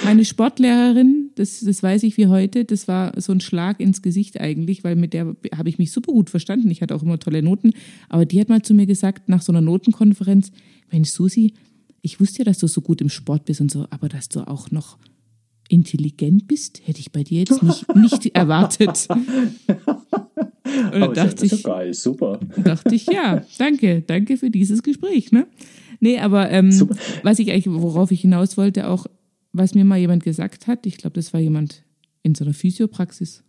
meine 0.05 0.23
Sportlehrerin, 0.23 1.31
das, 1.35 1.59
das 1.59 1.83
weiß 1.83 2.03
ich 2.03 2.15
wie 2.15 2.27
heute, 2.27 2.63
das 2.63 2.87
war 2.87 3.19
so 3.19 3.33
ein 3.33 3.41
Schlag 3.41 3.81
ins 3.81 4.01
Gesicht 4.01 4.39
eigentlich, 4.39 4.85
weil 4.85 4.95
mit 4.95 5.13
der 5.13 5.35
habe 5.57 5.67
ich 5.67 5.79
mich 5.79 5.91
super 5.91 6.13
gut 6.13 6.29
verstanden. 6.29 6.71
Ich 6.71 6.81
hatte 6.81 6.95
auch 6.95 7.03
immer 7.03 7.19
tolle 7.19 7.43
Noten. 7.43 7.71
Aber 8.07 8.25
die 8.25 8.39
hat 8.39 8.47
mal 8.47 8.61
zu 8.61 8.73
mir 8.73 8.85
gesagt, 8.85 9.27
nach 9.27 9.41
so 9.41 9.51
einer 9.51 9.61
Notenkonferenz, 9.61 10.51
Mensch, 10.91 11.09
Susi, 11.09 11.53
ich 12.01 12.19
wusste 12.19 12.39
ja, 12.39 12.45
dass 12.45 12.59
du 12.59 12.67
so 12.67 12.81
gut 12.81 13.01
im 13.01 13.09
Sport 13.09 13.45
bist 13.45 13.61
und 13.61 13.71
so, 13.71 13.85
aber 13.89 14.09
dass 14.09 14.29
du 14.29 14.47
auch 14.47 14.71
noch 14.71 14.97
intelligent 15.69 16.47
bist, 16.47 16.81
hätte 16.85 16.99
ich 16.99 17.11
bei 17.11 17.23
dir 17.23 17.39
jetzt 17.39 17.61
nicht, 17.63 17.95
nicht 17.95 18.35
erwartet. 18.35 19.07
Aber 20.91 21.13
dachte 21.13 21.35
das 21.35 21.43
ist 21.43 21.53
ich, 21.53 21.63
ja 21.63 21.69
geil, 21.69 21.93
super. 21.93 22.39
dachte 22.63 22.95
ich, 22.95 23.05
ja, 23.05 23.43
danke, 23.57 24.01
danke 24.01 24.37
für 24.37 24.49
dieses 24.49 24.83
Gespräch. 24.83 25.31
Ne? 25.31 25.47
Nee, 25.99 26.19
aber 26.19 26.49
ähm, 26.49 26.69
was 27.23 27.39
ich 27.39 27.51
eigentlich, 27.51 27.67
worauf 27.67 28.11
ich 28.11 28.21
hinaus 28.21 28.57
wollte, 28.57 28.87
auch, 28.87 29.05
was 29.51 29.75
mir 29.75 29.85
mal 29.85 29.97
jemand 29.97 30.23
gesagt 30.23 30.67
hat, 30.67 30.85
ich 30.85 30.97
glaube, 30.97 31.15
das 31.15 31.33
war 31.33 31.39
jemand 31.39 31.83
in 32.23 32.35
so 32.35 32.45
einer 32.45 32.53
Physiopraxis, 32.53 33.43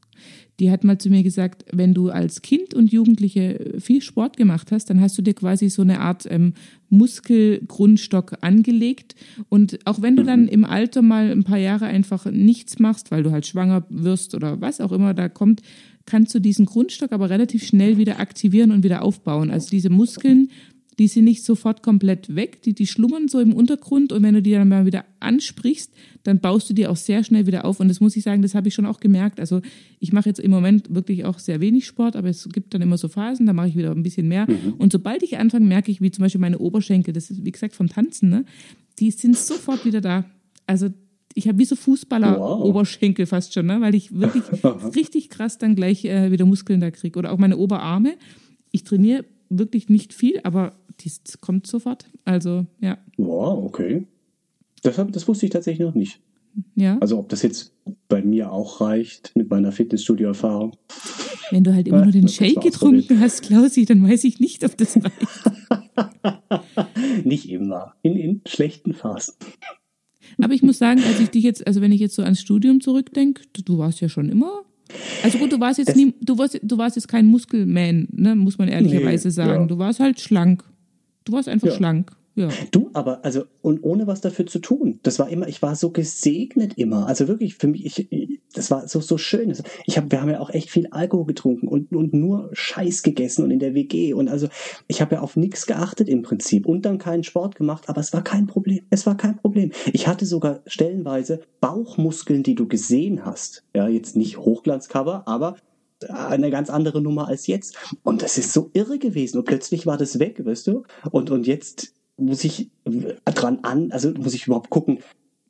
die 0.60 0.70
hat 0.70 0.84
mal 0.84 0.98
zu 0.98 1.08
mir 1.08 1.22
gesagt, 1.22 1.64
wenn 1.72 1.94
du 1.94 2.10
als 2.10 2.42
Kind 2.42 2.74
und 2.74 2.92
Jugendliche 2.92 3.74
viel 3.78 4.02
Sport 4.02 4.36
gemacht 4.36 4.72
hast, 4.72 4.90
dann 4.90 5.00
hast 5.00 5.16
du 5.16 5.22
dir 5.22 5.34
quasi 5.34 5.70
so 5.70 5.82
eine 5.82 6.00
Art 6.00 6.26
ähm, 6.30 6.52
Muskelgrundstock 6.90 8.38
angelegt. 8.42 9.14
Und 9.48 9.78
auch 9.86 10.02
wenn 10.02 10.16
du 10.16 10.22
dann 10.22 10.48
im 10.48 10.66
Alter 10.66 11.00
mal 11.00 11.30
ein 11.30 11.44
paar 11.44 11.58
Jahre 11.58 11.86
einfach 11.86 12.26
nichts 12.26 12.78
machst, 12.78 13.10
weil 13.10 13.22
du 13.22 13.30
halt 13.30 13.46
schwanger 13.46 13.86
wirst 13.88 14.34
oder 14.34 14.60
was 14.60 14.82
auch 14.82 14.92
immer 14.92 15.14
da 15.14 15.30
kommt, 15.30 15.62
kannst 16.04 16.34
du 16.34 16.40
diesen 16.40 16.66
Grundstock 16.66 17.12
aber 17.12 17.30
relativ 17.30 17.64
schnell 17.64 17.96
wieder 17.96 18.20
aktivieren 18.20 18.72
und 18.72 18.84
wieder 18.84 19.02
aufbauen. 19.02 19.50
Also 19.50 19.70
diese 19.70 19.90
Muskeln, 19.90 20.50
die 21.00 21.08
sind 21.08 21.24
nicht 21.24 21.44
sofort 21.44 21.82
komplett 21.82 22.36
weg, 22.36 22.60
die, 22.60 22.74
die 22.74 22.86
schlummern 22.86 23.26
so 23.26 23.40
im 23.40 23.54
Untergrund 23.54 24.12
und 24.12 24.22
wenn 24.22 24.34
du 24.34 24.42
die 24.42 24.50
dann 24.50 24.68
mal 24.68 24.84
wieder 24.84 25.06
ansprichst, 25.18 25.90
dann 26.24 26.40
baust 26.40 26.68
du 26.68 26.74
die 26.74 26.86
auch 26.86 26.96
sehr 26.96 27.24
schnell 27.24 27.46
wieder 27.46 27.64
auf. 27.64 27.80
Und 27.80 27.88
das 27.88 28.00
muss 28.00 28.16
ich 28.16 28.22
sagen, 28.22 28.42
das 28.42 28.54
habe 28.54 28.68
ich 28.68 28.74
schon 28.74 28.84
auch 28.84 29.00
gemerkt. 29.00 29.40
Also 29.40 29.62
ich 29.98 30.12
mache 30.12 30.28
jetzt 30.28 30.40
im 30.40 30.50
Moment 30.50 30.94
wirklich 30.94 31.24
auch 31.24 31.38
sehr 31.38 31.62
wenig 31.62 31.86
Sport, 31.86 32.16
aber 32.16 32.28
es 32.28 32.46
gibt 32.50 32.74
dann 32.74 32.82
immer 32.82 32.98
so 32.98 33.08
Phasen, 33.08 33.46
da 33.46 33.54
mache 33.54 33.68
ich 33.68 33.76
wieder 33.76 33.92
ein 33.92 34.02
bisschen 34.02 34.28
mehr. 34.28 34.46
Und 34.76 34.92
sobald 34.92 35.22
ich 35.22 35.38
anfange, 35.38 35.64
merke 35.64 35.90
ich, 35.90 36.02
wie 36.02 36.10
zum 36.10 36.20
Beispiel 36.20 36.38
meine 36.42 36.58
Oberschenkel, 36.58 37.14
das 37.14 37.30
ist 37.30 37.46
wie 37.46 37.50
gesagt 37.50 37.74
vom 37.74 37.88
Tanzen, 37.88 38.28
ne? 38.28 38.44
die 38.98 39.10
sind 39.10 39.38
sofort 39.38 39.86
wieder 39.86 40.02
da. 40.02 40.26
Also 40.66 40.90
ich 41.32 41.48
habe 41.48 41.58
wie 41.58 41.64
so 41.64 41.76
Wow. 41.76 41.84
Fußballer-Oberschenkel 41.84 43.24
fast 43.24 43.54
schon, 43.54 43.64
ne? 43.64 43.80
weil 43.80 43.94
ich 43.94 44.20
wirklich 44.20 44.44
richtig 44.94 45.30
krass 45.30 45.56
dann 45.56 45.76
gleich 45.76 46.04
äh, 46.04 46.30
wieder 46.30 46.44
Muskeln 46.44 46.80
da 46.80 46.90
kriege. 46.90 47.18
Oder 47.18 47.32
auch 47.32 47.38
meine 47.38 47.56
Oberarme. 47.56 48.16
Ich 48.70 48.84
trainiere 48.84 49.24
wirklich 49.50 49.88
nicht 49.88 50.14
viel, 50.14 50.40
aber 50.44 50.74
das 51.04 51.40
kommt 51.40 51.66
sofort. 51.66 52.06
Also 52.24 52.66
ja, 52.80 52.98
Wow, 53.16 53.64
okay. 53.64 54.06
Das, 54.82 54.96
das 55.10 55.28
wusste 55.28 55.46
ich 55.46 55.52
tatsächlich 55.52 55.86
noch 55.86 55.94
nicht. 55.94 56.20
ja. 56.74 56.98
Also 57.00 57.18
ob 57.18 57.28
das 57.28 57.42
jetzt 57.42 57.72
bei 58.08 58.22
mir 58.22 58.52
auch 58.52 58.80
reicht 58.80 59.32
mit 59.36 59.50
meiner 59.50 59.72
Fitnessstudio-Erfahrung. 59.72 60.76
Wenn 61.50 61.64
du 61.64 61.74
halt 61.74 61.88
immer 61.88 62.02
nur 62.04 62.12
den 62.12 62.28
Shake 62.28 62.60
getrunken 62.60 63.20
hast, 63.20 63.42
Klausi, 63.42 63.84
dann 63.84 64.08
weiß 64.08 64.24
ich 64.24 64.38
nicht, 64.40 64.64
ob 64.64 64.76
das 64.76 64.96
reicht. 64.96 65.94
Nicht 67.24 67.48
immer. 67.50 67.94
In, 68.02 68.16
in 68.16 68.40
schlechten 68.46 68.94
Phasen. 68.94 69.34
Aber 70.42 70.54
ich 70.54 70.62
muss 70.62 70.78
sagen, 70.78 71.02
als 71.02 71.20
ich 71.20 71.30
dich 71.30 71.44
jetzt, 71.44 71.66
also 71.66 71.80
wenn 71.80 71.92
ich 71.92 72.00
jetzt 72.00 72.14
so 72.14 72.22
ans 72.22 72.40
Studium 72.40 72.80
zurückdenke, 72.80 73.42
du, 73.52 73.62
du 73.62 73.78
warst 73.78 74.00
ja 74.00 74.08
schon 74.08 74.28
immer. 74.28 74.62
Also 75.22 75.38
gut, 75.38 75.52
du 75.52 75.60
warst 75.60 75.78
jetzt 75.78 75.90
Das- 75.90 75.96
nie, 75.96 76.14
du 76.20 76.38
warst, 76.38 76.58
du 76.62 76.78
warst 76.78 76.96
jetzt 76.96 77.08
kein 77.08 77.26
Muskelman, 77.26 78.08
ne, 78.12 78.34
muss 78.34 78.58
man 78.58 78.68
ehrlicherweise 78.68 79.28
Nee, 79.28 79.32
sagen. 79.34 79.62
ja. 79.62 79.66
Du 79.66 79.78
warst 79.78 80.00
halt 80.00 80.20
schlank. 80.20 80.64
Du 81.30 81.36
warst 81.36 81.48
einfach 81.48 81.68
Ja. 81.68 81.74
schlank. 81.74 82.10
Ja. 82.36 82.48
Du, 82.70 82.90
aber, 82.92 83.24
also, 83.24 83.44
und 83.60 83.82
ohne 83.82 84.06
was 84.06 84.20
dafür 84.20 84.46
zu 84.46 84.60
tun. 84.60 85.00
Das 85.02 85.18
war 85.18 85.28
immer, 85.28 85.48
ich 85.48 85.62
war 85.62 85.74
so 85.74 85.90
gesegnet 85.90 86.74
immer. 86.76 87.06
Also 87.06 87.28
wirklich, 87.28 87.56
für 87.56 87.66
mich, 87.66 87.84
ich, 88.10 88.40
das 88.54 88.70
war 88.70 88.86
so, 88.88 89.00
so 89.00 89.18
schön. 89.18 89.52
Ich 89.86 89.96
hab, 89.98 90.10
wir 90.10 90.20
haben 90.20 90.30
ja 90.30 90.40
auch 90.40 90.50
echt 90.50 90.70
viel 90.70 90.86
Alkohol 90.90 91.26
getrunken 91.26 91.66
und, 91.68 91.92
und 91.94 92.14
nur 92.14 92.48
Scheiß 92.52 93.02
gegessen 93.02 93.44
und 93.44 93.50
in 93.50 93.58
der 93.58 93.74
WG. 93.74 94.14
Und 94.14 94.28
also 94.28 94.48
ich 94.86 95.00
habe 95.00 95.16
ja 95.16 95.20
auf 95.20 95.36
nichts 95.36 95.66
geachtet 95.66 96.08
im 96.08 96.22
Prinzip 96.22 96.66
und 96.66 96.84
dann 96.86 96.98
keinen 96.98 97.24
Sport 97.24 97.56
gemacht, 97.56 97.88
aber 97.88 98.00
es 98.00 98.12
war 98.12 98.22
kein 98.22 98.46
Problem. 98.46 98.80
Es 98.90 99.06
war 99.06 99.16
kein 99.16 99.36
Problem. 99.36 99.72
Ich 99.92 100.06
hatte 100.06 100.24
sogar 100.24 100.60
stellenweise 100.66 101.40
Bauchmuskeln, 101.60 102.42
die 102.42 102.54
du 102.54 102.66
gesehen 102.68 103.24
hast. 103.26 103.64
Ja, 103.74 103.88
jetzt 103.88 104.16
nicht 104.16 104.38
Hochglanzcover, 104.38 105.24
aber 105.26 105.56
eine 106.08 106.50
ganz 106.50 106.70
andere 106.70 107.00
Nummer 107.00 107.28
als 107.28 107.46
jetzt. 107.46 107.76
Und 108.02 108.22
das 108.22 108.38
ist 108.38 108.52
so 108.52 108.70
irre 108.72 108.98
gewesen. 108.98 109.38
Und 109.38 109.44
plötzlich 109.44 109.86
war 109.86 109.96
das 109.96 110.18
weg, 110.18 110.44
weißt 110.44 110.66
du? 110.66 110.84
Und, 111.10 111.30
und 111.30 111.46
jetzt 111.46 111.94
muss 112.16 112.44
ich 112.44 112.70
dran 113.24 113.60
an, 113.62 113.92
also 113.92 114.10
muss 114.12 114.34
ich 114.34 114.46
überhaupt 114.46 114.70
gucken, 114.70 115.00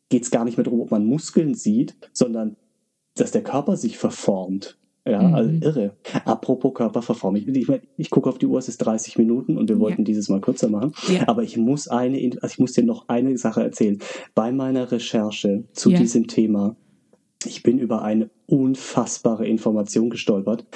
geht 0.08 0.22
es 0.22 0.30
gar 0.30 0.44
nicht 0.44 0.56
mehr 0.56 0.64
darum, 0.64 0.80
ob 0.80 0.90
man 0.90 1.04
Muskeln 1.04 1.54
sieht, 1.54 1.96
sondern 2.12 2.56
dass 3.14 3.32
der 3.32 3.42
Körper 3.42 3.76
sich 3.76 3.98
verformt. 3.98 4.76
Ja, 5.06 5.22
mhm. 5.22 5.34
also 5.34 5.50
irre. 5.50 5.96
Apropos 6.24 6.74
Körperverformung. 6.74 7.40
Ich, 7.40 7.48
ich, 7.48 7.80
ich 7.96 8.10
gucke 8.10 8.28
auf 8.28 8.38
die 8.38 8.46
Uhr, 8.46 8.58
es 8.58 8.68
ist 8.68 8.78
30 8.78 9.18
Minuten 9.18 9.56
und 9.56 9.68
wir 9.68 9.80
wollten 9.80 10.02
ja. 10.02 10.04
dieses 10.04 10.28
Mal 10.28 10.40
kürzer 10.40 10.68
machen. 10.68 10.92
Ja. 11.08 11.26
Aber 11.26 11.42
ich 11.42 11.56
muss 11.56 11.88
eine, 11.88 12.18
also 12.42 12.52
ich 12.52 12.58
muss 12.58 12.72
dir 12.72 12.84
noch 12.84 13.08
eine 13.08 13.36
Sache 13.38 13.62
erzählen. 13.62 13.98
Bei 14.34 14.52
meiner 14.52 14.92
Recherche 14.92 15.64
zu 15.72 15.90
ja. 15.90 15.98
diesem 15.98 16.26
Thema, 16.26 16.76
ich 17.44 17.62
bin 17.62 17.79
über 17.79 18.03
eine 18.03 18.31
unfassbare 18.46 19.46
Information 19.46 20.11
gestolpert. 20.11 20.66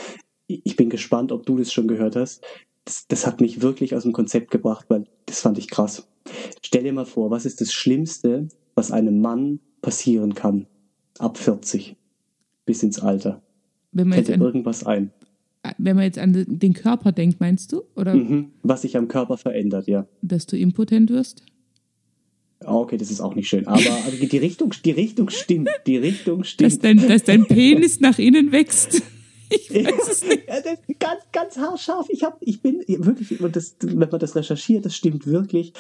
Ich 0.47 0.77
bin 0.77 0.91
gespannt, 0.91 1.33
ob 1.33 1.47
du 1.47 1.57
das 1.59 1.73
schon 1.73 1.89
gehört 1.89 2.17
hast. 2.17 2.43
Das, 2.85 3.07
das 3.09 3.27
hat 3.27 3.41
mich 3.41 3.63
wirklich 3.63 3.95
aus 3.95 4.03
dem 4.03 4.13
Konzept 4.13 4.51
gebracht, 4.51 4.87
weil 4.89 5.05
das 5.27 5.41
fand 5.41 5.59
ich 5.59 5.69
krass. 5.71 6.07
Stell 6.63 6.83
dir 6.85 6.93
mal 6.93 7.07
vor, 7.07 7.31
was 7.31 7.47
ist 7.47 7.61
das 7.61 7.73
Schlimmste, 7.73 8.49
was 8.75 8.91
einem 8.91 9.21
Mann 9.21 9.61
passieren 9.83 10.35
kann 10.35 10.67
ab 11.19 11.39
40 11.39 11.97
bis 12.67 12.83
ins 12.83 12.99
Alter? 13.01 13.43
Wenn 13.93 14.09
man 14.09 14.17
Fällt 14.17 14.29
jetzt 14.29 14.37
dir 14.37 14.41
an, 14.41 14.47
irgendwas 14.47 14.85
ein? 14.85 15.11
wenn 15.79 15.97
man 15.97 16.05
jetzt 16.05 16.19
an 16.19 16.45
den 16.47 16.75
Körper 16.75 17.13
denkt, 17.13 17.41
meinst 17.41 17.73
du? 17.73 17.83
Oder 17.97 18.15
Mhm. 18.15 18.51
Was 18.63 18.83
sich 18.83 18.97
am 18.99 19.09
Körper 19.09 19.39
verändert, 19.39 19.87
ja. 19.87 20.07
dass 20.21 20.47
du 20.47 20.59
impotent 20.59 21.11
wirst? 21.11 21.43
Ah, 22.67 22.75
Okay, 22.77 22.97
das 22.97 23.11
ist 23.11 23.21
auch 23.21 23.35
nicht 23.35 23.49
schön. 23.49 23.67
Aber 23.67 23.79
also 23.79 24.27
die 24.27 24.39
Richtung, 24.39 24.73
die 24.85 24.91
Richtung 24.91 25.31
stimmt. 25.31 25.71
Die 25.87 25.97
Richtung 25.97 26.39
Dass 26.41 26.49
stimmt. 26.51 26.85
dein, 26.85 27.09
dass 27.09 27.25
dein 27.25 27.47
Penis 27.47 28.01
nach 28.01 28.19
innen 28.19 28.53
wächst? 28.53 29.03
Ich 29.51 29.73
weiß 29.73 30.09
es 30.11 30.25
nicht. 30.25 30.49
Ja, 30.49 30.57
ganz, 30.99 31.21
ganz 31.31 31.57
haarscharf. 31.59 32.07
Ich 32.09 32.25
hab, 32.25 32.39
ich 32.41 32.61
bin 32.63 32.83
wirklich, 32.89 33.41
und 33.41 33.55
das, 33.55 33.77
wenn 33.83 34.09
man 34.09 34.19
das 34.19 34.35
recherchiert, 34.35 34.85
das 34.85 34.97
stimmt 34.97 35.27
wirklich. 35.27 35.75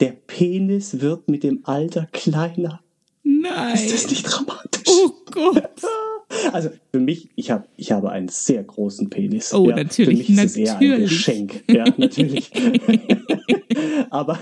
Der 0.00 0.12
Penis 0.12 1.00
wird 1.00 1.28
mit 1.28 1.44
dem 1.44 1.60
Alter 1.64 2.08
kleiner. 2.10 2.80
Nein. 3.22 3.74
Ist 3.74 3.92
das 3.92 4.10
nicht 4.10 4.24
dramatisch? 4.24 4.82
Oh 4.88 5.10
Gott. 5.30 5.70
Also 6.52 6.70
für 6.92 7.00
mich, 7.00 7.28
ich 7.36 7.50
habe 7.50 7.64
ich 7.76 7.92
habe 7.92 8.10
einen 8.10 8.28
sehr 8.28 8.62
großen 8.62 9.10
Penis. 9.10 9.52
Oh, 9.54 9.68
ja, 9.68 9.76
natürlich, 9.76 10.26
Für 10.26 10.32
mich 10.32 10.42
ist 10.44 10.50
es 10.50 10.56
eher 10.56 10.78
ein 10.78 10.88
natürlich. 10.88 11.10
Geschenk. 11.10 11.64
Ja, 11.70 11.84
natürlich. 11.96 12.50
Aber 14.10 14.38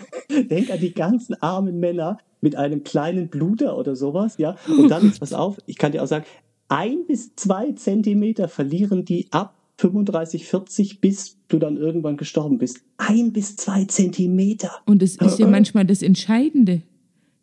denk 0.51 0.71
an 0.71 0.81
die 0.81 0.93
ganzen 0.93 1.35
armen 1.43 1.79
Männer 1.81 2.19
mit 2.41 2.57
einem 2.57 2.85
kleinen 2.85 3.29
Bluter 3.29 3.77
oder 3.77 3.97
sowas, 3.97 4.37
ja. 4.39 4.57
Und 4.69 4.89
dann, 4.89 5.05
jetzt 5.07 5.21
pass 5.21 5.33
auf, 5.33 5.59
ich 5.67 5.77
kann 5.77 5.93
dir 5.93 6.03
auch 6.03 6.07
sagen, 6.07 6.25
ein 6.69 7.07
bis 7.07 7.35
zwei 7.37 7.73
Zentimeter 7.73 8.49
verlieren 8.49 9.05
die 9.05 9.27
ab 9.31 9.55
35, 9.79 10.47
40, 10.47 11.01
bis 11.01 11.39
du 11.49 11.59
dann 11.59 11.77
irgendwann 11.77 12.17
gestorben 12.17 12.59
bist. 12.59 12.83
Ein 12.99 13.33
bis 13.33 13.57
zwei 13.57 13.85
Zentimeter. 13.87 14.71
Und 14.87 15.03
es 15.03 15.17
ist 15.17 15.39
ja 15.39 15.47
manchmal 15.47 15.87
das 15.87 16.03
Entscheidende. 16.03 16.83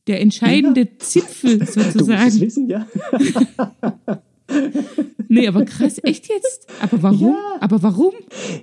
Der 0.06 0.22
entscheidende 0.22 0.88
Zipfel 1.00 1.58
Du 1.58 1.66
musst 1.66 1.78
es 1.78 1.94
sozusagen. 1.94 2.40
wissen, 2.40 2.70
ja. 2.70 2.88
Nee, 5.30 5.48
aber 5.48 5.66
krass, 5.66 6.00
echt 6.04 6.30
jetzt? 6.30 6.68
Aber 6.82 7.04
warum? 7.04 7.20
Ja. 7.34 7.58
Aber 7.60 7.84
warum? 7.84 8.14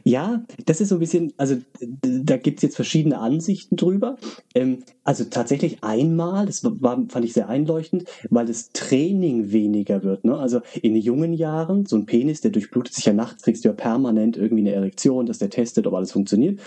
Ja, 0.02 0.44
das 0.64 0.80
ist 0.80 0.88
so 0.88 0.96
ein 0.96 0.98
bisschen, 0.98 1.34
also 1.36 1.56
da 2.00 2.38
gibt's 2.38 2.62
jetzt 2.62 2.76
verschiedene 2.76 3.18
Ansichten 3.18 3.76
drüber. 3.76 4.16
Ähm, 4.54 4.78
also 5.04 5.24
tatsächlich 5.24 5.84
einmal, 5.84 6.46
das 6.46 6.64
war, 6.64 7.04
fand 7.08 7.24
ich 7.26 7.34
sehr 7.34 7.50
einleuchtend, 7.50 8.04
weil 8.30 8.46
das 8.46 8.70
Training 8.72 9.52
weniger 9.52 10.02
wird. 10.04 10.24
Ne? 10.24 10.38
Also 10.38 10.60
in 10.80 10.96
jungen 10.96 11.34
Jahren, 11.34 11.84
so 11.84 11.96
ein 11.96 12.06
Penis, 12.06 12.40
der 12.40 12.50
durchblutet 12.50 12.94
sich 12.94 13.04
ja 13.04 13.12
nachts, 13.12 13.42
kriegst 13.42 13.64
du 13.64 13.68
ja 13.68 13.74
permanent 13.74 14.38
irgendwie 14.38 14.62
eine 14.62 14.72
Erektion, 14.72 15.26
dass 15.26 15.38
der 15.38 15.50
testet, 15.50 15.86
ob 15.86 15.92
alles 15.92 16.12
funktioniert. 16.12 16.60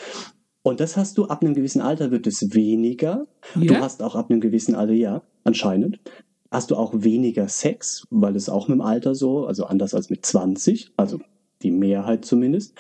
Und 0.61 0.79
das 0.79 0.95
hast 0.97 1.17
du 1.17 1.25
ab 1.25 1.41
einem 1.43 1.55
gewissen 1.55 1.81
Alter 1.81 2.11
wird 2.11 2.27
es 2.27 2.53
weniger. 2.53 3.25
Du 3.55 3.61
Ja? 3.63 3.79
hast 3.81 4.03
auch 4.03 4.15
ab 4.15 4.29
einem 4.29 4.41
gewissen 4.41 4.75
Alter, 4.75 4.93
ja, 4.93 5.21
anscheinend, 5.43 5.99
hast 6.51 6.71
du 6.71 6.75
auch 6.75 6.93
weniger 6.95 7.47
Sex, 7.47 8.07
weil 8.09 8.35
es 8.35 8.49
auch 8.49 8.67
mit 8.67 8.75
dem 8.75 8.81
Alter 8.81 9.15
so, 9.15 9.45
also 9.45 9.65
anders 9.65 9.93
als 9.93 10.09
mit 10.09 10.25
20, 10.25 10.91
also 10.97 11.19
die 11.61 11.71
Mehrheit 11.71 12.25
zumindest. 12.25 12.75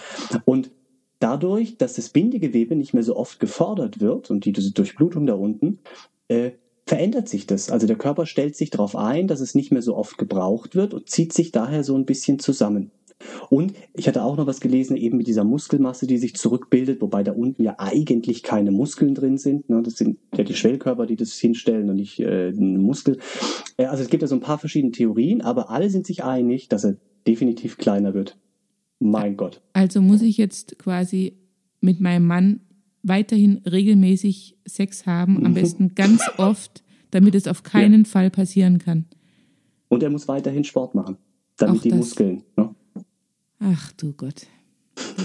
Und 0.45 0.71
dadurch, 1.19 1.77
dass 1.77 1.93
das 1.93 2.09
Bindegewebe 2.09 2.75
nicht 2.75 2.93
mehr 2.93 3.03
so 3.03 3.15
oft 3.15 3.39
gefordert 3.39 3.99
wird 3.99 4.29
und 4.29 4.45
die 4.45 4.51
diese 4.51 4.71
Durchblutung 4.71 5.25
da 5.25 5.33
unten, 5.33 5.79
äh, 6.27 6.51
verändert 6.85 7.27
sich 7.27 7.47
das. 7.47 7.69
Also 7.69 7.85
der 7.85 7.97
Körper 7.97 8.25
stellt 8.25 8.55
sich 8.55 8.69
darauf 8.69 8.95
ein, 8.95 9.27
dass 9.27 9.41
es 9.41 9.55
nicht 9.55 9.71
mehr 9.71 9.81
so 9.81 9.95
oft 9.95 10.17
gebraucht 10.17 10.75
wird 10.75 10.93
und 10.93 11.09
zieht 11.09 11.33
sich 11.33 11.51
daher 11.51 11.83
so 11.83 11.95
ein 11.95 12.05
bisschen 12.05 12.39
zusammen. 12.39 12.91
Und 13.49 13.73
ich 13.93 14.07
hatte 14.07 14.23
auch 14.23 14.37
noch 14.37 14.45
was 14.47 14.59
gelesen, 14.59 14.95
eben 14.97 15.17
mit 15.17 15.27
dieser 15.27 15.43
Muskelmasse, 15.43 16.05
die 16.07 16.17
sich 16.17 16.35
zurückbildet, 16.35 17.01
wobei 17.01 17.23
da 17.23 17.31
unten 17.31 17.63
ja 17.63 17.75
eigentlich 17.79 18.43
keine 18.43 18.71
Muskeln 18.71 19.15
drin 19.15 19.37
sind. 19.37 19.69
Ne? 19.69 19.81
Das 19.81 19.95
sind 19.95 20.19
ja 20.35 20.43
die 20.43 20.53
Schwellkörper, 20.53 21.05
die 21.05 21.15
das 21.15 21.33
hinstellen 21.33 21.89
und 21.89 21.95
nicht 21.95 22.19
äh, 22.19 22.49
ein 22.49 22.77
Muskel. 22.77 23.17
Äh, 23.77 23.85
also 23.85 24.03
es 24.03 24.09
gibt 24.09 24.21
ja 24.21 24.27
so 24.27 24.35
ein 24.35 24.41
paar 24.41 24.59
verschiedene 24.59 24.91
Theorien, 24.91 25.41
aber 25.41 25.69
alle 25.69 25.89
sind 25.89 26.05
sich 26.05 26.23
einig, 26.23 26.69
dass 26.69 26.83
er 26.83 26.97
definitiv 27.25 27.77
kleiner 27.77 28.13
wird. 28.13 28.37
Mein 28.99 29.37
Gott. 29.37 29.61
Also 29.73 30.01
muss 30.01 30.21
ich 30.21 30.37
jetzt 30.37 30.77
quasi 30.79 31.37
mit 31.81 31.99
meinem 31.99 32.25
Mann 32.27 32.61
weiterhin 33.03 33.61
regelmäßig 33.65 34.57
Sex 34.65 35.05
haben, 35.05 35.37
am 35.45 35.51
Mhm. 35.51 35.55
besten 35.55 35.95
ganz 35.95 36.21
oft, 36.37 36.83
damit 37.11 37.35
es 37.35 37.47
auf 37.47 37.63
keinen 37.63 38.05
Fall 38.05 38.29
passieren 38.29 38.79
kann. 38.79 39.05
Und 39.87 40.03
er 40.03 40.09
muss 40.09 40.27
weiterhin 40.27 40.63
Sport 40.63 40.93
machen, 40.95 41.17
damit 41.57 41.77
Auch 41.77 41.81
die 41.83 41.89
das. 41.89 41.99
Muskeln. 41.99 42.43
Ne? 42.57 42.75
Ach 43.59 43.91
du 43.93 44.13
Gott. 44.13 44.47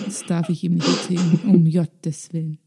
Das 0.04 0.24
darf 0.26 0.48
ich 0.48 0.64
ihm 0.64 0.74
nicht 0.74 0.88
erzählen. 0.88 1.40
Um 1.46 1.64
Gottes 1.70 2.32
Willen. 2.32 2.58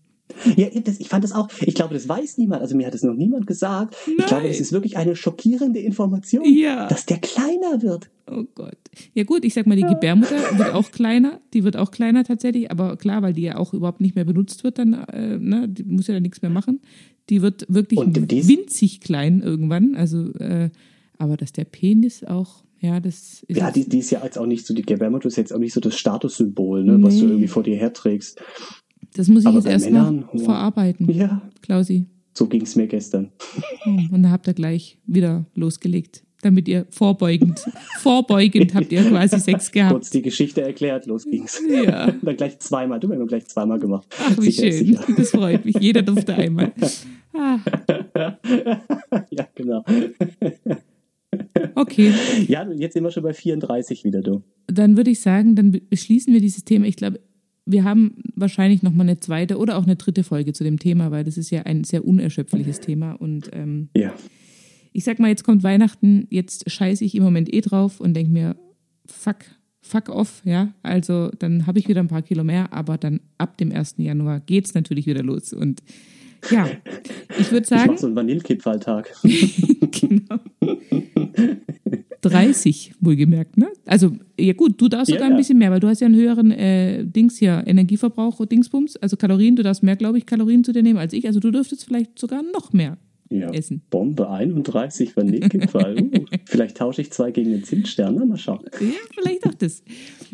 Ja, 0.56 0.68
das, 0.84 1.00
ich 1.00 1.08
fand 1.08 1.24
das 1.24 1.32
auch, 1.32 1.50
ich 1.62 1.76
glaube, 1.76 1.94
das 1.94 2.10
weiß 2.10 2.40
niemand, 2.40 2.62
also 2.62 2.76
mir 2.76 2.88
hat 2.88 2.94
das 2.96 3.04
noch 3.04 3.14
niemand 3.14 3.46
gesagt. 3.46 3.96
Ich 4.08 4.18
glaube, 4.26 4.42
Nein. 4.44 4.48
das 4.48 4.60
ist 4.60 4.72
wirklich 4.72 4.98
eine 4.98 5.16
schockierende 5.16 5.80
Information, 5.80 6.44
Ja. 6.46 6.88
dass 6.88 7.06
der 7.06 7.20
kleiner 7.20 7.82
wird. 7.84 8.10
Oh 8.30 8.44
Gott. 8.56 8.78
Ja 9.14 9.24
gut, 9.24 9.46
ich 9.46 9.54
sag 9.54 9.68
mal, 9.68 9.76
die 9.76 9.84
Gebärmutter 9.84 10.58
wird 10.58 10.74
auch 10.74 10.92
kleiner. 10.92 11.42
Die 11.54 11.64
wird 11.64 11.78
auch 11.78 11.92
kleiner 11.92 12.24
tatsächlich, 12.24 12.72
aber 12.72 12.98
klar, 12.98 13.22
weil 13.22 13.34
die 13.34 13.44
ja 13.44 13.58
auch 13.58 13.74
überhaupt 13.74 14.02
nicht 14.02 14.16
mehr 14.16 14.26
benutzt 14.26 14.64
wird, 14.64 14.80
dann 14.80 14.94
äh, 14.94 15.38
ne, 15.38 15.70
die 15.70 15.84
muss 15.84 16.08
ja 16.08 16.16
dann 16.16 16.24
nichts 16.24 16.42
mehr 16.42 16.52
machen. 16.52 16.82
Die 17.30 17.42
wird 17.44 17.66
wirklich 17.70 18.00
winzig 18.48 19.02
klein 19.02 19.42
irgendwann. 19.42 19.96
Also, 19.96 20.34
äh, 20.34 20.70
aber 21.20 21.38
dass 21.38 21.54
der 21.54 21.66
Penis 21.66 22.24
auch, 22.24 22.64
ja, 22.86 23.00
das 23.00 23.44
ist 23.48 23.58
Ja, 23.58 23.72
die, 23.72 23.88
die 23.90 24.00
ist 24.00 24.12
ja 24.12 24.24
jetzt 24.24 24.38
auch 24.38 24.46
nicht 24.46 24.66
so, 24.66 24.74
die 24.74 24.82
Gebärmutter 24.84 25.28
ist 25.28 25.36
jetzt 25.38 25.54
auch 25.54 25.60
nicht 25.60 25.74
so 25.74 25.80
das 25.82 25.98
Statussymbol, 25.98 26.84
ne, 26.84 26.98
was 27.02 27.16
du 27.18 27.26
Nee. 27.26 27.32
irgendwie 27.32 27.48
vor 27.48 27.64
dir 27.64 27.76
herträgst. 27.78 28.40
das 29.16 29.28
muss 29.28 29.42
ich 29.44 29.48
aber 29.48 29.56
jetzt 29.58 29.66
bei 29.66 29.72
erst 29.72 29.86
Männern, 29.86 30.16
noch 30.22 30.34
wow. 30.34 30.44
verarbeiten, 30.44 31.10
Ja, 31.12 31.42
Klausi. 31.62 32.06
so 32.34 32.48
ging 32.48 32.62
es 32.64 32.76
mir 32.76 32.88
gestern. 32.88 33.32
Oh, 33.86 33.90
Und 33.90 34.12
dann 34.24 34.32
habt 34.32 34.48
ihr 34.48 34.54
gleich 34.54 34.98
wieder 35.06 35.46
losgelegt, 35.56 36.24
damit 36.42 36.68
ihr 36.68 36.86
vorbeugend, 36.92 37.60
vorbeugend 38.00 38.74
habt 38.76 38.92
ihr 38.92 39.04
quasi 39.04 39.40
Sex 39.40 39.72
gehabt. 39.72 39.94
Kurz 39.94 40.10
die 40.12 40.22
Geschichte 40.22 40.62
erklärt, 40.62 41.06
los 41.08 41.26
ging's. 41.26 41.60
Ja. 41.70 42.12
Dann 42.22 42.36
gleich 42.38 42.60
zweimal, 42.60 43.00
du, 43.00 43.10
wir 43.10 43.18
haben 43.18 43.26
gleich 43.28 43.48
zweimal 43.48 43.80
gemacht. 43.80 44.08
Ach, 44.20 44.38
wie 44.38 44.52
Sicher, 44.52 44.72
schön. 44.72 44.86
sicher. 44.86 45.04
Das 45.18 45.30
freut 45.32 45.66
mich. 45.66 45.76
Jeder 45.80 46.02
durfte 46.02 46.34
einmal. 46.36 46.72
Ah, 47.38 47.60
ja, 49.30 49.46
genau. 49.56 49.84
Okay. 51.76 52.14
Ja, 52.48 52.70
jetzt 52.72 52.94
sind 52.94 53.04
wir 53.04 53.12
schon 53.12 53.24
bei 53.24 53.34
34 53.34 54.04
wieder, 54.04 54.22
du. 54.22 54.42
Dann 54.68 54.98
würde 54.98 55.12
ich 55.12 55.20
sagen, 55.20 55.56
dann 55.56 55.72
beschließen 55.90 56.34
wir 56.34 56.42
dieses 56.42 56.66
Thema. 56.66 56.86
Ich 56.86 56.96
glaube, 56.96 57.20
wir 57.66 57.84
haben 57.84 58.18
wahrscheinlich 58.36 58.84
noch 58.84 58.94
mal 58.94 59.04
eine 59.04 59.20
zweite 59.20 59.58
oder 59.58 59.78
auch 59.78 59.84
eine 59.84 59.96
dritte 59.96 60.24
Folge 60.24 60.54
zu 60.54 60.64
dem 60.64 60.78
Thema, 60.80 61.12
weil 61.12 61.24
das 61.24 61.38
ist 61.38 61.50
ja 61.50 61.64
ein 61.64 61.84
sehr 61.84 62.06
unerschöpfliches 62.06 62.80
Thema. 62.80 63.14
Und 63.14 63.50
ähm, 63.54 63.90
Ja. 63.96 64.14
ich 64.94 65.04
sag 65.04 65.20
mal, 65.20 65.30
jetzt 65.30 65.44
kommt 65.44 65.64
Weihnachten, 65.64 66.28
jetzt 66.30 66.70
scheiße 66.70 67.04
ich 67.04 67.16
im 67.16 67.24
Moment 67.24 67.54
eh 67.54 67.62
drauf 67.62 68.00
und 68.00 68.14
denke 68.14 68.32
mir, 68.32 68.56
fuck, 69.08 69.38
fuck 69.82 70.10
off, 70.10 70.42
ja. 70.46 70.74
Also 70.84 71.32
dann 71.40 71.66
habe 71.66 71.80
ich 71.80 71.88
wieder 71.88 72.02
ein 72.02 72.08
paar 72.08 72.22
Kilo 72.22 72.44
mehr, 72.44 72.72
aber 72.72 72.98
dann 72.98 73.20
ab 73.38 73.58
dem 73.58 73.72
1. 73.72 73.96
Januar 73.98 74.40
geht's 74.42 74.74
natürlich 74.76 75.08
wieder 75.08 75.24
los. 75.24 75.52
Und 75.54 75.82
ja, 76.52 76.70
ich 77.40 77.52
würde 77.52 77.64
Ich 77.64 77.70
sagen, 77.70 77.92
mach 77.94 77.98
so 77.98 78.06
einen 78.08 78.16
Vanillekipferltag. 78.16 79.12
genau. 79.92 80.40
30, 82.22 82.94
wohlgemerkt, 83.00 83.58
ne? 83.58 83.68
Also, 83.86 84.12
ja 84.40 84.54
gut, 84.54 84.82
du 84.82 84.88
darfst 84.88 85.10
Ja, 85.10 85.16
sogar 85.16 85.28
ein 85.28 85.34
ja. 85.34 85.38
bisschen 85.38 85.58
mehr, 85.58 85.72
weil 85.72 85.80
du 85.80 85.88
hast 85.88 86.02
ja 86.02 86.08
einen 86.08 86.16
höheren 86.16 86.52
äh, 86.52 87.06
Dings 87.06 87.38
hier, 87.38 87.64
Energieverbrauch, 87.66 88.44
Dingsbums, 88.46 88.98
also 88.98 89.16
Kalorien, 89.18 89.56
du 89.56 89.64
darfst 89.64 89.84
mehr, 89.84 89.96
glaube 89.96 90.18
ich, 90.18 90.26
Kalorien 90.26 90.64
zu 90.64 90.72
dir 90.72 90.84
nehmen 90.84 91.00
als 91.00 91.14
ich, 91.14 91.28
also 91.28 91.40
du 91.40 91.52
dürftest 91.52 91.86
vielleicht 91.86 92.18
sogar 92.18 92.42
noch 92.42 92.74
mehr. 92.74 92.98
Ja, 93.30 93.50
essen. 93.50 93.82
Bombe 93.90 94.30
31 94.30 95.16
Vanillekipferl. 95.16 95.96
Uh, 96.06 96.26
vielleicht 96.46 96.78
tausche 96.78 97.02
ich 97.02 97.12
zwei 97.12 97.32
gegen 97.32 97.52
den 97.52 97.64
Zimtstern. 97.64 98.16
Na, 98.16 98.26
mal 98.26 98.38
schauen. 98.38 98.60
Ja, 98.80 98.88
vielleicht 99.14 99.48
auch 99.48 99.54
das. 99.54 99.84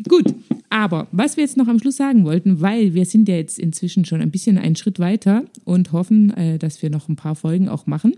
Gut, 0.08 0.34
aber 0.70 1.08
was 1.12 1.36
wir 1.36 1.44
jetzt 1.44 1.56
noch 1.56 1.68
am 1.68 1.78
Schluss 1.78 1.96
sagen 1.96 2.24
wollten, 2.24 2.60
weil 2.60 2.94
wir 2.94 3.04
sind 3.04 3.28
ja 3.28 3.36
jetzt 3.36 3.58
inzwischen 3.58 4.04
schon 4.04 4.20
ein 4.20 4.30
bisschen 4.30 4.58
einen 4.58 4.76
Schritt 4.76 4.98
weiter 4.98 5.44
und 5.64 5.92
hoffen, 5.92 6.30
äh, 6.36 6.58
dass 6.58 6.82
wir 6.82 6.90
noch 6.90 7.08
ein 7.08 7.16
paar 7.16 7.34
Folgen 7.34 7.68
auch 7.68 7.86
machen. 7.86 8.14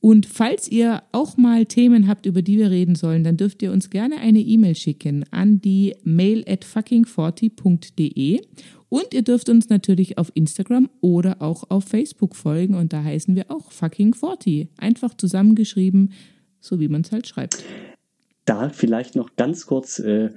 Und 0.00 0.26
falls 0.26 0.68
ihr 0.68 1.02
auch 1.10 1.36
mal 1.36 1.66
Themen 1.66 2.06
habt, 2.06 2.26
über 2.26 2.40
die 2.42 2.56
wir 2.58 2.70
reden 2.70 2.94
sollen, 2.94 3.24
dann 3.24 3.36
dürft 3.36 3.62
ihr 3.62 3.72
uns 3.72 3.90
gerne 3.90 4.18
eine 4.18 4.40
E-Mail 4.40 4.76
schicken 4.76 5.24
an 5.32 5.60
die 5.60 5.96
mail 6.04 6.44
at 6.46 6.64
fucking40.de 6.64 8.40
und 8.88 9.12
ihr 9.12 9.22
dürft 9.22 9.48
uns 9.48 9.68
natürlich 9.68 10.16
auf 10.16 10.30
Instagram 10.34 10.88
oder 11.00 11.42
auch 11.42 11.64
auf 11.68 11.84
Facebook 11.84 12.36
folgen 12.36 12.74
und 12.74 12.92
da 12.92 13.02
heißen 13.02 13.34
wir 13.34 13.50
auch 13.50 13.70
fucking40. 13.70 14.68
Einfach 14.78 15.14
zusammengeschrieben, 15.14 16.12
so 16.60 16.80
wie 16.80 16.88
man 16.88 17.02
es 17.02 17.12
halt 17.12 17.26
schreibt. 17.26 17.64
Da 18.44 18.70
vielleicht 18.70 19.14
noch 19.14 19.36
ganz 19.36 19.66
kurz 19.66 19.98
äh, 19.98 20.30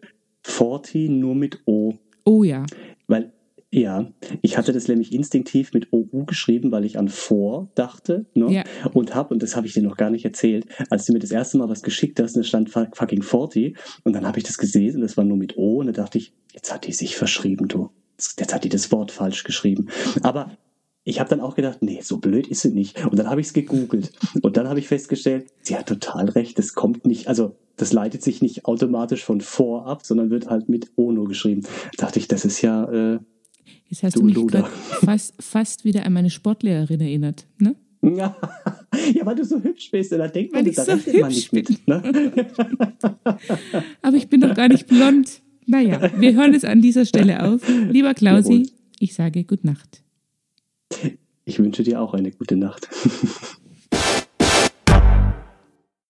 40 0.43 1.11
nur 1.11 1.35
mit 1.35 1.59
O. 1.65 1.93
Oh 2.25 2.43
ja. 2.43 2.65
Weil, 3.07 3.31
ja, 3.73 4.11
ich 4.41 4.57
hatte 4.57 4.73
das 4.73 4.89
nämlich 4.89 5.13
instinktiv 5.13 5.73
mit 5.73 5.93
OU 5.93 6.25
geschrieben, 6.25 6.71
weil 6.71 6.83
ich 6.83 6.99
an 6.99 7.07
vor 7.07 7.71
dachte. 7.75 8.25
Ne? 8.33 8.51
Ja. 8.51 8.63
Und 8.93 9.15
hab, 9.15 9.31
und 9.31 9.41
das 9.41 9.55
habe 9.55 9.65
ich 9.65 9.73
dir 9.73 9.81
noch 9.81 9.95
gar 9.95 10.09
nicht 10.09 10.25
erzählt, 10.25 10.65
als 10.89 11.05
du 11.05 11.13
mir 11.13 11.19
das 11.19 11.31
erste 11.31 11.57
Mal 11.57 11.69
was 11.69 11.81
geschickt 11.81 12.19
hast, 12.19 12.35
und 12.35 12.43
da 12.43 12.47
stand 12.47 12.69
fuck- 12.69 12.97
fucking 12.97 13.23
40, 13.23 13.77
und 14.03 14.13
dann 14.13 14.27
habe 14.27 14.37
ich 14.39 14.43
das 14.43 14.57
gesehen, 14.57 14.95
und 14.95 15.01
das 15.01 15.15
war 15.15 15.23
nur 15.23 15.37
mit 15.37 15.57
O, 15.57 15.79
und 15.79 15.87
da 15.87 15.93
dachte 15.93 16.17
ich, 16.17 16.33
jetzt 16.53 16.73
hat 16.73 16.85
die 16.85 16.91
sich 16.91 17.15
verschrieben, 17.15 17.69
du. 17.69 17.89
Jetzt 18.37 18.53
hat 18.53 18.65
die 18.65 18.69
das 18.69 18.91
Wort 18.91 19.09
falsch 19.11 19.45
geschrieben. 19.45 19.87
Aber 20.21 20.51
ich 21.03 21.19
habe 21.19 21.29
dann 21.29 21.39
auch 21.39 21.55
gedacht, 21.55 21.81
nee, 21.81 22.01
so 22.03 22.17
blöd 22.17 22.47
ist 22.47 22.61
sie 22.61 22.71
nicht. 22.71 23.03
Und 23.05 23.17
dann 23.17 23.29
habe 23.29 23.41
ich 23.41 23.47
es 23.47 23.53
gegoogelt. 23.53 24.11
Und 24.41 24.57
dann 24.57 24.67
habe 24.67 24.79
ich 24.79 24.87
festgestellt, 24.87 25.47
sie 25.61 25.75
hat 25.75 25.87
total 25.87 26.29
recht, 26.29 26.59
das 26.59 26.73
kommt 26.73 27.07
nicht, 27.07 27.27
also 27.27 27.55
das 27.77 27.93
leitet 27.93 28.21
sich 28.21 28.41
nicht 28.41 28.65
automatisch 28.65 29.23
von 29.23 29.41
vor 29.41 29.87
ab, 29.87 30.05
sondern 30.05 30.29
wird 30.29 30.49
halt 30.49 30.69
mit 30.69 30.91
Ono 30.97 31.23
geschrieben. 31.23 31.61
Da 31.97 32.05
dachte 32.05 32.19
ich, 32.19 32.27
das 32.27 32.45
ist 32.45 32.61
ja, 32.61 32.83
äh, 32.91 33.19
Jetzt 33.91 34.03
hast 34.03 34.15
Du 34.15 34.21
du 34.21 34.25
mich 34.25 34.47
grad 34.47 34.69
fast, 34.69 35.33
fast 35.43 35.83
wieder 35.83 36.05
an 36.05 36.13
meine 36.13 36.29
Sportlehrerin 36.29 37.01
erinnert. 37.01 37.45
Ne? 37.57 37.75
ja, 38.01 38.37
ja, 39.13 39.25
weil 39.25 39.35
du 39.35 39.43
so 39.43 39.61
hübsch 39.61 39.91
bist. 39.91 40.13
Da 40.13 40.27
denkt 40.29 40.53
man, 40.53 40.61
Weil 40.63 40.69
ich 40.69 40.77
da 40.77 40.85
so 40.85 40.93
hübsch 40.93 41.51
nicht 41.51 41.53
mit. 41.53 41.87
Ne? 41.87 42.01
Aber 44.01 44.15
ich 44.15 44.29
bin 44.29 44.39
doch 44.39 44.55
gar 44.55 44.69
nicht 44.69 44.87
blond. 44.87 45.41
Naja, 45.65 46.09
wir 46.17 46.33
hören 46.33 46.53
es 46.53 46.63
an 46.63 46.81
dieser 46.81 47.05
Stelle 47.05 47.43
auf. 47.43 47.61
Lieber 47.67 48.13
Klausi, 48.13 48.71
ich 48.99 49.13
sage 49.13 49.43
Gute 49.43 49.67
Nacht. 49.67 50.03
Ich 51.43 51.59
wünsche 51.59 51.83
dir 51.83 51.99
auch 51.99 52.13
eine 52.13 52.31
gute 52.31 52.55
Nacht. 52.55 52.87